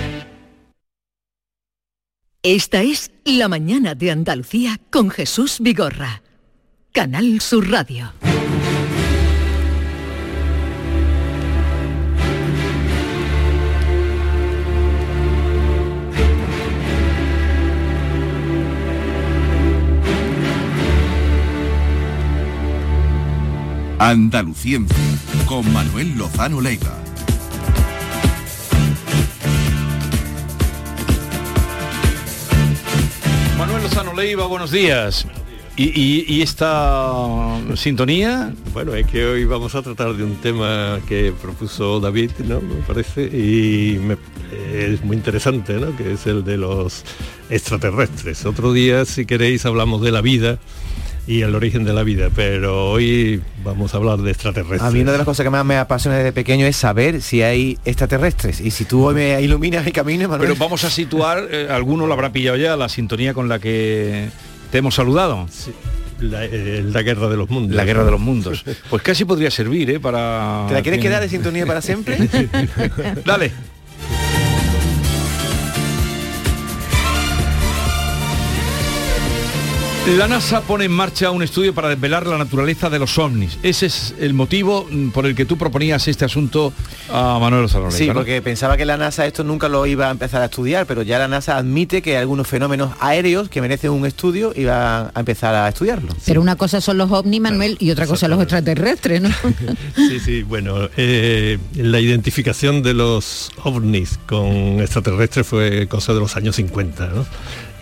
Esta 2.42 2.80
es 2.80 3.10
La 3.26 3.48
mañana 3.48 3.94
de 3.94 4.10
Andalucía 4.10 4.80
con 4.88 5.10
Jesús 5.10 5.58
Vigorra. 5.60 6.22
Canal 6.90 7.38
Sur 7.42 7.70
Radio. 7.70 8.14
Andaluciencia, 23.98 24.96
con 25.44 25.70
Manuel 25.74 26.16
Lozano 26.16 26.62
Leiva. 26.62 27.00
Lozano 34.20 34.28
Leiva, 34.28 34.46
buenos 34.46 34.70
días. 34.70 35.26
¿Y, 35.76 35.84
y- 35.98 36.24
y 36.28 36.42
esta 36.42 37.58
sintonía? 37.74 38.52
Bueno, 38.74 38.94
es 38.94 39.06
que 39.06 39.24
hoy 39.24 39.44
vamos 39.46 39.74
a 39.74 39.80
tratar 39.82 40.12
de 40.14 40.24
un 40.24 40.34
tema 40.36 41.00
que 41.08 41.32
propuso 41.40 42.00
David, 42.00 42.30
¿no? 42.46 42.60
Me 42.60 42.74
parece, 42.86 43.22
y 43.24 43.98
me- 43.98 44.18
es 44.74 45.02
muy 45.04 45.16
interesante, 45.16 45.72
¿no? 45.74 45.96
Que 45.96 46.12
es 46.12 46.26
el 46.26 46.44
de 46.44 46.58
los 46.58 47.02
extraterrestres. 47.48 48.44
Otro 48.44 48.72
día, 48.74 49.06
si 49.06 49.24
queréis, 49.24 49.64
hablamos 49.64 50.02
de 50.02 50.12
la 50.12 50.20
vida 50.20 50.58
y 51.26 51.42
el 51.42 51.54
origen 51.54 51.84
de 51.84 51.92
la 51.92 52.02
vida, 52.02 52.28
pero 52.34 52.90
hoy 52.90 53.42
vamos 53.64 53.94
a 53.94 53.98
hablar 53.98 54.18
de 54.18 54.30
extraterrestres. 54.30 54.82
A 54.82 54.90
mí 54.90 55.00
una 55.00 55.12
de 55.12 55.18
las 55.18 55.24
cosas 55.24 55.44
que 55.44 55.50
más 55.50 55.64
me 55.64 55.76
apasiona 55.76 56.16
desde 56.16 56.32
pequeño 56.32 56.66
es 56.66 56.76
saber 56.76 57.22
si 57.22 57.42
hay 57.42 57.78
extraterrestres. 57.84 58.60
Y 58.60 58.70
si 58.70 58.84
tú 58.84 59.06
hoy 59.06 59.14
me 59.14 59.40
iluminas 59.40 59.84
mi 59.84 59.92
camino, 59.92 60.28
Manuel. 60.28 60.48
Pero 60.48 60.58
vamos 60.58 60.84
a 60.84 60.90
situar, 60.90 61.48
eh, 61.50 61.68
alguno 61.70 62.06
lo 62.06 62.12
habrá 62.12 62.32
pillado 62.32 62.56
ya, 62.56 62.76
la 62.76 62.88
sintonía 62.88 63.34
con 63.34 63.48
la 63.48 63.58
que 63.58 64.28
te 64.70 64.78
hemos 64.78 64.94
saludado. 64.94 65.46
La, 66.20 66.44
eh, 66.44 66.84
la 66.84 67.02
guerra 67.02 67.28
de 67.28 67.36
los 67.36 67.48
mundos. 67.48 67.76
La 67.76 67.84
guerra 67.84 68.04
de 68.04 68.10
los 68.10 68.20
mundos. 68.20 68.64
Pues 68.90 69.02
casi 69.02 69.24
podría 69.24 69.50
servir, 69.50 69.90
¿eh? 69.90 70.00
Para... 70.00 70.66
¿Te 70.68 70.74
la 70.74 70.82
quieres 70.82 71.00
quedar 71.00 71.22
de 71.22 71.28
sintonía 71.28 71.66
para 71.66 71.80
siempre? 71.80 72.18
Dale. 73.24 73.52
La 80.06 80.26
NASA 80.28 80.62
pone 80.62 80.86
en 80.86 80.92
marcha 80.92 81.30
un 81.30 81.42
estudio 81.42 81.74
para 81.74 81.90
desvelar 81.90 82.26
la 82.26 82.38
naturaleza 82.38 82.88
de 82.88 82.98
los 82.98 83.18
ovnis. 83.18 83.58
Ese 83.62 83.84
es 83.84 84.14
el 84.18 84.32
motivo 84.32 84.88
mm, 84.90 85.10
por 85.10 85.26
el 85.26 85.34
que 85.34 85.44
tú 85.44 85.58
proponías 85.58 86.08
este 86.08 86.24
asunto 86.24 86.72
a 87.12 87.38
Manuel 87.38 87.62
Lozano 87.62 87.90
Sí, 87.90 88.08
porque 88.12 88.40
pensaba 88.40 88.78
que 88.78 88.86
la 88.86 88.96
NASA 88.96 89.26
esto 89.26 89.44
nunca 89.44 89.68
lo 89.68 89.84
iba 89.84 90.08
a 90.08 90.10
empezar 90.10 90.40
a 90.40 90.46
estudiar, 90.46 90.86
pero 90.86 91.02
ya 91.02 91.18
la 91.18 91.28
NASA 91.28 91.58
admite 91.58 92.00
que 92.00 92.12
hay 92.12 92.16
algunos 92.16 92.48
fenómenos 92.48 92.92
aéreos 92.98 93.50
que 93.50 93.60
merecen 93.60 93.90
un 93.90 94.06
estudio 94.06 94.52
y 94.56 94.64
va 94.64 95.10
a 95.14 95.20
empezar 95.20 95.54
a 95.54 95.68
estudiarlo. 95.68 96.14
Pero 96.24 96.40
una 96.40 96.56
cosa 96.56 96.80
son 96.80 96.96
los 96.96 97.10
ovnis, 97.12 97.40
Manuel, 97.42 97.76
y 97.78 97.90
otra 97.90 98.06
cosa 98.06 98.26
los 98.26 98.40
extraterrestres, 98.40 99.20
¿no? 99.20 99.28
Sí, 99.96 100.18
sí, 100.18 100.42
bueno, 100.42 100.88
eh, 100.96 101.58
la 101.74 102.00
identificación 102.00 102.82
de 102.82 102.94
los 102.94 103.52
ovnis 103.64 104.18
con 104.26 104.80
extraterrestres 104.80 105.46
fue 105.46 105.86
cosa 105.88 106.14
de 106.14 106.20
los 106.20 106.36
años 106.36 106.56
50, 106.56 107.06
¿no? 107.08 107.26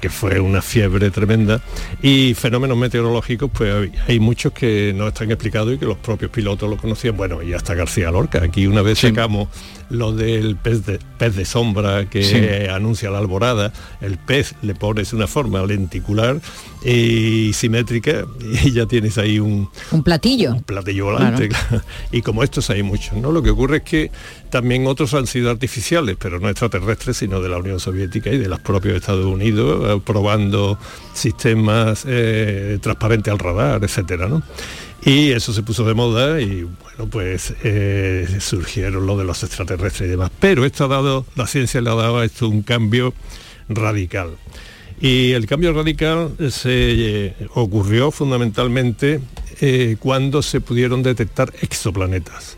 Que 0.00 0.10
fue 0.10 0.40
una 0.40 0.62
fiebre 0.62 1.10
tremenda 1.10 1.60
y 2.02 2.34
fenómenos 2.34 2.76
meteorológicos 2.76 3.50
pues 3.52 3.90
hay, 4.06 4.20
muchos 4.20 4.52
que 4.52 4.92
no 4.94 5.08
están 5.08 5.30
explicados 5.30 5.74
y 5.74 5.78
que 5.78 5.86
los 5.86 5.98
propios 5.98 6.30
pilotos 6.30 6.68
lo 6.68 6.76
conocían. 6.76 7.16
Bueno 7.16 7.42
y 7.42 7.52
hasta 7.52 7.74
García 7.74 8.10
Lorca 8.10 8.42
aquí 8.42 8.66
una 8.66 8.82
vez 8.82 8.98
sacamos 8.98 9.48
lo 9.90 10.12
del 10.12 10.56
pez 10.56 10.84
de, 10.86 10.98
pez 11.18 11.34
de 11.36 11.44
sombra 11.44 12.08
que 12.10 12.22
Sí. 12.22 12.68
anuncia 12.70 13.10
la 13.10 13.18
alborada 13.18 13.72
el 14.00 14.18
pez 14.18 14.54
le 14.62 14.74
pones 14.74 15.12
una 15.12 15.26
forma 15.26 15.64
lenticular 15.64 16.40
y 16.84 17.52
simétrica 17.54 18.24
y 18.64 18.72
ya 18.72 18.86
tienes 18.86 19.18
ahí 19.18 19.38
un, 19.38 19.68
Un 19.90 20.02
platillo. 20.02 20.56
platillo 20.66 21.06
volante. 21.06 21.48
claro. 21.48 21.82
Y 22.12 22.22
como 22.22 22.42
estos 22.42 22.70
hay 22.70 22.82
muchos, 22.82 23.14
¿no? 23.16 23.32
Lo 23.32 23.42
que 23.42 23.50
ocurre 23.50 23.78
es 23.78 23.82
que 23.82 24.10
también 24.50 24.86
otros 24.86 25.12
han 25.14 25.26
sido 25.26 25.50
artificiales, 25.50 26.16
pero 26.18 26.38
no 26.38 26.48
extraterrestres, 26.48 27.16
sino 27.16 27.40
de 27.40 27.48
la 27.48 27.58
Unión 27.58 27.80
Soviética 27.80 28.30
y 28.30 28.38
de 28.38 28.48
los 28.48 28.60
propios 28.60 28.96
Estados 28.96 29.26
Unidos, 29.26 29.84
eh, 29.98 30.00
probando 30.04 30.78
sistemas 31.14 32.04
eh, 32.06 32.78
transparentes 32.80 33.32
al 33.32 33.38
radar, 33.38 33.82
etcétera, 33.82 34.28
¿no? 34.28 34.42
Y 35.04 35.30
eso 35.30 35.52
se 35.52 35.62
puso 35.62 35.84
de 35.84 35.94
moda 35.94 36.40
y 36.40 36.64
bueno, 36.64 37.10
pues 37.10 37.54
eh, 37.62 38.26
surgieron 38.40 39.06
lo 39.06 39.16
de 39.16 39.24
los 39.24 39.42
extraterrestres 39.42 40.08
y 40.08 40.10
demás. 40.10 40.30
Pero 40.40 40.64
esto 40.64 40.84
ha 40.84 40.88
dado, 40.88 41.24
la 41.36 41.46
ciencia 41.46 41.80
le 41.80 41.90
ha 41.90 41.94
dado 41.94 42.18
a 42.18 42.24
esto 42.24 42.48
un 42.48 42.62
cambio 42.62 43.14
radical. 43.68 44.36
Y 45.00 45.32
el 45.32 45.46
cambio 45.46 45.72
radical 45.72 46.32
se 46.50 47.26
eh, 47.26 47.34
ocurrió 47.54 48.10
fundamentalmente 48.10 49.20
eh, 49.60 49.96
cuando 50.00 50.42
se 50.42 50.60
pudieron 50.60 51.02
detectar 51.04 51.52
exoplanetas, 51.60 52.56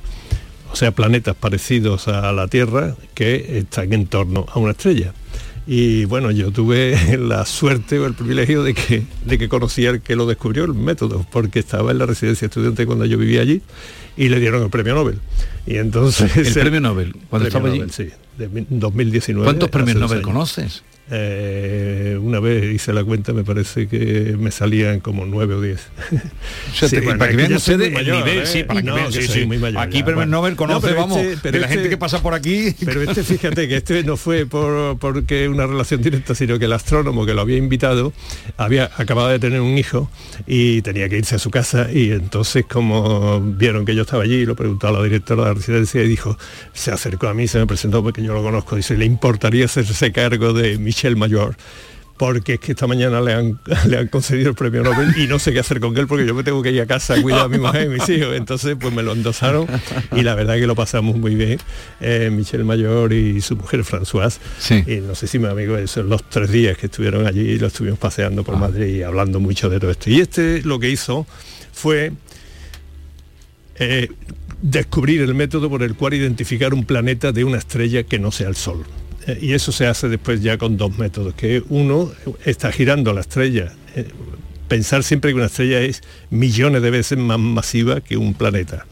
o 0.72 0.76
sea, 0.76 0.93
planetas 0.93 1.36
parecidos 1.36 2.09
a 2.09 2.32
la 2.32 2.49
Tierra 2.49 2.95
que 3.14 3.59
están 3.59 3.93
en 3.93 4.07
torno 4.07 4.47
a 4.51 4.59
una 4.59 4.72
estrella. 4.72 5.12
Y 5.73 6.05
bueno, 6.07 6.33
yo 6.33 6.51
tuve 6.51 7.16
la 7.16 7.47
suerte 7.47 8.01
o 8.01 8.07
el 8.07 8.14
privilegio 8.14 8.64
de 8.64 8.75
que, 8.75 9.05
de 9.25 9.39
que 9.39 9.49
conocía 9.49 9.91
el 9.91 10.01
que 10.01 10.16
lo 10.16 10.27
descubrió, 10.27 10.64
el 10.64 10.75
método, 10.75 11.25
porque 11.31 11.61
estaba 11.61 11.93
en 11.93 11.99
la 11.99 12.07
residencia 12.07 12.47
estudiante 12.47 12.87
cuando 12.87 13.05
yo 13.05 13.16
vivía 13.16 13.43
allí 13.43 13.62
y 14.16 14.31
le 14.31 14.41
dieron 14.41 14.64
el 14.64 14.71
premio 14.71 14.97
Nobel. 14.97 15.21
Y 15.68 15.77
entonces... 15.77 16.37
El 16.37 16.53
premio 16.61 16.81
Nobel, 16.81 17.14
cuando 17.29 17.47
estaba 17.47 17.68
allí. 17.68 17.79
Nobel, 17.79 17.93
sí. 17.93 18.09
de 18.37 18.66
2019. 18.68 19.45
¿Cuántos 19.45 19.68
premios 19.68 19.97
Nobel 19.97 20.18
años. 20.18 20.27
conoces? 20.27 20.83
Eh, 21.13 22.19
una 22.21 22.39
vez 22.41 22.73
hice 22.73 22.93
la 22.93 23.03
cuenta, 23.05 23.33
me 23.33 23.43
parece 23.45 23.89
que 23.89 24.37
me 24.39 24.51
salían 24.51 25.01
como 25.01 25.27
nueve 25.27 25.55
o 25.55 25.61
diez. 25.61 25.89
Para 27.19 27.29
que 27.31 27.37
vean 27.37 27.53
ustedes 27.55 27.93
el 27.95 28.07
nivel, 28.11 28.39
¿eh? 28.39 28.47
sí, 28.47 28.65
para 28.65 28.81
que 28.81 28.87
No, 28.87 28.95
vean, 28.95 29.13
que 29.13 29.23
sí, 29.23 29.27
soy 29.27 29.41
sí. 29.41 29.47
muy 29.47 29.59
mayor 29.59 29.81
Aquí 29.83 29.99
ya, 29.99 30.05
premios 30.05 30.27
bueno. 30.27 30.37
Nobel 30.39 30.57
conoce, 30.57 30.89
pero 30.89 31.01
vamos, 31.01 31.19
este- 31.19 31.51
de 31.53 31.59
la 31.59 31.69
gente 31.69 31.89
que 31.89 31.97
pasa 31.97 32.23
por 32.23 32.35
aquí. 32.35 32.75
Pero 32.85 33.03
este, 33.03 33.23
fíjate 33.25 33.69
que 33.69 33.77
este 33.77 34.03
no 34.05 34.17
fue 34.17 34.47
por 34.47 34.99
porque 34.99 35.49
una 35.49 35.67
relación 35.67 36.01
directa, 36.03 36.35
sino 36.35 36.59
que 36.59 36.65
el 36.67 36.73
astrónomo 36.73 37.27
que 37.27 37.35
lo 37.35 37.41
había 37.41 37.57
invitado 37.57 38.13
había 38.57 38.91
acabado 38.97 39.29
de 39.29 39.39
tener 39.39 39.61
un 39.61 39.77
hijo 39.79 40.11
y 40.47 40.83
tenía 40.83 41.09
que 41.09 41.19
irse 41.19 41.35
a 41.35 41.39
su 41.39 41.51
casa 41.51 41.89
y 41.93 42.13
entonces 42.13 42.65
como 42.67 43.41
vieron 43.41 43.85
que 43.85 43.95
yo 43.95 44.03
estaba 44.03 44.23
allí, 44.23 44.45
lo 44.47 44.55
preguntó 44.57 44.89
a 44.89 44.93
la 44.93 45.03
directora 45.03 45.43
de 45.43 45.49
la 45.49 45.55
residencia 45.55 46.03
y 46.03 46.09
dijo, 46.09 46.39
se 46.73 46.91
acercó 46.93 47.29
a 47.29 47.35
mí, 47.35 47.49
se 47.49 47.59
me 47.59 47.67
presentó 47.67 48.03
porque 48.03 48.23
yo 48.23 48.33
lo 48.33 48.43
conozco, 48.43 48.77
dice, 48.77 48.97
¿le 48.97 49.05
importaría 49.07 49.65
hacerse 49.65 50.13
cargo 50.13 50.53
de 50.53 50.79
Michel 51.01 51.16
Mayor? 51.16 51.57
porque 52.16 52.53
es 52.53 52.61
que 52.61 52.72
esta 52.72 52.86
mañana 52.86 53.18
le 53.22 53.32
han, 53.32 53.59
le 53.88 53.96
han 53.96 54.09
concedido 54.09 54.51
el 54.51 54.55
premio 54.55 54.82
Nobel 54.82 55.16
y 55.16 55.26
no 55.26 55.38
sé 55.38 55.55
qué 55.55 55.61
hacer 55.61 55.80
con 55.80 55.96
él 55.96 56.07
porque 56.07 56.26
yo 56.26 56.34
me 56.34 56.42
tengo 56.42 56.62
que 56.62 56.70
ir 56.70 56.82
a 56.82 56.86
casa 56.86 57.14
a 57.14 57.22
cuidar 57.22 57.46
a 57.46 57.48
mi 57.48 57.57
mujer 57.57 57.86
y 57.86 57.88
mis 57.88 58.07
hijos. 58.11 58.36
Entonces 58.36 58.76
pues 58.78 58.92
me 58.92 59.03
lo 59.03 59.12
endosaron 59.12 59.66
y 60.14 60.20
la 60.20 60.34
verdad 60.34 60.57
que 60.57 60.66
lo 60.66 60.74
pasamos 60.74 61.16
muy 61.16 61.34
bien. 61.34 61.59
Eh, 61.98 62.28
Michel 62.30 62.66
Mayor 62.66 63.14
y 63.14 63.40
su 63.40 63.57
mujer 63.57 63.84
Françoise. 63.84 64.38
Y 64.86 65.01
no 65.01 65.14
sé 65.14 65.28
si 65.28 65.38
mi 65.38 65.46
amigo, 65.46 65.78
esos 65.78 66.05
los 66.05 66.22
tres 66.28 66.51
días 66.51 66.76
que 66.76 66.86
estuvieron 66.86 67.26
allí 67.26 67.59
lo 67.59 67.68
estuvimos 67.68 67.98
paseando 67.98 68.44
por 68.44 68.59
Madrid 68.59 68.96
y 68.96 69.03
hablando 69.03 69.40
mucho 69.40 69.70
de 69.70 69.80
todo 69.80 69.90
esto. 69.90 70.11
Y 70.11 70.20
este 70.20 70.61
lo 70.61 70.78
que 70.78 70.90
hizo 70.90 71.26
fue 71.72 72.12
eh, 73.76 74.09
descubrir 74.61 75.22
el 75.22 75.34
método 75.34 75.70
por 75.70 75.82
el 75.82 75.94
cual 75.94 76.12
identificar 76.12 76.74
un 76.74 76.84
planeta 76.84 77.32
de 77.32 77.44
una 77.44 77.57
estrella 77.57 78.03
que 78.03 78.18
no 78.18 78.30
sea 78.30 78.48
el 78.48 78.57
Sol. 78.57 78.84
Eh, 79.31 79.39
y 79.41 79.53
eso 79.53 79.72
se 79.72 79.87
hace 79.87 80.09
después 80.09 80.43
ya 80.43 80.59
con 80.59 80.76
dos 80.76 80.97
métodos, 80.99 81.35
que 81.35 81.62
uno 81.68 82.11
está 82.45 82.72
girando 82.72 83.12
la 83.12 83.20
estrella. 83.20 83.72
eh, 83.95 84.07
pensar 84.68 85.03
siempre 85.03 85.33
que 85.33 85.35
una 85.35 85.47
estrella 85.47 85.81
es 85.81 86.01
millones 86.31 86.81
de 86.81 86.91
veces 86.93 87.18
más 87.18 87.41
masiva 87.41 88.01
que 88.01 88.16
un 88.16 88.35
planeta. 88.35 88.87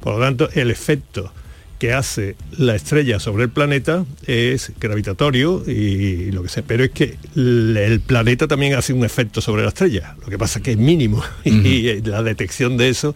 Por 0.00 0.14
lo 0.14 0.20
tanto, 0.20 0.48
el 0.54 0.70
efecto 0.70 1.30
que 1.78 1.92
hace 1.92 2.36
la 2.56 2.74
estrella 2.74 3.20
sobre 3.20 3.44
el 3.44 3.50
planeta 3.50 4.06
es 4.26 4.72
gravitatorio 4.80 5.62
y 5.66 6.30
lo 6.32 6.42
que 6.42 6.48
sea, 6.48 6.62
pero 6.66 6.84
es 6.84 6.90
que 6.90 7.18
el 7.36 8.00
planeta 8.00 8.48
también 8.48 8.74
hace 8.76 8.94
un 8.94 9.04
efecto 9.04 9.42
sobre 9.42 9.62
la 9.62 9.68
estrella, 9.68 10.16
lo 10.22 10.28
que 10.28 10.38
pasa 10.38 10.62
que 10.62 10.70
es 10.70 10.78
mínimo 10.78 11.22
y 11.44 12.00
la 12.00 12.22
detección 12.22 12.78
de 12.78 12.88
eso. 12.88 13.14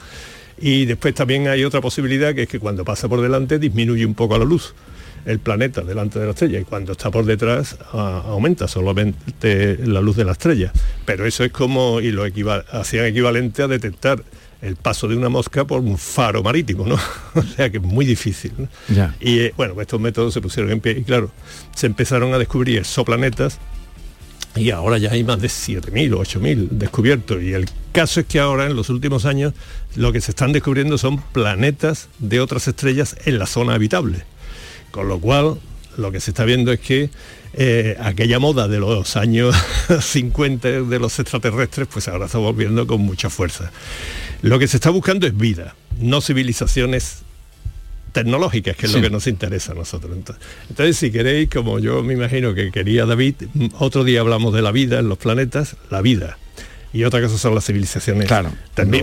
Y 0.61 0.85
después 0.85 1.15
también 1.15 1.49
hay 1.49 1.65
otra 1.65 1.81
posibilidad 1.81 2.35
que 2.35 2.43
es 2.43 2.49
que 2.49 2.59
cuando 2.59 2.85
pasa 2.85 3.09
por 3.09 3.23
delante 3.23 3.59
disminuye 3.59 4.05
un 4.05 4.15
poco 4.15 4.37
la 4.37 4.45
luz 4.45 4.75
el 5.29 5.39
planeta 5.39 5.83
delante 5.83 6.19
de 6.19 6.25
la 6.25 6.31
estrella 6.33 6.59
y 6.59 6.65
cuando 6.65 6.93
está 6.93 7.11
por 7.11 7.25
detrás 7.25 7.77
a- 7.93 8.23
aumenta 8.27 8.67
solamente 8.67 9.79
la 9.87 10.01
luz 10.01 10.17
de 10.17 10.25
la 10.25 10.33
estrella. 10.33 10.73
Pero 11.05 11.27
eso 11.27 11.45
es 11.45 11.53
como, 11.53 12.01
y 12.01 12.11
lo 12.11 12.27
equiva- 12.27 12.65
hacían 12.73 13.05
equivalente 13.07 13.63
a 13.63 13.69
detectar 13.69 14.23
el 14.61 14.75
paso 14.75 15.07
de 15.07 15.17
una 15.17 15.29
mosca 15.29 15.65
por 15.65 15.81
un 15.81 15.97
faro 15.99 16.43
marítimo, 16.43 16.85
¿no? 16.87 16.97
o 17.35 17.43
sea 17.43 17.71
que 17.71 17.77
es 17.77 17.83
muy 17.83 18.05
difícil. 18.05 18.53
¿no? 18.59 18.69
Ya. 18.93 19.15
Y 19.21 19.39
eh, 19.41 19.55
bueno, 19.57 19.81
estos 19.81 20.01
métodos 20.01 20.35
se 20.35 20.41
pusieron 20.41 20.73
en 20.73 20.81
pie 20.81 20.93
y 20.99 21.03
claro, 21.05 21.31
se 21.77 21.87
empezaron 21.87 22.35
a 22.35 22.39
descubrir 22.39 22.79
exoplanetas 22.79 23.59
y 24.57 24.71
ahora 24.71 24.99
ya 24.99 25.13
hay 25.13 25.23
más 25.23 25.41
de 25.41 25.49
7.000 25.49 26.15
o 26.15 26.21
8.000 26.25 26.69
descubiertos. 26.71 27.41
Y 27.43 27.53
el 27.53 27.67
caso 27.93 28.21
es 28.21 28.27
que 28.27 28.41
ahora, 28.41 28.67
en 28.67 28.75
los 28.75 28.89
últimos 28.89 29.25
años, 29.27 29.53
lo 29.95 30.11
que 30.13 30.21
se 30.21 30.33
están 30.33 30.53
descubriendo 30.53 30.99
son 30.99 31.19
planetas 31.33 32.09
de 32.19 32.41
otras 32.41 32.67
estrellas 32.67 33.15
en 33.27 33.39
la 33.39 33.47
zona 33.47 33.75
habitable. 33.75 34.25
Con 34.99 35.07
lo 35.07 35.21
cual, 35.21 35.61
lo 35.97 36.11
que 36.11 36.19
se 36.19 36.33
está 36.33 36.45
viendo 36.45 36.73
es 36.73 36.81
que 36.81 37.09
eh, 37.55 37.97
aquella 38.01 38.41
moda 38.41 38.67
de 38.67 38.81
los 38.81 39.17
años 39.17 39.55
50 40.01 40.83
de 40.83 40.99
los 40.99 41.17
extraterrestres, 41.21 41.87
pues 41.87 42.09
ahora 42.09 42.27
está 42.27 42.39
volviendo 42.39 42.85
con 42.85 43.03
mucha 43.03 43.31
fuerza. 43.31 43.71
Lo 44.43 44.59
que 44.59 44.67
se 44.67 44.77
está 44.79 44.91
buscando 44.91 45.29
es 45.29 45.37
vida, 45.37 45.77
no 46.01 46.21
civilizaciones 46.21 47.19
tecnológicas, 48.11 48.75
que 48.75 48.87
es 48.87 48.91
Sí. 48.93 48.99
lo 48.99 49.05
que 49.05 49.11
nos 49.11 49.29
interesa 49.29 49.71
a 49.71 49.77
nosotros. 49.77 50.17
Entonces, 50.17 50.45
entonces, 50.69 50.97
si 50.97 51.13
queréis, 51.13 51.49
como 51.49 51.79
yo 51.79 52.03
me 52.03 52.15
imagino 52.15 52.55
que 52.55 52.73
quería 52.73 53.07
David, 53.07 53.37
mm, 53.55 53.67
otro 53.79 54.03
día 54.03 54.19
hablamos 54.19 54.53
de 54.53 54.63
la 54.63 54.73
vida 54.73 54.99
en 54.99 55.09
los 55.09 55.19
planetas, 55.19 55.77
la 55.91 56.03
vida. 56.03 56.39
Y 56.93 57.05
otra 57.05 57.21
cosa 57.21 57.37
son 57.37 57.55
las 57.55 57.67
civilizaciones 57.67 58.27
Claro. 58.27 58.51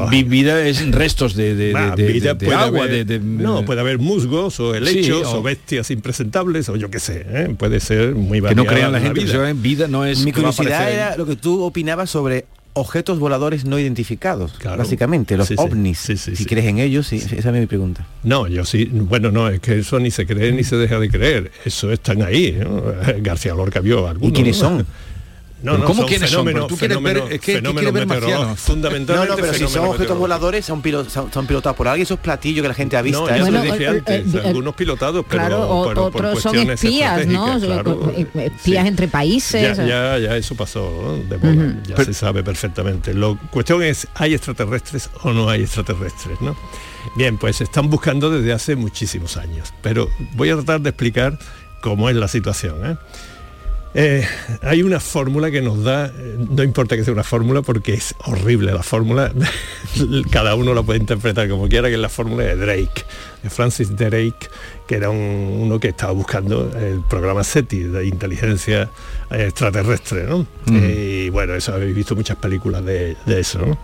Vi- 0.09 0.23
vida 0.23 0.65
es 0.67 0.91
restos 0.91 1.35
de, 1.35 1.53
de- 1.55 1.73
de- 1.95 2.07
vida 2.13 2.33
de 2.33 2.53
agua, 2.53 2.85
haber- 2.85 3.05
de, 3.05 3.05
de- 3.05 3.19
no, 3.19 3.63
puede 3.63 3.79
haber 3.81 3.99
musgos 3.99 4.59
o 4.59 4.73
helechos 4.73 5.05
Sí, 5.05 5.11
o... 5.35 5.37
o- 5.39 5.43
bestias 5.43 5.91
impresentables 5.91 6.67
o 6.69 6.75
yo 6.77 6.89
qué 6.89 6.99
sé, 6.99 7.25
¿eh? 7.27 7.55
puede 7.57 7.79
ser 7.79 8.15
muy 8.15 8.41
que 8.41 8.55
no 8.55 8.63
variada 8.65 8.65
crean 8.73 8.91
la 8.91 8.99
gente 9.01 9.19
vida. 9.23 9.49
en 9.49 9.61
vida 9.61 9.87
no 9.87 10.03
es 10.05 10.23
Mi 10.25 10.31
curiosidad 10.31 10.91
era 10.91 11.15
lo 11.17 11.25
que 11.27 11.35
tú 11.35 11.63
opinabas 11.63 12.09
sobre 12.09 12.45
objetos 12.77 13.19
voladores 13.19 13.63
no 13.65 13.79
identificados, 13.79 14.53
básicamente, 14.77 15.37
los 15.37 15.47
Sí, 15.47 15.55
ovnis. 15.57 15.97
Sí, 15.99 16.17
sí, 16.17 16.31
si 16.31 16.43
sí. 16.43 16.45
crees 16.45 16.65
en 16.65 16.79
ellos, 16.79 17.07
sí, 17.07 17.17
esa 17.17 17.33
es 17.35 17.45
mi 17.53 17.67
pregunta. 17.67 18.05
No, 18.23 18.47
yo 18.47 18.65
sí, 18.65 18.89
bueno, 18.91 19.31
no, 19.31 19.47
es 19.47 19.61
que 19.61 19.79
eso 19.79 19.97
ni 19.99 20.11
se 20.11 20.25
cree 20.25 20.51
ni 20.51 20.63
se 20.65 20.75
deja 20.75 20.99
de 20.99 21.09
creer, 21.09 21.51
eso 21.63 21.89
están 21.91 22.21
ahí, 22.23 22.51
¿no? 22.59 22.83
García 23.21 23.53
Lorca 23.53 23.79
vio 23.79 24.07
algunos. 24.09 24.33
quiénes 24.33 24.59
¿no? 24.61 24.69
son? 24.69 24.85
No, 25.65 25.71
¿Pero 25.71 25.77
no, 25.81 25.85
cómo 25.87 26.01
son 26.03 26.07
quiénes 26.09 26.29
son? 26.29 26.45
fenómenos, 26.45 26.61
Pero 26.61 26.67
tú 26.67 26.77
quieres 26.77 27.01
ver- 27.01 27.13
fenómenos- 27.17 27.31
es 27.33 27.39
que- 27.41 27.45
¿qué 27.45 27.57
fenómenos 27.57 27.91
quieres 27.91 28.07
ver 28.07 28.55
fundamentalmente 28.57 29.29
No, 29.29 29.35
no, 29.35 29.41
pero 29.41 29.53
si 29.53 29.67
son 29.73 29.85
objetos 29.85 30.17
voladores, 30.17 30.65
son, 30.65 30.81
pilo- 30.83 31.09
son, 31.09 31.33
son 31.33 31.47
pilotados 31.47 31.75
por 31.75 31.87
alguien, 31.87 32.03
esos 32.03 32.19
platillos 32.19 32.61
que 32.61 32.67
la 32.67 32.73
gente 32.75 32.95
ha 32.97 33.01
visto. 33.01 33.21
No, 33.21 33.35
ya 33.35 33.43
se 33.45 33.51
lo 33.51 33.61
dije 33.61 33.87
antes, 33.87 34.35
algunos 34.45 34.75
pilotados, 34.75 35.25
pero, 35.27 35.41
Claro, 35.47 35.83
pero 35.87 36.11
por 36.11 36.25
otros 36.25 36.41
son 36.43 36.51
cuestiones 36.53 36.83
espías, 36.83 37.27
¿no? 37.27 37.59
claro. 37.59 38.11
Eh, 38.15 38.27
eh, 38.35 38.51
Espías 38.55 38.85
entre 38.85 39.07
países. 39.07 39.77
Ya, 39.77 39.85
ya, 39.85 40.17
ya 40.19 40.37
eso 40.37 40.55
pasó, 40.55 40.81
¿no? 41.01 41.17
de 41.17 41.37
moda, 41.37 41.75
ya 41.87 41.95
Pero- 41.95 42.05
se 42.05 42.13
sabe 42.13 42.43
perfectamente. 42.43 43.13
La 43.13 43.35
cuestión 43.51 43.81
es, 43.81 44.07
¿hay 44.15 44.33
extraterrestres 44.35 45.09
o 45.23 45.33
no 45.33 45.49
hay 45.49 45.63
extraterrestres? 45.63 46.39
¿no? 46.41 46.55
Bien, 47.15 47.37
pues 47.37 47.55
se 47.57 47.63
están 47.63 47.89
buscando 47.89 48.29
desde 48.29 48.53
hace 48.53 48.75
muchísimos 48.75 49.37
años, 49.37 49.73
pero 49.81 50.09
voy 50.33 50.49
a 50.51 50.55
tratar 50.55 50.81
de 50.81 50.89
explicar 50.89 51.39
cómo 51.81 52.09
es 52.09 52.15
la 52.15 52.27
situación. 52.27 52.75
¿eh? 52.85 52.97
Eh, 53.97 54.27
hay 54.61 54.83
una 54.83 54.99
fórmula 54.99 55.49
que 55.51 55.61
nos 55.61 55.81
da, 55.81 56.07
eh, 56.07 56.35
no 56.49 56.63
importa 56.63 56.97
que 56.97 57.05
sea 57.05 57.13
una 57.13 57.23
fórmula 57.23 57.61
porque 57.61 57.93
es 57.93 58.13
horrible 58.25 58.73
la 58.73 58.83
fórmula, 58.83 59.31
cada 60.31 60.53
uno 60.55 60.73
la 60.73 60.83
puede 60.83 60.99
interpretar 60.99 61.47
como 61.47 61.69
quiera, 61.69 61.87
que 61.87 61.93
es 61.93 61.99
la 62.01 62.09
fórmula 62.09 62.43
de 62.43 62.57
Drake, 62.57 63.03
de 63.41 63.49
Francis 63.49 63.95
Drake, 63.95 64.49
que 64.85 64.95
era 64.95 65.09
un- 65.09 65.59
uno 65.61 65.79
que 65.79 65.87
estaba 65.87 66.11
buscando 66.11 66.69
el 66.77 67.01
programa 67.09 67.45
SETI 67.45 67.83
de 67.83 68.05
inteligencia 68.07 68.89
eh, 69.31 69.45
extraterrestre, 69.47 70.25
¿no? 70.25 70.39
Mm. 70.65 70.75
Eh, 70.81 71.23
y 71.27 71.29
bueno, 71.29 71.55
eso 71.55 71.73
habéis 71.73 71.95
visto 71.95 72.17
muchas 72.17 72.35
películas 72.35 72.83
de, 72.83 73.15
de 73.25 73.39
eso, 73.39 73.59
¿no? 73.65 73.77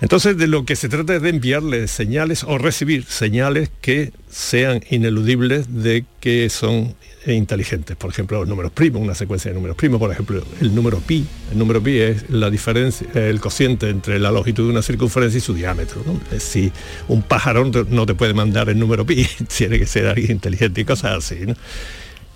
Entonces 0.00 0.36
de 0.36 0.46
lo 0.46 0.64
que 0.64 0.74
se 0.76 0.88
trata 0.88 1.14
es 1.16 1.22
de 1.22 1.30
enviarle 1.30 1.86
señales 1.88 2.42
o 2.44 2.58
recibir 2.58 3.04
señales 3.06 3.70
que 3.80 4.12
sean 4.28 4.82
ineludibles 4.90 5.82
de 5.82 6.04
que 6.20 6.50
son 6.50 6.94
inteligentes. 7.34 7.96
Por 7.96 8.10
ejemplo, 8.10 8.38
los 8.40 8.48
números 8.48 8.72
primos, 8.72 9.02
una 9.02 9.14
secuencia 9.14 9.50
de 9.50 9.54
números 9.54 9.76
primos, 9.76 9.98
por 9.98 10.10
ejemplo, 10.12 10.42
el 10.60 10.74
número 10.74 10.98
pi. 11.00 11.24
El 11.52 11.58
número 11.58 11.82
pi 11.82 11.98
es 11.98 12.30
la 12.30 12.50
diferencia, 12.50 13.06
el 13.14 13.40
cociente 13.40 13.88
entre 13.90 14.18
la 14.18 14.30
longitud 14.30 14.64
de 14.64 14.70
una 14.70 14.82
circunferencia 14.82 15.38
y 15.38 15.40
su 15.40 15.54
diámetro. 15.54 16.02
¿no? 16.06 16.20
Si 16.38 16.70
un 17.08 17.22
pájaro 17.22 17.70
no 17.88 18.06
te- 18.06 18.14
puede 18.14 18.34
mandar 18.34 18.68
el 18.68 18.78
número 18.78 19.04
pi, 19.06 19.26
tiene 19.56 19.78
que 19.78 19.86
ser 19.86 20.06
alguien 20.06 20.30
inteligente 20.32 20.80
y 20.80 20.84
cosas 20.84 21.16
así. 21.18 21.46
¿no? 21.46 21.54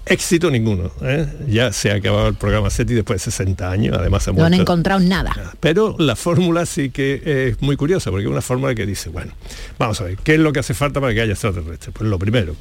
Éxito 0.07 0.51
ninguno. 0.51 0.91
¿eh? 1.03 1.27
Ya 1.47 1.73
se 1.73 1.91
ha 1.93 1.95
acabado 1.95 2.27
el 2.29 2.35
programa 2.35 2.69
SETI 2.71 2.95
después 2.95 3.25
de 3.25 3.31
60 3.31 3.71
años, 3.71 3.97
además 3.97 4.25
se 4.25 4.33
No 4.33 4.45
han 4.45 4.55
encontrado 4.55 4.99
nada. 5.01 5.55
Pero 5.61 5.95
la 5.99 6.17
fórmula 6.17 6.67
sí 6.67 6.91
que 6.91 7.23
es 7.51 7.63
muy 7.63 7.77
curiosa, 7.77 8.11
porque 8.11 8.25
es 8.25 8.31
una 8.31 8.41
fórmula 8.41 8.75
que 8.75 8.87
dice, 8.87 9.11
bueno, 9.11 9.33
vamos 9.79 10.01
a 10.01 10.05
ver, 10.05 10.17
¿qué 10.17 10.35
es 10.35 10.41
lo 10.41 10.53
que 10.53 10.61
hace 10.61 10.75
falta 10.75 11.01
para 11.01 11.15
que 11.15 11.21
haya 11.21 11.33
extraterrestres? 11.33 11.95
Pues 11.97 12.09
lo 12.11 12.19
primero, 12.19 12.57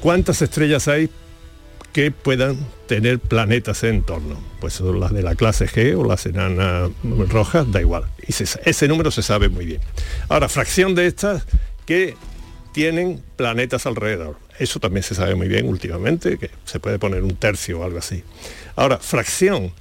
¿cuántas 0.00 0.42
estrellas 0.42 0.86
hay 0.86 1.08
que 1.96 2.10
puedan 2.10 2.58
tener 2.86 3.18
planetas 3.18 3.82
en 3.82 4.02
torno? 4.02 4.38
Pues 4.60 4.74
son 4.74 5.00
las 5.00 5.14
de 5.14 5.22
la 5.22 5.34
clase 5.34 5.66
G 5.66 5.96
o 5.98 6.04
las 6.04 6.26
enanas 6.26 6.90
rojas, 7.30 7.72
da 7.72 7.80
igual. 7.80 8.04
Y 8.28 8.34
se- 8.34 8.60
ese 8.66 8.86
número 8.86 9.10
se 9.10 9.22
sabe 9.22 9.48
muy 9.48 9.64
bien. 9.64 9.80
Ahora, 10.28 10.50
fracción 10.50 10.94
de 10.94 11.06
estas 11.06 11.46
que 11.86 12.14
tienen 12.72 13.22
planetas 13.36 13.86
alrededor. 13.86 14.36
Eso 14.58 14.78
también 14.78 15.04
se 15.04 15.14
sabe 15.14 15.34
muy 15.36 15.48
bien 15.48 15.66
últimamente, 15.66 16.36
que 16.36 16.50
se 16.66 16.80
puede 16.80 16.98
poner 16.98 17.22
un 17.22 17.34
tercio 17.36 17.80
o 17.80 17.84
algo 17.84 17.98
así. 17.98 18.22
Ahora, 18.76 18.98
fracción 18.98 19.72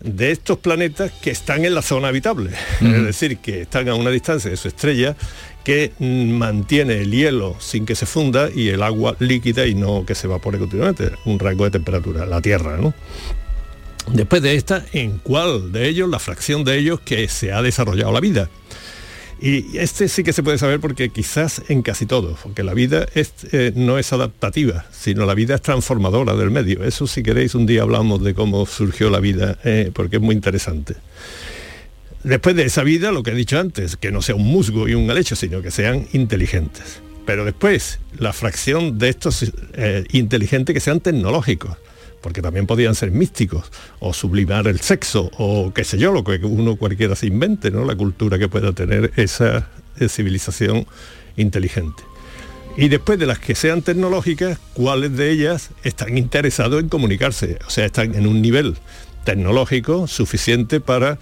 de 0.00 0.32
estos 0.32 0.58
planetas 0.58 1.12
que 1.12 1.30
están 1.30 1.64
en 1.64 1.74
la 1.74 1.80
zona 1.80 2.08
habitable, 2.08 2.50
es 2.82 3.04
decir, 3.04 3.38
que 3.38 3.62
están 3.62 3.88
a 3.88 3.94
una 3.94 4.10
distancia 4.10 4.50
de 4.50 4.58
su 4.58 4.68
estrella 4.68 5.16
que 5.64 5.92
mantiene 5.98 6.98
el 7.00 7.10
hielo 7.10 7.56
sin 7.58 7.86
que 7.86 7.94
se 7.94 8.06
funda 8.06 8.50
y 8.54 8.68
el 8.68 8.82
agua 8.82 9.16
líquida 9.18 9.66
y 9.66 9.74
no 9.74 10.04
que 10.06 10.14
se 10.14 10.26
evapore 10.26 10.58
continuamente, 10.58 11.10
un 11.24 11.38
rango 11.38 11.64
de 11.64 11.70
temperatura, 11.70 12.26
la 12.26 12.40
Tierra, 12.40 12.76
¿no? 12.76 12.94
Después 14.12 14.42
de 14.42 14.54
esta, 14.54 14.84
¿en 14.92 15.18
cuál 15.18 15.72
de 15.72 15.88
ellos, 15.88 16.08
la 16.10 16.18
fracción 16.18 16.62
de 16.62 16.78
ellos 16.78 17.00
que 17.00 17.26
se 17.28 17.52
ha 17.52 17.62
desarrollado 17.62 18.12
la 18.12 18.20
vida? 18.20 18.50
Y 19.40 19.78
este 19.78 20.08
sí 20.08 20.22
que 20.22 20.32
se 20.32 20.42
puede 20.42 20.58
saber 20.58 20.80
porque 20.80 21.08
quizás 21.08 21.62
en 21.68 21.82
casi 21.82 22.06
todo, 22.06 22.36
porque 22.42 22.62
la 22.62 22.74
vida 22.74 23.06
es, 23.14 23.32
eh, 23.52 23.72
no 23.74 23.98
es 23.98 24.12
adaptativa, 24.12 24.86
sino 24.92 25.26
la 25.26 25.34
vida 25.34 25.56
es 25.56 25.62
transformadora 25.62 26.34
del 26.34 26.50
medio. 26.50 26.84
Eso 26.84 27.06
si 27.06 27.22
queréis 27.22 27.54
un 27.54 27.66
día 27.66 27.82
hablamos 27.82 28.22
de 28.22 28.34
cómo 28.34 28.64
surgió 28.66 29.10
la 29.10 29.20
vida, 29.20 29.58
eh, 29.64 29.90
porque 29.92 30.16
es 30.16 30.22
muy 30.22 30.34
interesante. 30.34 30.94
Después 32.24 32.56
de 32.56 32.64
esa 32.64 32.82
vida, 32.82 33.12
lo 33.12 33.22
que 33.22 33.32
he 33.32 33.34
dicho 33.34 33.58
antes, 33.58 33.96
que 33.96 34.10
no 34.10 34.22
sea 34.22 34.34
un 34.34 34.46
musgo 34.46 34.88
y 34.88 34.94
un 34.94 35.10
alecho, 35.10 35.36
sino 35.36 35.60
que 35.60 35.70
sean 35.70 36.08
inteligentes. 36.14 37.02
Pero 37.26 37.44
después, 37.44 38.00
la 38.18 38.32
fracción 38.32 38.98
de 38.98 39.10
estos 39.10 39.52
eh, 39.74 40.04
inteligentes 40.10 40.72
que 40.72 40.80
sean 40.80 41.00
tecnológicos, 41.00 41.76
porque 42.22 42.40
también 42.40 42.66
podían 42.66 42.94
ser 42.94 43.10
místicos, 43.10 43.70
o 43.98 44.14
sublimar 44.14 44.66
el 44.68 44.80
sexo, 44.80 45.30
o 45.36 45.72
qué 45.74 45.84
sé 45.84 45.98
yo, 45.98 46.12
lo 46.12 46.24
que 46.24 46.36
uno 46.42 46.76
cualquiera 46.76 47.14
se 47.14 47.26
invente, 47.26 47.70
¿no? 47.70 47.84
La 47.84 47.94
cultura 47.94 48.38
que 48.38 48.48
pueda 48.48 48.72
tener 48.72 49.12
esa 49.16 49.68
eh, 50.00 50.08
civilización 50.08 50.86
inteligente. 51.36 52.02
Y 52.78 52.88
después 52.88 53.18
de 53.18 53.26
las 53.26 53.38
que 53.38 53.54
sean 53.54 53.82
tecnológicas, 53.82 54.58
¿cuáles 54.72 55.14
de 55.14 55.30
ellas 55.30 55.70
están 55.82 56.16
interesados 56.16 56.80
en 56.80 56.88
comunicarse? 56.88 57.58
O 57.66 57.70
sea, 57.70 57.84
están 57.84 58.14
en 58.14 58.26
un 58.26 58.40
nivel 58.40 58.76
tecnológico 59.24 60.06
suficiente 60.08 60.80
para 60.80 61.18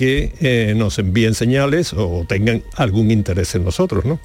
que 0.00 0.32
eh, 0.40 0.72
nos 0.74 0.98
envíen 0.98 1.34
señales 1.34 1.92
o 1.92 2.24
tengan 2.26 2.62
algún 2.76 3.10
interés 3.10 3.54
en 3.54 3.64
nosotros, 3.64 4.06
¿no? 4.06 4.18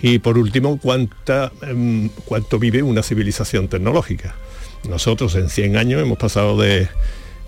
Y 0.00 0.18
por 0.18 0.38
último, 0.38 0.78
¿cuánta, 0.78 1.52
em, 1.60 2.08
¿cuánto 2.24 2.58
vive 2.58 2.82
una 2.82 3.02
civilización 3.02 3.68
tecnológica? 3.68 4.34
Nosotros 4.88 5.34
en 5.34 5.50
100 5.50 5.76
años 5.76 6.00
hemos 6.00 6.16
pasado 6.16 6.58
de, 6.58 6.88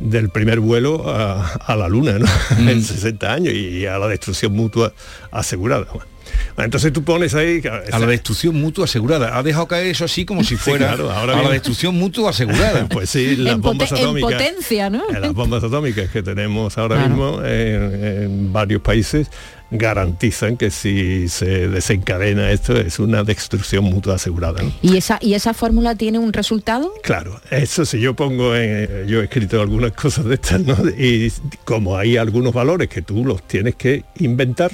del 0.01 0.29
primer 0.29 0.61
vuelo 0.61 1.09
a, 1.09 1.47
a 1.47 1.75
la 1.75 1.89
luna, 1.89 2.19
¿no? 2.19 2.27
en 2.71 2.83
60 2.83 3.33
años 3.33 3.55
y 3.55 3.87
a 3.87 3.99
la 3.99 4.07
destrucción 4.07 4.53
mutua 4.53 4.93
asegurada. 5.31 5.87
Bueno, 5.95 6.12
entonces 6.59 6.93
tú 6.93 7.03
pones 7.05 7.35
ahí... 7.35 7.63
A 7.93 7.99
la 7.99 8.07
destrucción 8.07 8.55
mutua 8.61 8.85
asegurada. 8.85 9.37
Ha 9.39 9.43
dejado 9.43 9.67
caer 9.69 9.87
eso 9.87 10.05
así 10.05 10.25
como 10.25 10.43
si 10.45 10.57
fuera 10.57 10.89
claro, 10.89 11.11
ahora 11.11 11.39
a 11.39 11.43
la 11.43 11.51
destrucción 11.51 11.95
mutua 11.97 12.31
asegurada. 12.31 12.87
Pues 12.93 13.11
sí, 13.11 13.37
las 13.37 13.55
En, 13.55 13.61
bombas 13.61 13.91
poten- 13.93 13.97
en 13.99 14.03
atómicas. 14.05 14.33
potencia, 14.33 14.91
¿no? 14.91 15.03
Eh, 15.11 15.21
Las 15.21 15.33
bombas 15.33 15.65
atómicas 15.65 16.11
que 16.11 16.23
tenemos 16.23 16.77
ahora 16.79 16.97
Claro. 16.97 17.09
mismo 17.11 17.43
en, 17.45 18.05
en 18.05 18.53
varios 18.53 18.83
países 18.83 19.29
garantizan 19.75 20.59
que 20.59 20.71
si 20.71 21.29
se 21.29 21.67
desencadena 21.69 22.51
esto 22.51 22.77
es 22.77 22.99
una 22.99 23.25
destrucción 23.25 23.85
mutua 23.85 24.17
asegurada. 24.17 24.63
¿no? 24.63 24.71
¿Y 24.83 24.99
esa, 24.99 25.19
¿Y 25.23 25.33
esa 25.35 25.55
fórmula 25.55 25.95
tiene 25.95 26.19
un 26.19 26.33
resultado? 26.33 26.93
Claro, 27.03 27.41
eso 27.51 27.87
si 27.87 27.99
yo 27.99 28.15
pongo 28.15 28.55
en, 28.55 29.07
yo 29.09 29.21
he 29.21 29.25
escrito 29.25 29.61
algunas 29.63 29.93
cosas 29.93 30.27
de 30.27 30.35
estas, 30.35 30.61
¿no? 30.61 30.77
Y 30.99 31.33
como 31.65 31.97
hay 31.97 32.19
algunos 32.19 32.53
valores 32.53 32.89
que 32.89 33.01
tú 33.01 33.25
los 33.25 33.43
tienes 33.49 33.75
que 33.77 34.05
inventar, 34.19 34.73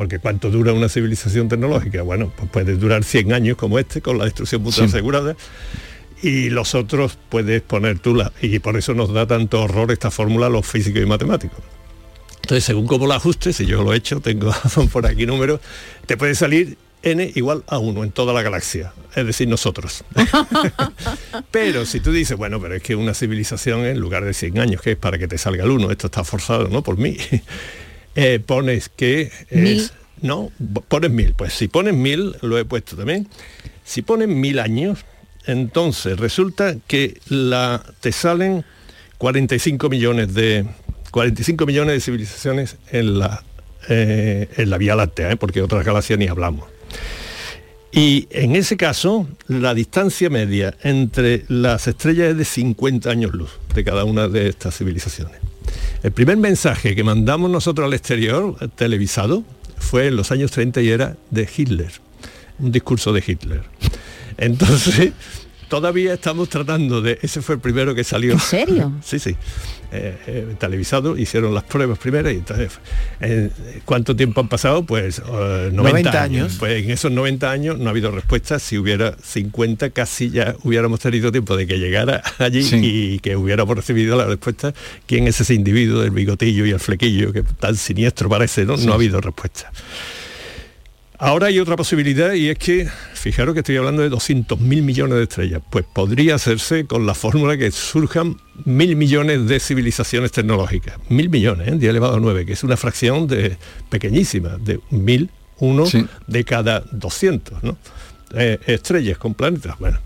porque 0.00 0.18
cuánto 0.18 0.50
dura 0.50 0.72
una 0.72 0.88
civilización 0.88 1.50
tecnológica, 1.50 2.00
bueno, 2.00 2.32
pues 2.34 2.48
puede 2.50 2.74
durar 2.78 3.04
100 3.04 3.34
años 3.34 3.58
como 3.58 3.78
este, 3.78 4.00
con 4.00 4.16
la 4.16 4.24
destrucción 4.24 4.62
mutua 4.62 4.84
Sí. 4.84 4.84
asegurada, 4.84 5.36
y 6.22 6.48
los 6.48 6.74
otros 6.74 7.18
puedes 7.28 7.60
poner 7.60 7.98
tú 7.98 8.14
la, 8.14 8.32
y 8.40 8.60
por 8.60 8.78
eso 8.78 8.94
nos 8.94 9.12
da 9.12 9.26
tanto 9.26 9.60
horror 9.60 9.92
esta 9.92 10.10
fórmula 10.10 10.46
a 10.46 10.48
los 10.48 10.66
físicos 10.66 11.02
y 11.02 11.04
matemáticos. 11.04 11.58
Entonces, 12.36 12.64
según 12.64 12.86
cómo 12.86 13.06
la 13.06 13.16
ajustes, 13.16 13.56
si 13.56 13.66
yo 13.66 13.82
lo 13.82 13.92
he 13.92 13.98
hecho, 13.98 14.20
tengo 14.20 14.50
por 14.90 15.04
aquí 15.04 15.26
números, 15.26 15.60
te 16.06 16.16
puede 16.16 16.34
salir 16.34 16.78
n 17.02 17.32
igual 17.34 17.62
a 17.66 17.76
1 17.76 18.02
en 18.02 18.10
toda 18.10 18.32
la 18.32 18.40
galaxia, 18.40 18.94
es 19.14 19.26
decir, 19.26 19.48
nosotros. 19.48 20.02
pero 21.50 21.84
si 21.84 22.00
tú 22.00 22.10
dices, 22.10 22.38
bueno, 22.38 22.58
pero 22.58 22.74
es 22.74 22.82
que 22.82 22.96
una 22.96 23.12
civilización 23.12 23.84
en 23.84 24.00
lugar 24.00 24.24
de 24.24 24.32
100 24.32 24.60
años, 24.60 24.80
que 24.80 24.92
es 24.92 24.96
para 24.96 25.18
que 25.18 25.28
te 25.28 25.36
salga 25.36 25.64
el 25.64 25.70
1, 25.72 25.90
esto 25.90 26.06
está 26.06 26.24
forzado, 26.24 26.68
¿no? 26.68 26.82
Por 26.82 26.96
mí, 26.96 27.18
eh, 28.14 28.40
pones 28.44 28.88
que 28.88 29.30
Mil. 29.50 29.78
es... 29.78 29.92
No, 30.22 30.50
pones 30.88 31.10
mil. 31.10 31.34
Pues 31.34 31.54
si 31.54 31.68
pones 31.68 31.94
mil, 31.94 32.36
lo 32.42 32.58
he 32.58 32.64
puesto 32.64 32.94
también, 32.96 33.26
si 33.84 34.02
pones 34.02 34.28
mil 34.28 34.58
años, 34.58 35.04
entonces 35.46 36.18
resulta 36.18 36.76
que 36.86 37.18
la, 37.28 37.82
te 38.00 38.12
salen 38.12 38.64
45 39.18 39.88
millones 39.88 40.34
de 40.34 40.66
45 41.10 41.66
millones 41.66 41.94
de 41.94 42.00
civilizaciones 42.00 42.76
en 42.90 43.18
la, 43.18 43.42
eh, 43.88 44.48
en 44.56 44.70
la 44.70 44.78
Vía 44.78 44.94
Láctea, 44.94 45.32
¿eh? 45.32 45.36
porque 45.36 45.62
otras 45.62 45.84
galaxias 45.84 46.18
ni 46.18 46.28
hablamos. 46.28 46.68
Y 47.92 48.28
en 48.30 48.54
ese 48.54 48.76
caso, 48.76 49.26
la 49.48 49.74
distancia 49.74 50.30
media 50.30 50.76
entre 50.82 51.44
las 51.48 51.88
estrellas 51.88 52.30
es 52.30 52.36
de 52.36 52.44
50 52.44 53.10
años 53.10 53.34
luz 53.34 53.50
de 53.74 53.82
cada 53.82 54.04
una 54.04 54.28
de 54.28 54.48
estas 54.48 54.76
civilizaciones. 54.76 55.40
El 56.02 56.12
primer 56.12 56.36
mensaje 56.36 56.94
que 56.94 57.04
mandamos 57.04 57.50
nosotros 57.50 57.86
al 57.86 57.94
exterior, 57.94 58.56
televisado, 58.74 59.44
fue 59.78 60.06
en 60.06 60.16
los 60.16 60.30
años 60.30 60.50
30 60.50 60.80
y 60.82 60.90
era 60.90 61.16
de 61.30 61.48
Hitler, 61.54 61.90
un 62.58 62.72
discurso 62.72 63.12
de 63.12 63.22
Hitler. 63.26 63.62
Entonces, 64.36 65.12
todavía 65.68 66.14
estamos 66.14 66.48
tratando 66.48 67.02
de... 67.02 67.18
Ese 67.22 67.42
fue 67.42 67.56
el 67.56 67.60
primero 67.60 67.94
que 67.94 68.04
salió. 68.04 68.32
¿En 68.32 68.40
serio? 68.40 68.92
Sí, 69.04 69.18
sí. 69.18 69.36
Eh, 69.92 70.16
eh, 70.28 70.46
televisado, 70.58 71.18
hicieron 71.18 71.52
las 71.52 71.64
pruebas 71.64 71.98
primeras 71.98 72.32
y 72.32 72.36
entonces, 72.36 72.78
eh, 73.20 73.50
¿cuánto 73.84 74.14
tiempo 74.14 74.40
han 74.40 74.48
pasado? 74.48 74.84
Pues 74.84 75.18
eh, 75.18 75.70
90, 75.72 75.72
90 75.72 76.10
años. 76.10 76.22
años. 76.44 76.56
Pues 76.60 76.84
en 76.84 76.90
esos 76.92 77.10
90 77.10 77.50
años 77.50 77.78
no 77.78 77.86
ha 77.86 77.90
habido 77.90 78.10
respuesta. 78.12 78.58
Si 78.60 78.78
hubiera 78.78 79.16
50, 79.20 79.90
casi 79.90 80.30
ya 80.30 80.54
hubiéramos 80.62 81.00
tenido 81.00 81.32
tiempo 81.32 81.56
de 81.56 81.66
que 81.66 81.78
llegara 81.78 82.22
allí 82.38 82.62
Sí. 82.62 82.76
y 82.82 83.18
que 83.18 83.34
hubiéramos 83.36 83.76
recibido 83.76 84.16
la 84.16 84.26
respuesta. 84.26 84.72
¿Quién 85.06 85.26
es 85.26 85.40
ese 85.40 85.54
individuo 85.54 86.00
del 86.02 86.12
bigotillo 86.12 86.64
y 86.66 86.70
el 86.70 86.80
flequillo 86.80 87.32
que 87.32 87.42
tan 87.42 87.74
siniestro 87.76 88.28
parece? 88.28 88.64
No, 88.64 88.76
no 88.76 88.92
ha 88.92 88.94
habido 88.94 89.20
respuesta. 89.20 89.72
Ahora 91.22 91.48
hay 91.48 91.58
otra 91.58 91.76
posibilidad 91.76 92.32
y 92.32 92.48
es 92.48 92.56
que, 92.56 92.88
fijaros 93.12 93.52
que 93.52 93.60
estoy 93.60 93.76
hablando 93.76 94.00
de 94.00 94.08
200 94.08 94.58
mil 94.58 94.80
millones 94.82 95.18
de 95.18 95.24
estrellas, 95.24 95.60
pues 95.68 95.84
podría 95.84 96.36
hacerse 96.36 96.86
con 96.86 97.04
la 97.04 97.12
fórmula 97.14 97.58
que 97.58 97.70
surjan 97.70 98.38
mil 98.64 98.96
millones 98.96 99.46
de 99.46 99.60
civilizaciones 99.60 100.32
tecnológicas. 100.32 100.94
Mil 101.10 101.28
millones, 101.28 101.68
¿eh? 101.68 101.72
10 101.76 101.90
elevado 101.90 102.16
a 102.16 102.20
9, 102.20 102.46
que 102.46 102.54
es 102.54 102.64
una 102.64 102.78
fracción 102.78 103.26
de 103.26 103.58
pequeñísima, 103.90 104.56
de 104.56 104.80
mil, 104.88 105.28
uno 105.58 105.84
Sí. 105.84 106.06
de 106.26 106.44
cada 106.44 106.80
200, 106.90 107.62
¿no? 107.64 107.76
Eh, 108.34 108.58
estrellas 108.66 109.18
con 109.18 109.34
planetas, 109.34 109.78
bueno. 109.78 109.98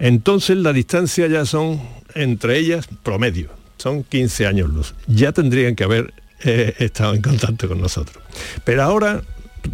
Entonces 0.00 0.56
la 0.56 0.72
distancia 0.72 1.28
ya 1.28 1.44
son, 1.44 1.80
entre 2.16 2.58
ellas, 2.58 2.88
promedio, 3.04 3.50
son 3.78 4.02
15 4.02 4.46
años 4.48 4.68
luz. 4.68 4.94
Ya 5.06 5.30
tendrían 5.30 5.76
que 5.76 5.84
haber 5.84 6.12
eh, 6.42 6.74
estado 6.80 7.14
en 7.14 7.22
contacto 7.22 7.68
con 7.68 7.80
nosotros. 7.80 8.20
Pero 8.64 8.82
ahora 8.82 9.22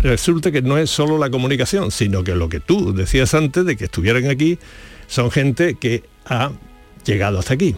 resulta 0.00 0.50
que 0.50 0.62
no 0.62 0.78
es 0.78 0.90
solo 0.90 1.18
la 1.18 1.30
comunicación, 1.30 1.90
sino 1.90 2.24
que 2.24 2.34
lo 2.34 2.48
que 2.48 2.60
tú 2.60 2.94
decías 2.94 3.34
antes 3.34 3.64
de 3.64 3.76
que 3.76 3.84
estuvieran 3.84 4.28
aquí, 4.28 4.58
son 5.06 5.30
gente 5.30 5.76
que 5.76 6.02
ha 6.24 6.52
llegado 7.04 7.38
hasta 7.38 7.54
aquí. 7.54 7.76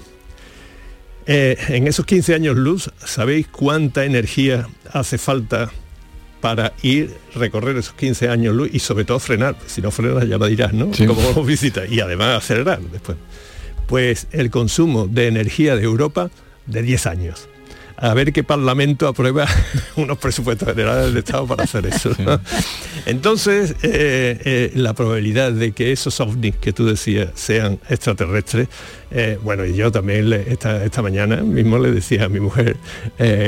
Eh, 1.27 1.59
en 1.69 1.87
esos 1.87 2.07
15 2.07 2.35
años 2.35 2.57
luz, 2.57 2.91
¿sabéis 3.05 3.49
cuánta 3.49 4.05
energía 4.05 4.67
hace 4.93 5.19
falta 5.19 5.71
para 6.41 6.73
ir, 6.83 7.15
recorrer 7.35 7.77
esos 7.77 7.95
15 7.95 8.29
años 8.31 8.55
luz 8.55 8.71
y 8.73 8.79
sobre 8.79 9.05
todo 9.05 9.19
frenar? 9.19 9.55
Si 9.67 9.83
no 9.83 9.91
frenas 9.91 10.27
ya 10.27 10.39
me 10.39 10.49
dirás, 10.49 10.73
¿no? 10.73 10.95
Sí. 10.95 11.07
Como 11.07 11.45
visita 11.45 11.87
y 11.87 12.01
además 12.01 12.39
acelerar 12.39 12.81
después. 12.81 13.19
Pues 13.87 14.27
el 14.33 14.51
consumo 14.51 15.07
de 15.07 15.27
energía 15.27 15.77
de 15.77 15.83
Europa 15.83 16.31
de 16.67 16.83
10 16.83 17.07
años. 17.07 17.49
A 18.01 18.15
ver 18.15 18.33
qué 18.33 18.45
parlamento 18.45 19.09
aprueba 19.09 19.45
unos 19.97 20.19
presupuestos 20.19 20.69
generales 20.69 21.07
del 21.07 21.17
Estado 21.17 21.47
para 21.49 21.65
hacer 21.65 21.85
eso. 21.87 22.11
¿no? 22.19 22.41
Entonces, 23.07 23.73
eh, 23.83 24.39
eh, 24.45 24.71
la 24.77 24.95
probabilidad 24.95 25.51
de 25.51 25.73
que 25.73 25.91
esos 25.91 26.21
ovnis 26.21 26.55
que 26.57 26.73
tú 26.73 26.87
decías 26.87 27.31
sean 27.35 27.81
extraterrestres, 27.89 28.69
eh, 29.11 29.39
bueno, 29.43 29.65
y 29.65 29.75
yo 29.75 29.91
también 29.91 30.31
le- 30.31 30.53
esta, 30.53 30.85
esta 30.85 31.03
mañana 31.03 31.39
mismo 31.43 31.79
le 31.79 31.91
decía 31.91 32.27
a 32.27 32.29
mi 32.29 32.39
mujer, 32.39 32.77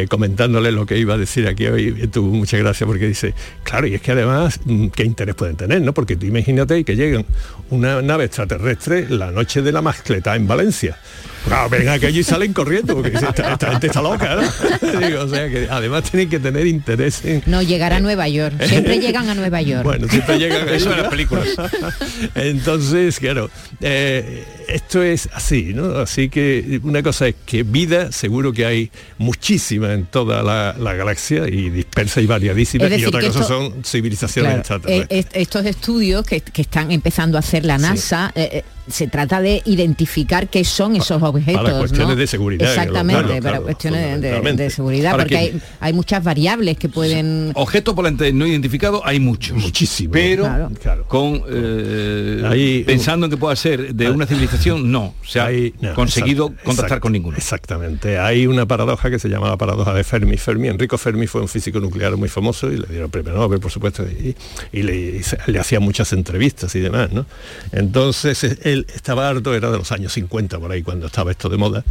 comentándole 0.09 0.73
lo 0.73 0.85
que 0.85 0.99
iba 0.99 1.15
a 1.15 1.19
decir 1.19 1.47
aquí 1.47 1.67
hoy, 1.67 2.09
tuvo 2.09 2.29
mucha 2.35 2.57
gracia 2.59 2.87
porque 2.87 3.07
dice, 3.07 3.35
claro, 3.63 3.87
y 3.87 3.95
es 3.95 4.01
que 4.03 4.13
además, 4.13 4.59
mm, 4.65 4.89
¿qué 4.89 5.05
interés 5.05 5.35
pueden 5.37 5.57
tener? 5.57 5.81
¿no? 5.83 5.93
Porque 5.95 6.17
tú 6.17 6.27
imagínate 6.27 6.83
que 6.85 6.97
llegan 6.97 7.25
una 7.71 8.03
nave 8.03 8.25
extraterrestre 8.25 9.09
la 9.09 9.31
noche 9.31 9.63
de 9.63 9.71
la 9.71 9.81
mascleta 9.83 10.35
en 10.35 10.49
Valencia. 10.49 10.99
Claro, 11.47 11.69
ven 11.71 11.89
aquello 11.89 12.21
y 12.21 12.23
salen 12.25 12.53
corriendo, 12.53 12.95
porque 12.95 13.17
esta, 13.17 13.31
esta 13.53 13.71
gente 13.71 13.87
está 13.89 14.03
loca, 14.03 14.37
¿no? 14.37 14.43
Digo, 15.01 15.23
o 15.23 15.29
sea 15.29 15.49
que 15.49 15.69
además 15.71 16.05
tienen 16.11 16.29
que 16.29 16.39
tener 16.39 16.67
interés 16.67 17.25
en, 17.25 17.43
No, 17.47 17.63
llegar 17.63 17.93
a 17.93 18.01
Nueva 18.01 18.29
York. 18.29 18.55
Siempre 18.67 18.99
llegan 18.99 19.29
a 19.29 19.35
Nueva 19.35 19.63
York. 19.63 19.85
bueno, 19.85 20.07
siempre 20.09 20.39
llegan 20.39 20.69
a 20.69 20.73
Eso 20.73 20.93
en 20.93 20.99
las 21.03 21.09
películas. 21.09 21.49
Entonces, 22.35 23.19
claro, 23.19 23.51
eh, 23.81 24.45
esto 24.69 25.03
es 25.03 25.29
así, 25.33 25.73
¿no? 25.75 25.99
Así 25.99 26.29
que 26.29 26.81
una 26.85 27.03
cosa 27.03 27.29
es 27.29 27.35
que 27.47 27.63
vida 27.63 28.13
seguro 28.13 28.53
que 28.53 28.67
hay 28.67 28.91
muchísima 29.19 29.93
en 29.93 30.07
toda 30.07 30.43
la, 30.43 30.75
la 30.79 30.95
galaxia 30.95 31.49
y 31.49 31.71
dispersa 31.71 32.21
y 32.21 32.27
variadísima. 32.27 32.87
Y 32.89 33.05
otra 33.05 33.21
cosa 33.21 33.41
esto- 33.41 33.49
son 33.49 33.85
civilizaciones 33.85 34.51
Claro, 34.51 34.61
extraterrestres. 34.61 35.11
eh, 35.11 35.19
est- 35.21 35.37
estos 35.37 35.67
estudios 35.67 36.25
que, 36.25 36.41
que 36.41 36.63
están 36.63 36.91
empezando 36.91 37.37
a 37.37 37.41
hacer 37.41 37.65
la 37.65 37.79
NASA, 37.79 38.33
eh, 38.35 38.63
se 38.91 39.09
trata 39.09 39.41
de 39.41 39.63
identificar 39.65 40.49
qué 40.49 40.65
son 40.65 40.97
esos 40.97 41.23
objetos. 41.23 41.63
Para 41.63 41.79
cuestiones 41.79 42.09
¿no? 42.09 42.17
de 42.17 42.27
seguridad. 42.27 42.69
Exactamente, 42.69 43.23
claro, 43.23 43.29
para 43.29 43.41
claro, 43.51 43.63
cuestiones 43.65 44.21
de, 44.57 44.71
seguridad, 44.71 45.13
porque 45.13 45.29
que- 45.29 45.37
hay, 45.37 45.61
hay 45.81 45.93
muchas 45.93 46.23
variables 46.23 46.77
que 46.79 46.89
pueden... 46.89 47.53
Objetos 47.55 47.95
volantes 47.95 48.33
no 48.35 48.47
identificados 48.47 49.01
hay 49.05 49.21
muchos. 49.21 49.57
Muchísimos. 49.57 50.13
Pero 50.13 50.43
Claro. 50.83 51.05
con 51.09 51.43
eh, 51.49 52.43
Ahí- 52.47 52.85
pensando 52.85 53.27
en 53.27 53.31
que 53.31 53.37
pueda 53.37 53.55
ser 53.57 53.95
de 53.95 54.11
una 54.11 54.27
civilización, 54.27 54.91
no. 54.91 55.15
Se 55.27 55.41
ha 55.41 55.47
Hay- 55.47 55.75
no, 55.81 55.95
conseguido 55.95 56.47
exacto, 56.47 56.65
contactar 56.65 57.01
con 57.01 57.13
ninguno. 57.13 57.37
Exactamente. 57.37 58.19
Hay 58.19 58.47
una 58.47 58.67
paradoja 58.67 59.11
que 59.11 59.19
se 59.19 59.29
llama 59.29 59.49
la 59.49 59.57
paradoja 59.57 59.93
de 59.95 60.05
Fermi. 60.05 60.37
Fermi, 60.37 60.69
Enrico 60.69 60.99
Fermi 60.99 61.27
fue 61.27 61.41
un 61.41 61.49
físico 61.49 61.81
nuclear 61.81 62.17
muy 62.17 62.29
famoso 62.29 62.71
y 62.71 62.77
le 62.79 62.87
dieron 62.87 63.05
el 63.07 63.11
premio 63.11 63.33
Nobel, 63.33 63.61
por 63.61 63.71
supuesto, 63.71 64.05
y, 64.05 64.35
y 64.73 64.83
le, 64.83 64.97
y 65.19 65.23
se- 65.23 65.39
le 65.47 65.59
hacía 65.59 65.81
muchas 65.81 66.13
entrevistas 66.13 66.75
y 66.75 66.81
demás, 66.81 67.13
¿no? 67.13 67.27
Entonces 67.73 68.45
eh, 68.45 68.80
estaba 68.95 69.29
harto, 69.29 69.55
era 69.55 69.71
de 69.71 69.79
los 69.79 69.93
años 69.93 70.13
50 70.13 70.59
por 70.59 70.73
ahí 70.73 70.83
cuando 70.83 71.07
estaba 71.07 71.31
esto 71.31 71.49
de 71.49 71.57
moda, 71.57 71.85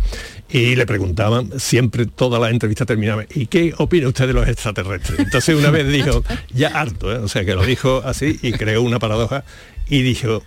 y 0.50 0.76
le 0.76 0.86
preguntaban, 0.86 1.60
siempre 1.60 2.06
todas 2.06 2.42
las 2.42 2.52
entrevistas 2.52 2.88
terminaban, 2.88 3.28
¿y 3.34 3.48
qué 3.48 3.74
opina 3.78 4.08
usted 4.08 4.28
de 4.28 4.34
los 4.34 4.48
extraterrestres? 4.48 5.20
Entonces 5.20 5.56
una 5.56 5.72
vez 5.72 5.88
dijo, 5.88 6.24
ya 6.54 6.70
harto, 6.70 7.12
¿eh? 7.12 7.18
o 7.18 7.28
sea 7.28 7.46
que 7.46 7.56
lo 7.56 7.66
dijo 7.66 8.02
así 8.06 8.40
y 8.42 8.52
creó 8.54 8.82
una 8.82 9.00
paradoja 9.00 9.44
y 9.90 10.02
dijo, 10.02 10.44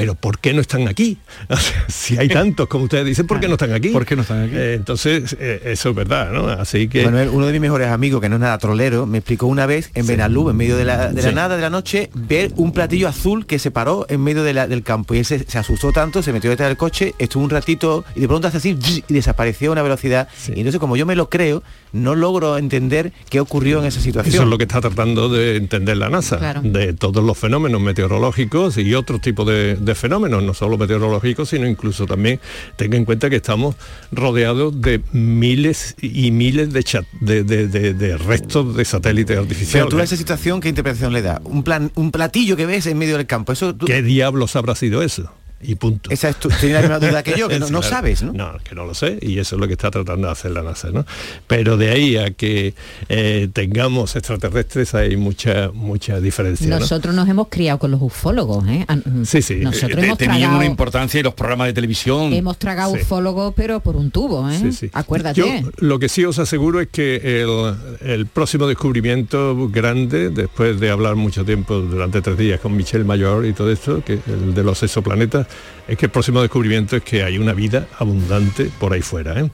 pero 0.00 0.14
¿por 0.14 0.38
qué 0.38 0.52
no 0.52 0.60
están 0.60 0.88
aquí? 0.88 1.18
O 1.48 1.56
sea, 1.56 1.84
si 1.88 2.18
hay 2.18 2.28
tantos 2.28 2.68
como 2.68 2.84
ustedes 2.84 3.04
dicen, 3.06 3.26
¿por 3.26 3.40
qué 3.40 3.48
no 3.48 3.54
están 3.54 3.72
aquí? 3.72 3.88
¿Por 3.88 4.04
qué 4.06 4.16
no 4.16 4.22
están 4.22 4.42
aquí? 4.44 4.54
Eh, 4.56 4.74
entonces, 4.74 5.36
eh, 5.40 5.62
eso 5.64 5.90
es 5.90 5.94
verdad, 5.94 6.30
¿no? 6.32 6.48
Así 6.48 6.88
que... 6.88 7.04
Manuel, 7.04 7.28
uno 7.30 7.46
de 7.46 7.52
mis 7.52 7.60
mejores 7.60 7.88
amigos, 7.88 8.20
que 8.20 8.28
no 8.28 8.36
es 8.36 8.40
nada 8.40 8.58
trolero, 8.58 9.06
me 9.06 9.18
explicó 9.18 9.46
una 9.46 9.66
vez 9.66 9.90
en 9.94 10.06
Benalú, 10.06 10.50
en 10.50 10.56
medio 10.56 10.76
de 10.76 10.84
la, 10.84 11.08
de 11.08 11.22
la 11.22 11.28
Sí. 11.30 11.34
nada 11.34 11.56
de 11.56 11.62
la 11.62 11.70
noche, 11.70 12.10
ver 12.14 12.52
un 12.56 12.72
platillo 12.72 13.08
azul 13.08 13.46
que 13.46 13.58
se 13.58 13.70
paró 13.70 14.06
en 14.08 14.22
medio 14.22 14.42
de 14.42 14.52
la- 14.54 14.66
del 14.66 14.82
campo. 14.82 15.14
Y 15.14 15.18
él 15.18 15.24
se, 15.24 15.38
se 15.44 15.58
asustó 15.58 15.92
tanto, 15.92 16.22
se 16.22 16.32
metió 16.32 16.50
detrás 16.50 16.68
del 16.68 16.76
coche, 16.76 17.14
estuvo 17.18 17.42
un 17.44 17.50
ratito 17.50 18.04
y 18.14 18.20
de 18.20 18.28
pronto 18.28 18.48
hace 18.48 18.58
así 18.58 18.76
y 19.08 19.12
desapareció 19.12 19.70
a 19.70 19.72
una 19.72 19.82
velocidad. 19.82 20.28
Y 20.48 20.58
entonces, 20.60 20.78
como 20.80 20.96
yo 20.96 21.06
me 21.06 21.16
lo 21.16 21.28
creo, 21.30 21.62
no 21.92 22.14
logro 22.14 22.58
entender 22.58 23.12
qué 23.30 23.40
ocurrió 23.40 23.80
en 23.80 23.86
esa 23.86 24.00
situación. 24.00 24.34
Eso 24.34 24.42
es 24.44 24.48
lo 24.48 24.58
que 24.58 24.64
está 24.64 24.80
tratando 24.80 25.28
de 25.28 25.56
entender 25.56 25.96
la 25.96 26.08
NASA, 26.10 26.38
Claro. 26.38 26.60
de 26.62 26.92
todos 26.92 27.22
los 27.24 27.36
fenómenos 27.38 27.80
meteorológicos 27.80 28.76
y 28.78 28.94
otros 28.94 29.20
tipos 29.20 29.46
de, 29.46 29.76
de 29.76 29.94
fenómenos, 29.94 30.42
no 30.42 30.54
solo 30.54 30.76
meteorológicos, 30.78 31.48
sino 31.48 31.66
incluso 31.66 32.06
también 32.06 32.40
tenga 32.76 32.96
en 32.96 33.04
cuenta 33.04 33.30
que 33.30 33.36
estamos 33.36 33.74
rodeados 34.12 34.80
de 34.80 35.00
miles 35.12 35.94
y 36.00 36.30
miles 36.30 36.72
de, 36.72 36.80
chat- 36.82 37.06
de, 37.20 37.44
de- 37.44 37.68
de- 37.68 37.94
de 37.94 38.16
restos 38.16 38.76
de 38.76 38.84
satélites 38.84 39.28
Pero 39.36 39.42
artificiales. 39.42 39.88
tú 39.90 39.98
a 39.98 40.04
esa 40.04 40.16
situación, 40.16 40.60
¿qué 40.60 40.68
interpretación 40.68 41.12
le 41.12 41.22
da? 41.22 41.40
Un, 41.44 41.62
plan, 41.62 41.90
un 41.94 42.10
platillo 42.10 42.56
que 42.56 42.66
ves 42.66 42.86
en 42.86 42.98
medio 42.98 43.16
del 43.16 43.26
campo. 43.26 43.52
Eso 43.52 43.74
tú- 43.74 43.86
¿Qué 43.86 44.02
diablos 44.02 44.56
habrá 44.56 44.74
sido 44.74 45.02
eso? 45.02 45.30
Y 45.60 45.74
punto. 45.74 46.10
Esa 46.10 46.28
es 46.28 46.36
tu, 46.36 46.48
tienes 46.48 46.72
la 46.74 46.80
misma 46.82 46.98
duda 47.00 47.22
que 47.22 47.34
yo, 47.36 47.48
que 47.48 47.58
no, 47.58 47.82
sabes, 47.82 48.22
¿no? 48.22 48.32
No, 48.32 48.52
que 48.62 48.74
no 48.76 48.84
lo 48.84 48.94
sé, 48.94 49.18
y 49.20 49.38
eso 49.38 49.56
es 49.56 49.60
lo 49.60 49.66
que 49.66 49.72
está 49.72 49.90
tratando 49.90 50.26
de 50.28 50.32
hacer 50.32 50.52
la 50.52 50.62
NASA, 50.62 50.90
¿no? 50.90 51.04
Pero 51.48 51.76
de 51.76 51.90
ahí 51.90 52.16
a 52.16 52.30
que 52.30 52.74
eh, 53.08 53.48
tengamos 53.52 54.14
extraterrestres 54.14 54.94
hay 54.94 55.16
mucha, 55.16 55.70
mucha 55.72 56.20
diferencia. 56.20 56.68
¿no? 56.68 56.78
Nosotros 56.78 57.14
nos 57.14 57.28
hemos 57.28 57.48
criado 57.48 57.78
con 57.80 57.90
los 57.90 58.00
ufólogos, 58.00 58.66
¿eh? 58.68 58.84
Ah, 58.88 58.98
Sí, 59.24 59.42
sí. 59.42 59.56
Nosotros 59.56 59.98
Eh, 60.02 60.06
hemos 60.06 60.18
tenían 60.18 60.38
tragado, 60.38 60.56
una 60.58 60.66
importancia 60.66 61.18
y 61.18 61.22
los 61.24 61.34
programas 61.34 61.66
de 61.66 61.72
televisión. 61.72 62.32
hemos 62.32 62.56
tragado 62.58 62.94
Sí. 62.94 63.00
ufólogos, 63.02 63.52
pero 63.56 63.80
por 63.80 63.96
un 63.96 64.10
tubo, 64.12 64.48
¿eh? 64.48 64.58
Sí, 64.60 64.72
sí. 64.72 64.90
Acuérdate. 64.92 65.40
Yo 65.40 65.46
lo 65.78 65.98
que 65.98 66.08
sí 66.08 66.24
os 66.24 66.38
aseguro 66.38 66.80
es 66.80 66.88
que 66.88 67.16
el, 67.42 67.74
el 68.08 68.26
próximo 68.26 68.66
descubrimiento 68.68 69.68
grande, 69.70 70.30
después 70.30 70.78
de 70.80 70.90
hablar 70.90 71.16
mucho 71.16 71.44
tiempo 71.44 71.74
durante 71.80 72.20
tres 72.22 72.38
días 72.38 72.60
con 72.60 72.76
Michel 72.76 73.04
Mayor 73.04 73.44
y 73.46 73.52
todo 73.52 73.70
esto, 73.72 74.02
que 74.04 74.20
el 74.26 74.54
de 74.54 74.62
los 74.62 74.82
exoplanetas, 74.82 75.47
es 75.86 75.96
que 75.98 76.06
el 76.06 76.12
próximo 76.12 76.40
descubrimiento 76.42 76.96
es 76.96 77.02
que 77.02 77.22
hay 77.22 77.38
una 77.38 77.52
vida 77.52 77.86
abundante 77.98 78.70
por 78.78 78.92
ahí 78.92 79.02
fuera. 79.02 79.40
¿eh? 79.40 79.50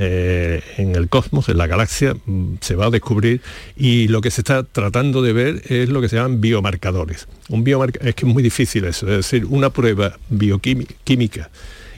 Eh, 0.00 0.62
en 0.76 0.94
el 0.94 1.08
cosmos, 1.08 1.48
en 1.48 1.58
la 1.58 1.66
galaxia, 1.66 2.14
mm, 2.24 2.54
se 2.60 2.76
va 2.76 2.86
a 2.86 2.90
descubrir 2.90 3.40
y 3.76 4.06
lo 4.06 4.20
que 4.20 4.30
se 4.30 4.42
está 4.42 4.62
tratando 4.62 5.22
de 5.22 5.32
ver 5.32 5.62
es 5.68 5.88
lo 5.88 6.00
que 6.00 6.08
se 6.08 6.14
llaman 6.16 6.40
biomarcadores. 6.40 7.26
Un 7.48 7.64
biomarca 7.64 7.98
es 8.08 8.14
que 8.14 8.24
es 8.24 8.32
muy 8.32 8.42
difícil 8.44 8.84
eso, 8.84 9.06
es 9.08 9.16
decir, 9.16 9.44
una 9.46 9.70
prueba 9.70 10.16
bioquímica 10.30 11.50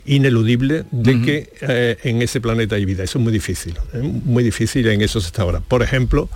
ineludible 0.07 0.85
de 0.91 1.21
que 1.23 1.53
eh, 1.61 1.97
en 2.05 2.23
ese 2.23 2.41
planeta 2.41 2.75
hay 2.75 2.85
vida. 2.87 3.05
Eso 3.05 3.19
es 3.19 3.23
muy 3.23 3.33
difícil, 3.33 3.75
¿eh? 3.93 3.99
muy 4.01 4.43
difícil 4.43 4.87
en 4.89 5.03
eso 5.03 5.21
se 5.21 5.27
está 5.27 5.43
ahora. 5.43 5.61
Por 5.61 5.83
ejemplo, 5.83 6.29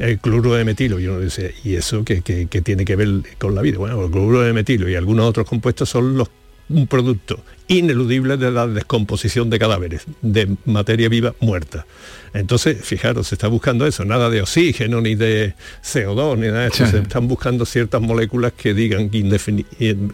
el 0.00 0.18
cloruro 0.18 0.54
de 0.54 0.64
metilo. 0.64 0.98
Y 0.98 1.06
uno 1.06 1.20
dice, 1.20 1.54
¿y 1.64 1.76
eso 1.76 2.04
qué, 2.04 2.22
qué- 2.22 2.48
qué 2.50 2.60
tiene 2.62 2.84
que 2.84 2.96
ver 2.96 3.08
con 3.38 3.54
la 3.54 3.62
vida? 3.62 3.78
Bueno, 3.78 4.04
el 4.04 4.10
cloruro 4.10 4.40
de 4.42 4.52
metilo 4.52 4.88
y 4.88 4.96
algunos 4.96 5.24
otros 5.26 5.48
compuestos 5.48 5.88
son 5.88 6.18
los 6.18 6.28
un 6.72 6.86
producto 6.86 7.44
ineludible 7.68 8.36
de 8.36 8.50
la 8.50 8.66
descomposición 8.66 9.48
de 9.50 9.58
cadáveres, 9.58 10.02
de 10.20 10.56
materia 10.64 11.08
viva 11.08 11.34
muerta. 11.40 11.86
Entonces, 12.34 12.78
fijaros, 12.82 13.28
se 13.28 13.34
está 13.36 13.48
buscando 13.48 13.86
eso, 13.86 14.04
nada 14.04 14.28
de 14.30 14.42
oxígeno, 14.42 15.00
ni 15.00 15.14
de 15.14 15.54
CO2, 15.82 16.38
ni 16.38 16.48
nada 16.48 16.62
de 16.62 16.68
eso. 16.68 16.84
Sí. 16.84 16.90
Se 16.90 16.98
están 16.98 17.28
buscando 17.28 17.64
ciertas 17.64 18.02
moléculas 18.02 18.52
que 18.52 18.74
digan 18.74 19.10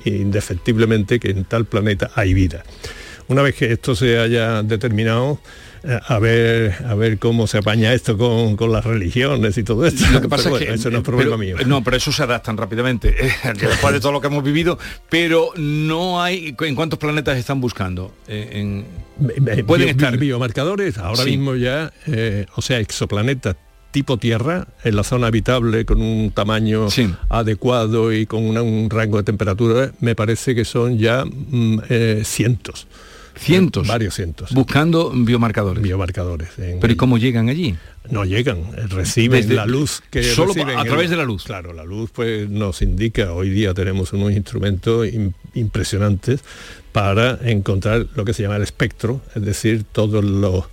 indefectiblemente 0.05 1.19
que 1.19 1.31
en 1.31 1.45
tal 1.45 1.65
planeta 1.65 2.11
hay 2.15 2.35
vida. 2.35 2.65
Una 3.29 3.43
vez 3.43 3.55
que 3.55 3.73
esto 3.73 3.95
se 3.95 4.19
haya 4.19 4.63
determinado, 4.63 5.41
a 6.07 6.19
ver, 6.19 6.75
a 6.87 6.95
ver 6.95 7.19
cómo 7.19 7.47
se 7.47 7.59
apaña 7.59 7.93
esto 7.95 8.19
con, 8.19 8.57
con 8.57 8.71
las 8.73 8.85
religiones 8.85 9.57
y 9.59 9.63
todo 9.63 9.87
esto. 9.87 10.05
Lo 10.13 10.21
que 10.21 10.29
pasa 10.29 10.51
es 10.51 10.59
que 10.59 10.73
eso 10.75 10.91
no 10.91 10.99
es 10.99 11.05
problema 11.05 11.37
pero- 11.39 11.57
mío. 11.57 11.67
No, 11.67 11.83
pero 11.83 11.97
eso 11.97 12.13
se 12.13 12.23
adaptan 12.23 12.57
rápidamente 12.57 13.15
eh, 13.27 13.33
después 13.61 13.95
de 13.95 14.01
todo 14.01 14.13
lo 14.13 14.21
que 14.21 14.27
hemos 14.27 14.43
vivido. 14.45 14.79
Pero 15.09 15.51
no 15.57 16.23
hay. 16.23 16.55
¿En 16.61 16.75
cuántos 16.75 16.99
planetas 16.99 17.39
están 17.39 17.61
buscando? 17.61 18.13
Eh, 18.27 18.49
en- 18.53 19.65
pueden 19.67 19.87
Bio- 19.87 19.91
estar. 19.91 20.17
biomarcadores 20.19 20.99
ahora 20.99 21.25
Sí. 21.25 21.31
mismo 21.31 21.57
ya 21.57 21.93
eh, 22.07 22.47
o 22.55 22.63
sea 22.63 22.79
exoplanetas 22.79 23.57
tipo 23.91 24.17
Tierra 24.19 24.69
en 24.85 24.95
la 24.95 25.03
zona 25.03 25.29
habitable 25.29 25.85
con 25.87 26.03
un 26.03 26.31
tamaño 26.31 26.89
adecuado 27.31 28.13
y 28.13 28.27
con 28.27 28.45
una- 28.45 28.63
un 28.63 28.91
rango 28.91 29.17
de 29.17 29.23
temperatura 29.25 29.93
me 30.01 30.15
parece 30.15 30.55
que 30.55 30.65
son 30.65 30.99
ya 30.99 31.25
mm, 31.25 31.81
eh, 31.89 32.23
cientos 32.25 32.87
Cientos. 33.39 33.87
varios 33.87 34.15
cientos 34.15 34.53
buscando 34.53 35.11
biomarcadores 35.15 35.83
biomarcadores 35.83 36.49
Pero 36.57 36.93
¿y 36.93 36.97
cómo 36.97 37.19
llegan 37.19 37.49
allí? 37.49 37.77
no 38.11 38.25
llegan, 38.25 38.59
eh, 38.77 38.87
reciben 38.89 39.43
Desde- 39.43 39.55
la 39.55 39.67
luz 39.67 40.03
que 40.11 40.23
solo 40.23 40.55
reciben 40.55 40.79
a 40.79 40.83
el- 40.83 40.89
través 40.89 41.11
de 41.11 41.17
la 41.17 41.25
luz. 41.25 41.45
Claro, 41.45 41.75
la 41.75 41.85
luz 41.85 42.11
pues 42.11 42.49
nos 42.49 42.81
indica, 42.81 43.33
hoy 43.33 43.51
día 43.51 43.75
tenemos 43.75 44.15
unos 44.15 44.33
instrumentos 44.33 45.07
im- 45.09 45.35
impresionantes 45.53 46.41
para 46.93 47.39
encontrar 47.43 48.07
lo 48.17 48.25
que 48.25 48.33
se 48.33 48.43
llama 48.43 48.57
el 48.57 48.63
espectro, 48.63 49.21
es 49.35 49.43
decir, 49.45 49.85
todos 49.93 50.25
los 50.25 50.65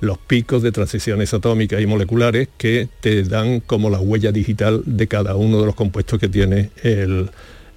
los 0.00 0.18
picos 0.18 0.62
de 0.62 0.70
transiciones 0.70 1.32
atómicas 1.32 1.80
y 1.80 1.86
moleculares 1.86 2.48
que 2.58 2.88
te 3.00 3.22
dan 3.22 3.60
como 3.60 3.88
la 3.88 3.98
huella 4.00 4.32
digital 4.32 4.82
de 4.84 5.08
cada 5.08 5.34
uno 5.34 5.60
de 5.60 5.66
los 5.66 5.74
compuestos 5.74 6.18
que 6.20 6.28
tiene 6.28 6.70
el, 6.82 7.30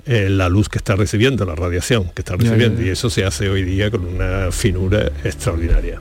eh, 0.08 0.30
la 0.30 0.49
luz 0.49 0.70
que 0.70 0.78
está 0.78 0.95
recibiendo, 0.95 1.45
la 1.45 1.55
radiación 1.55 2.05
que 2.16 2.22
está 2.22 2.34
Ya, 2.38 2.43
ya, 2.43 2.49
recibiendo. 2.51 2.82
ya. 2.82 2.88
Y 2.88 2.89
eso 2.91 3.10
se 3.10 3.26
hace 3.26 3.49
hoy 3.49 3.64
día 3.64 3.91
con 3.91 4.05
una 4.05 4.51
finura 4.51 5.12
extraordinaria. 5.24 5.99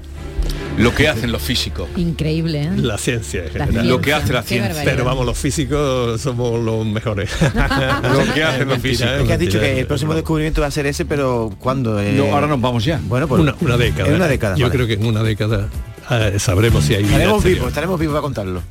Lo 0.78 0.94
que 0.94 1.08
hacen 1.08 1.32
los 1.32 1.40
físicos. 1.40 1.88
Increíble, 1.96 2.64
¿eh? 2.64 2.70
La 2.76 2.98
ciencia 2.98 3.44
en 3.46 3.58
La 3.58 3.66
general. 3.66 3.88
Lo 3.88 4.00
que 4.00 4.12
hace 4.12 4.32
la 4.34 4.42
ciencia. 4.42 4.82
Pero 4.84 5.04
vamos, 5.04 5.24
los 5.24 5.36
físicos 5.38 6.20
somos 6.20 6.62
los 6.62 6.84
mejores. 6.84 7.30
Lo 7.40 8.34
que 8.34 8.44
hacen 8.44 8.68
los 8.68 8.78
físicos. 8.78 9.10
Es 9.20 9.26
que 9.26 9.32
has 9.32 9.38
dicho 9.38 9.58
que 9.58 9.80
el 9.80 9.86
próximo 9.86 10.14
descubrimiento 10.14 10.60
va 10.60 10.66
a 10.66 10.70
ser 10.70 10.84
ese, 10.86 11.06
pero 11.06 11.50
¿cuándo? 11.58 11.98
Eh, 11.98 12.12
No, 12.12 12.26
ahora 12.26 12.46
nos 12.46 12.60
vamos 12.60 12.84
ya. 12.84 13.00
Bueno, 13.04 13.26
pues 13.26 13.40
una, 13.40 13.54
una 13.60 13.76
década. 13.78 14.08
En 14.10 14.14
una 14.16 14.28
década. 14.28 14.56
Yo 14.56 14.66
vale. 14.66 14.74
creo 14.76 14.86
que 14.86 14.92
en 15.02 15.06
una 15.06 15.22
década 15.22 15.68
eh, 16.10 16.34
sabremos 16.38 16.84
si 16.84 16.94
hay 16.94 17.02
vida. 17.04 17.12
Estaremos 17.14 17.42
vivos, 17.44 17.68
estaremos 17.68 17.98
vivos 17.98 18.12
para 18.12 18.22
contarlo. 18.22 18.62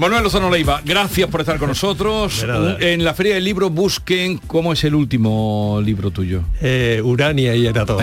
Manuel 0.00 0.22
Lozano 0.22 0.48
Leiva, 0.48 0.80
gracias 0.82 1.28
por 1.28 1.40
estar 1.40 1.58
con 1.58 1.68
nosotros. 1.68 2.42
En 2.80 3.04
la 3.04 3.12
Feria 3.12 3.34
del 3.34 3.44
Libro 3.44 3.68
busquen 3.68 4.38
cómo 4.38 4.72
es 4.72 4.82
el 4.84 4.94
último 4.94 5.78
libro 5.84 6.10
tuyo. 6.10 6.40
Eh, 6.62 7.02
Urania 7.04 7.54
y 7.54 7.66
Erató. 7.66 7.98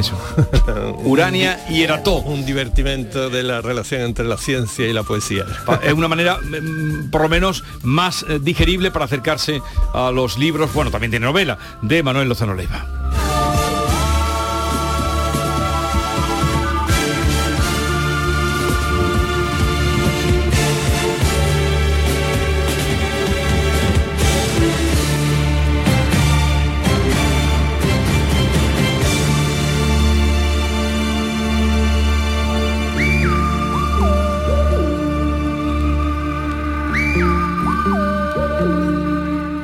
Urania 1.06 1.60
y 1.72 1.82
Erató. 1.82 2.18
Un 2.18 2.46
divertimento 2.46 3.32
de 3.32 3.42
la 3.42 3.62
relación 3.62 4.02
entre 4.02 4.26
la 4.26 4.38
ciencia 4.38 4.88
y 4.88 4.94
la 4.94 5.02
poesía. 5.02 5.44
Es 5.82 5.94
una 5.94 6.08
manera, 6.08 6.38
mm, 6.38 7.10
por 7.10 7.24
lo 7.24 7.30
menos, 7.30 7.64
más 7.82 8.24
eh, 8.30 8.38
digerible 8.40 8.92
para 8.92 9.06
acercarse 9.06 9.60
a 9.96 10.12
los 10.12 10.38
libros, 10.38 10.72
bueno, 10.76 10.92
también 10.92 11.10
tiene 11.10 11.26
novela, 11.26 11.58
de 11.82 12.04
Manuel 12.04 12.30
Lozano 12.30 12.54
Leiva. 12.54 13.07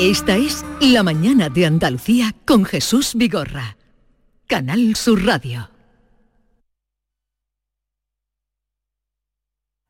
Esta 0.03 0.35
es 0.35 0.65
La 0.81 1.01
mañana 1.01 1.47
de 1.47 1.65
Andalucía 1.65 2.35
con 2.43 2.65
Jesús 2.65 3.13
Vigorra. 3.15 3.77
Canal 4.47 4.97
Sur 4.97 5.23
Radio. 5.23 5.69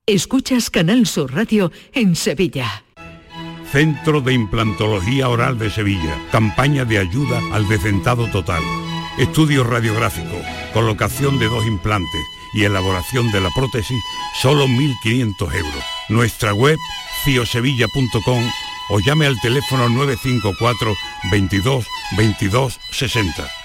Escuchas 0.06 0.70
Canal 0.70 1.08
Sur 1.08 1.34
Radio 1.34 1.72
en 1.94 2.16
Sevilla. 2.16 2.84
Centro 3.72 4.22
de 4.22 4.34
Implantología 4.34 5.30
Oral 5.30 5.58
de 5.58 5.72
Sevilla. 5.72 6.16
Campaña 6.32 6.86
de 6.86 7.00
ayuda 7.00 7.42
al 7.52 7.68
decentado 7.68 8.30
total. 8.30 8.62
Estudio 9.18 9.64
radiográfico, 9.64 10.40
colocación 10.74 11.40
de 11.40 11.48
dos 11.48 11.66
implantes 11.66 12.22
y 12.54 12.66
elaboración 12.66 13.32
de 13.32 13.42
la 13.42 13.50
prótesis, 13.50 13.98
solo 14.40 14.68
1.500 14.68 15.56
euros. 15.56 15.84
Nuestra 16.08 16.54
web, 16.54 16.78
ciosevilla.com 17.24 18.44
o 18.90 19.00
llame 19.00 19.26
al 19.26 19.40
teléfono 19.42 19.90
954 19.90 20.94
22 21.32 21.86
22 22.18 22.80
60. 22.92 23.64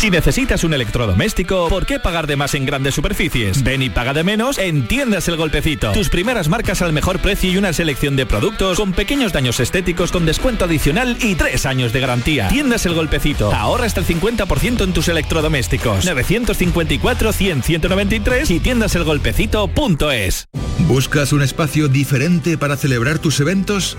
Si 0.00 0.08
necesitas 0.08 0.64
un 0.64 0.72
electrodoméstico, 0.72 1.68
¿por 1.68 1.84
qué 1.84 2.00
pagar 2.00 2.26
de 2.26 2.34
más 2.34 2.54
en 2.54 2.64
grandes 2.64 2.94
superficies? 2.94 3.62
Ven 3.62 3.82
y 3.82 3.90
paga 3.90 4.14
de 4.14 4.24
menos 4.24 4.56
en 4.56 4.88
Tiendas 4.88 5.28
El 5.28 5.36
Golpecito. 5.36 5.92
Tus 5.92 6.08
primeras 6.08 6.48
marcas 6.48 6.80
al 6.80 6.94
mejor 6.94 7.18
precio 7.18 7.52
y 7.52 7.58
una 7.58 7.74
selección 7.74 8.16
de 8.16 8.24
productos 8.24 8.78
con 8.78 8.94
pequeños 8.94 9.34
daños 9.34 9.60
estéticos 9.60 10.10
con 10.10 10.24
descuento 10.24 10.64
adicional 10.64 11.18
y 11.20 11.34
tres 11.34 11.66
años 11.66 11.92
de 11.92 12.00
garantía. 12.00 12.48
Tiendas 12.48 12.86
El 12.86 12.94
Golpecito. 12.94 13.52
Ahorra 13.52 13.84
hasta 13.84 14.00
el 14.00 14.06
50% 14.06 14.84
en 14.84 14.94
tus 14.94 15.08
electrodomésticos. 15.08 16.06
954-100-193 16.06 18.50
y 18.50 18.60
tiendaselgolpecito.es. 18.60 20.48
¿Buscas 20.88 21.34
un 21.34 21.42
espacio 21.42 21.88
diferente 21.88 22.56
para 22.56 22.78
celebrar 22.78 23.18
tus 23.18 23.38
eventos? 23.40 23.98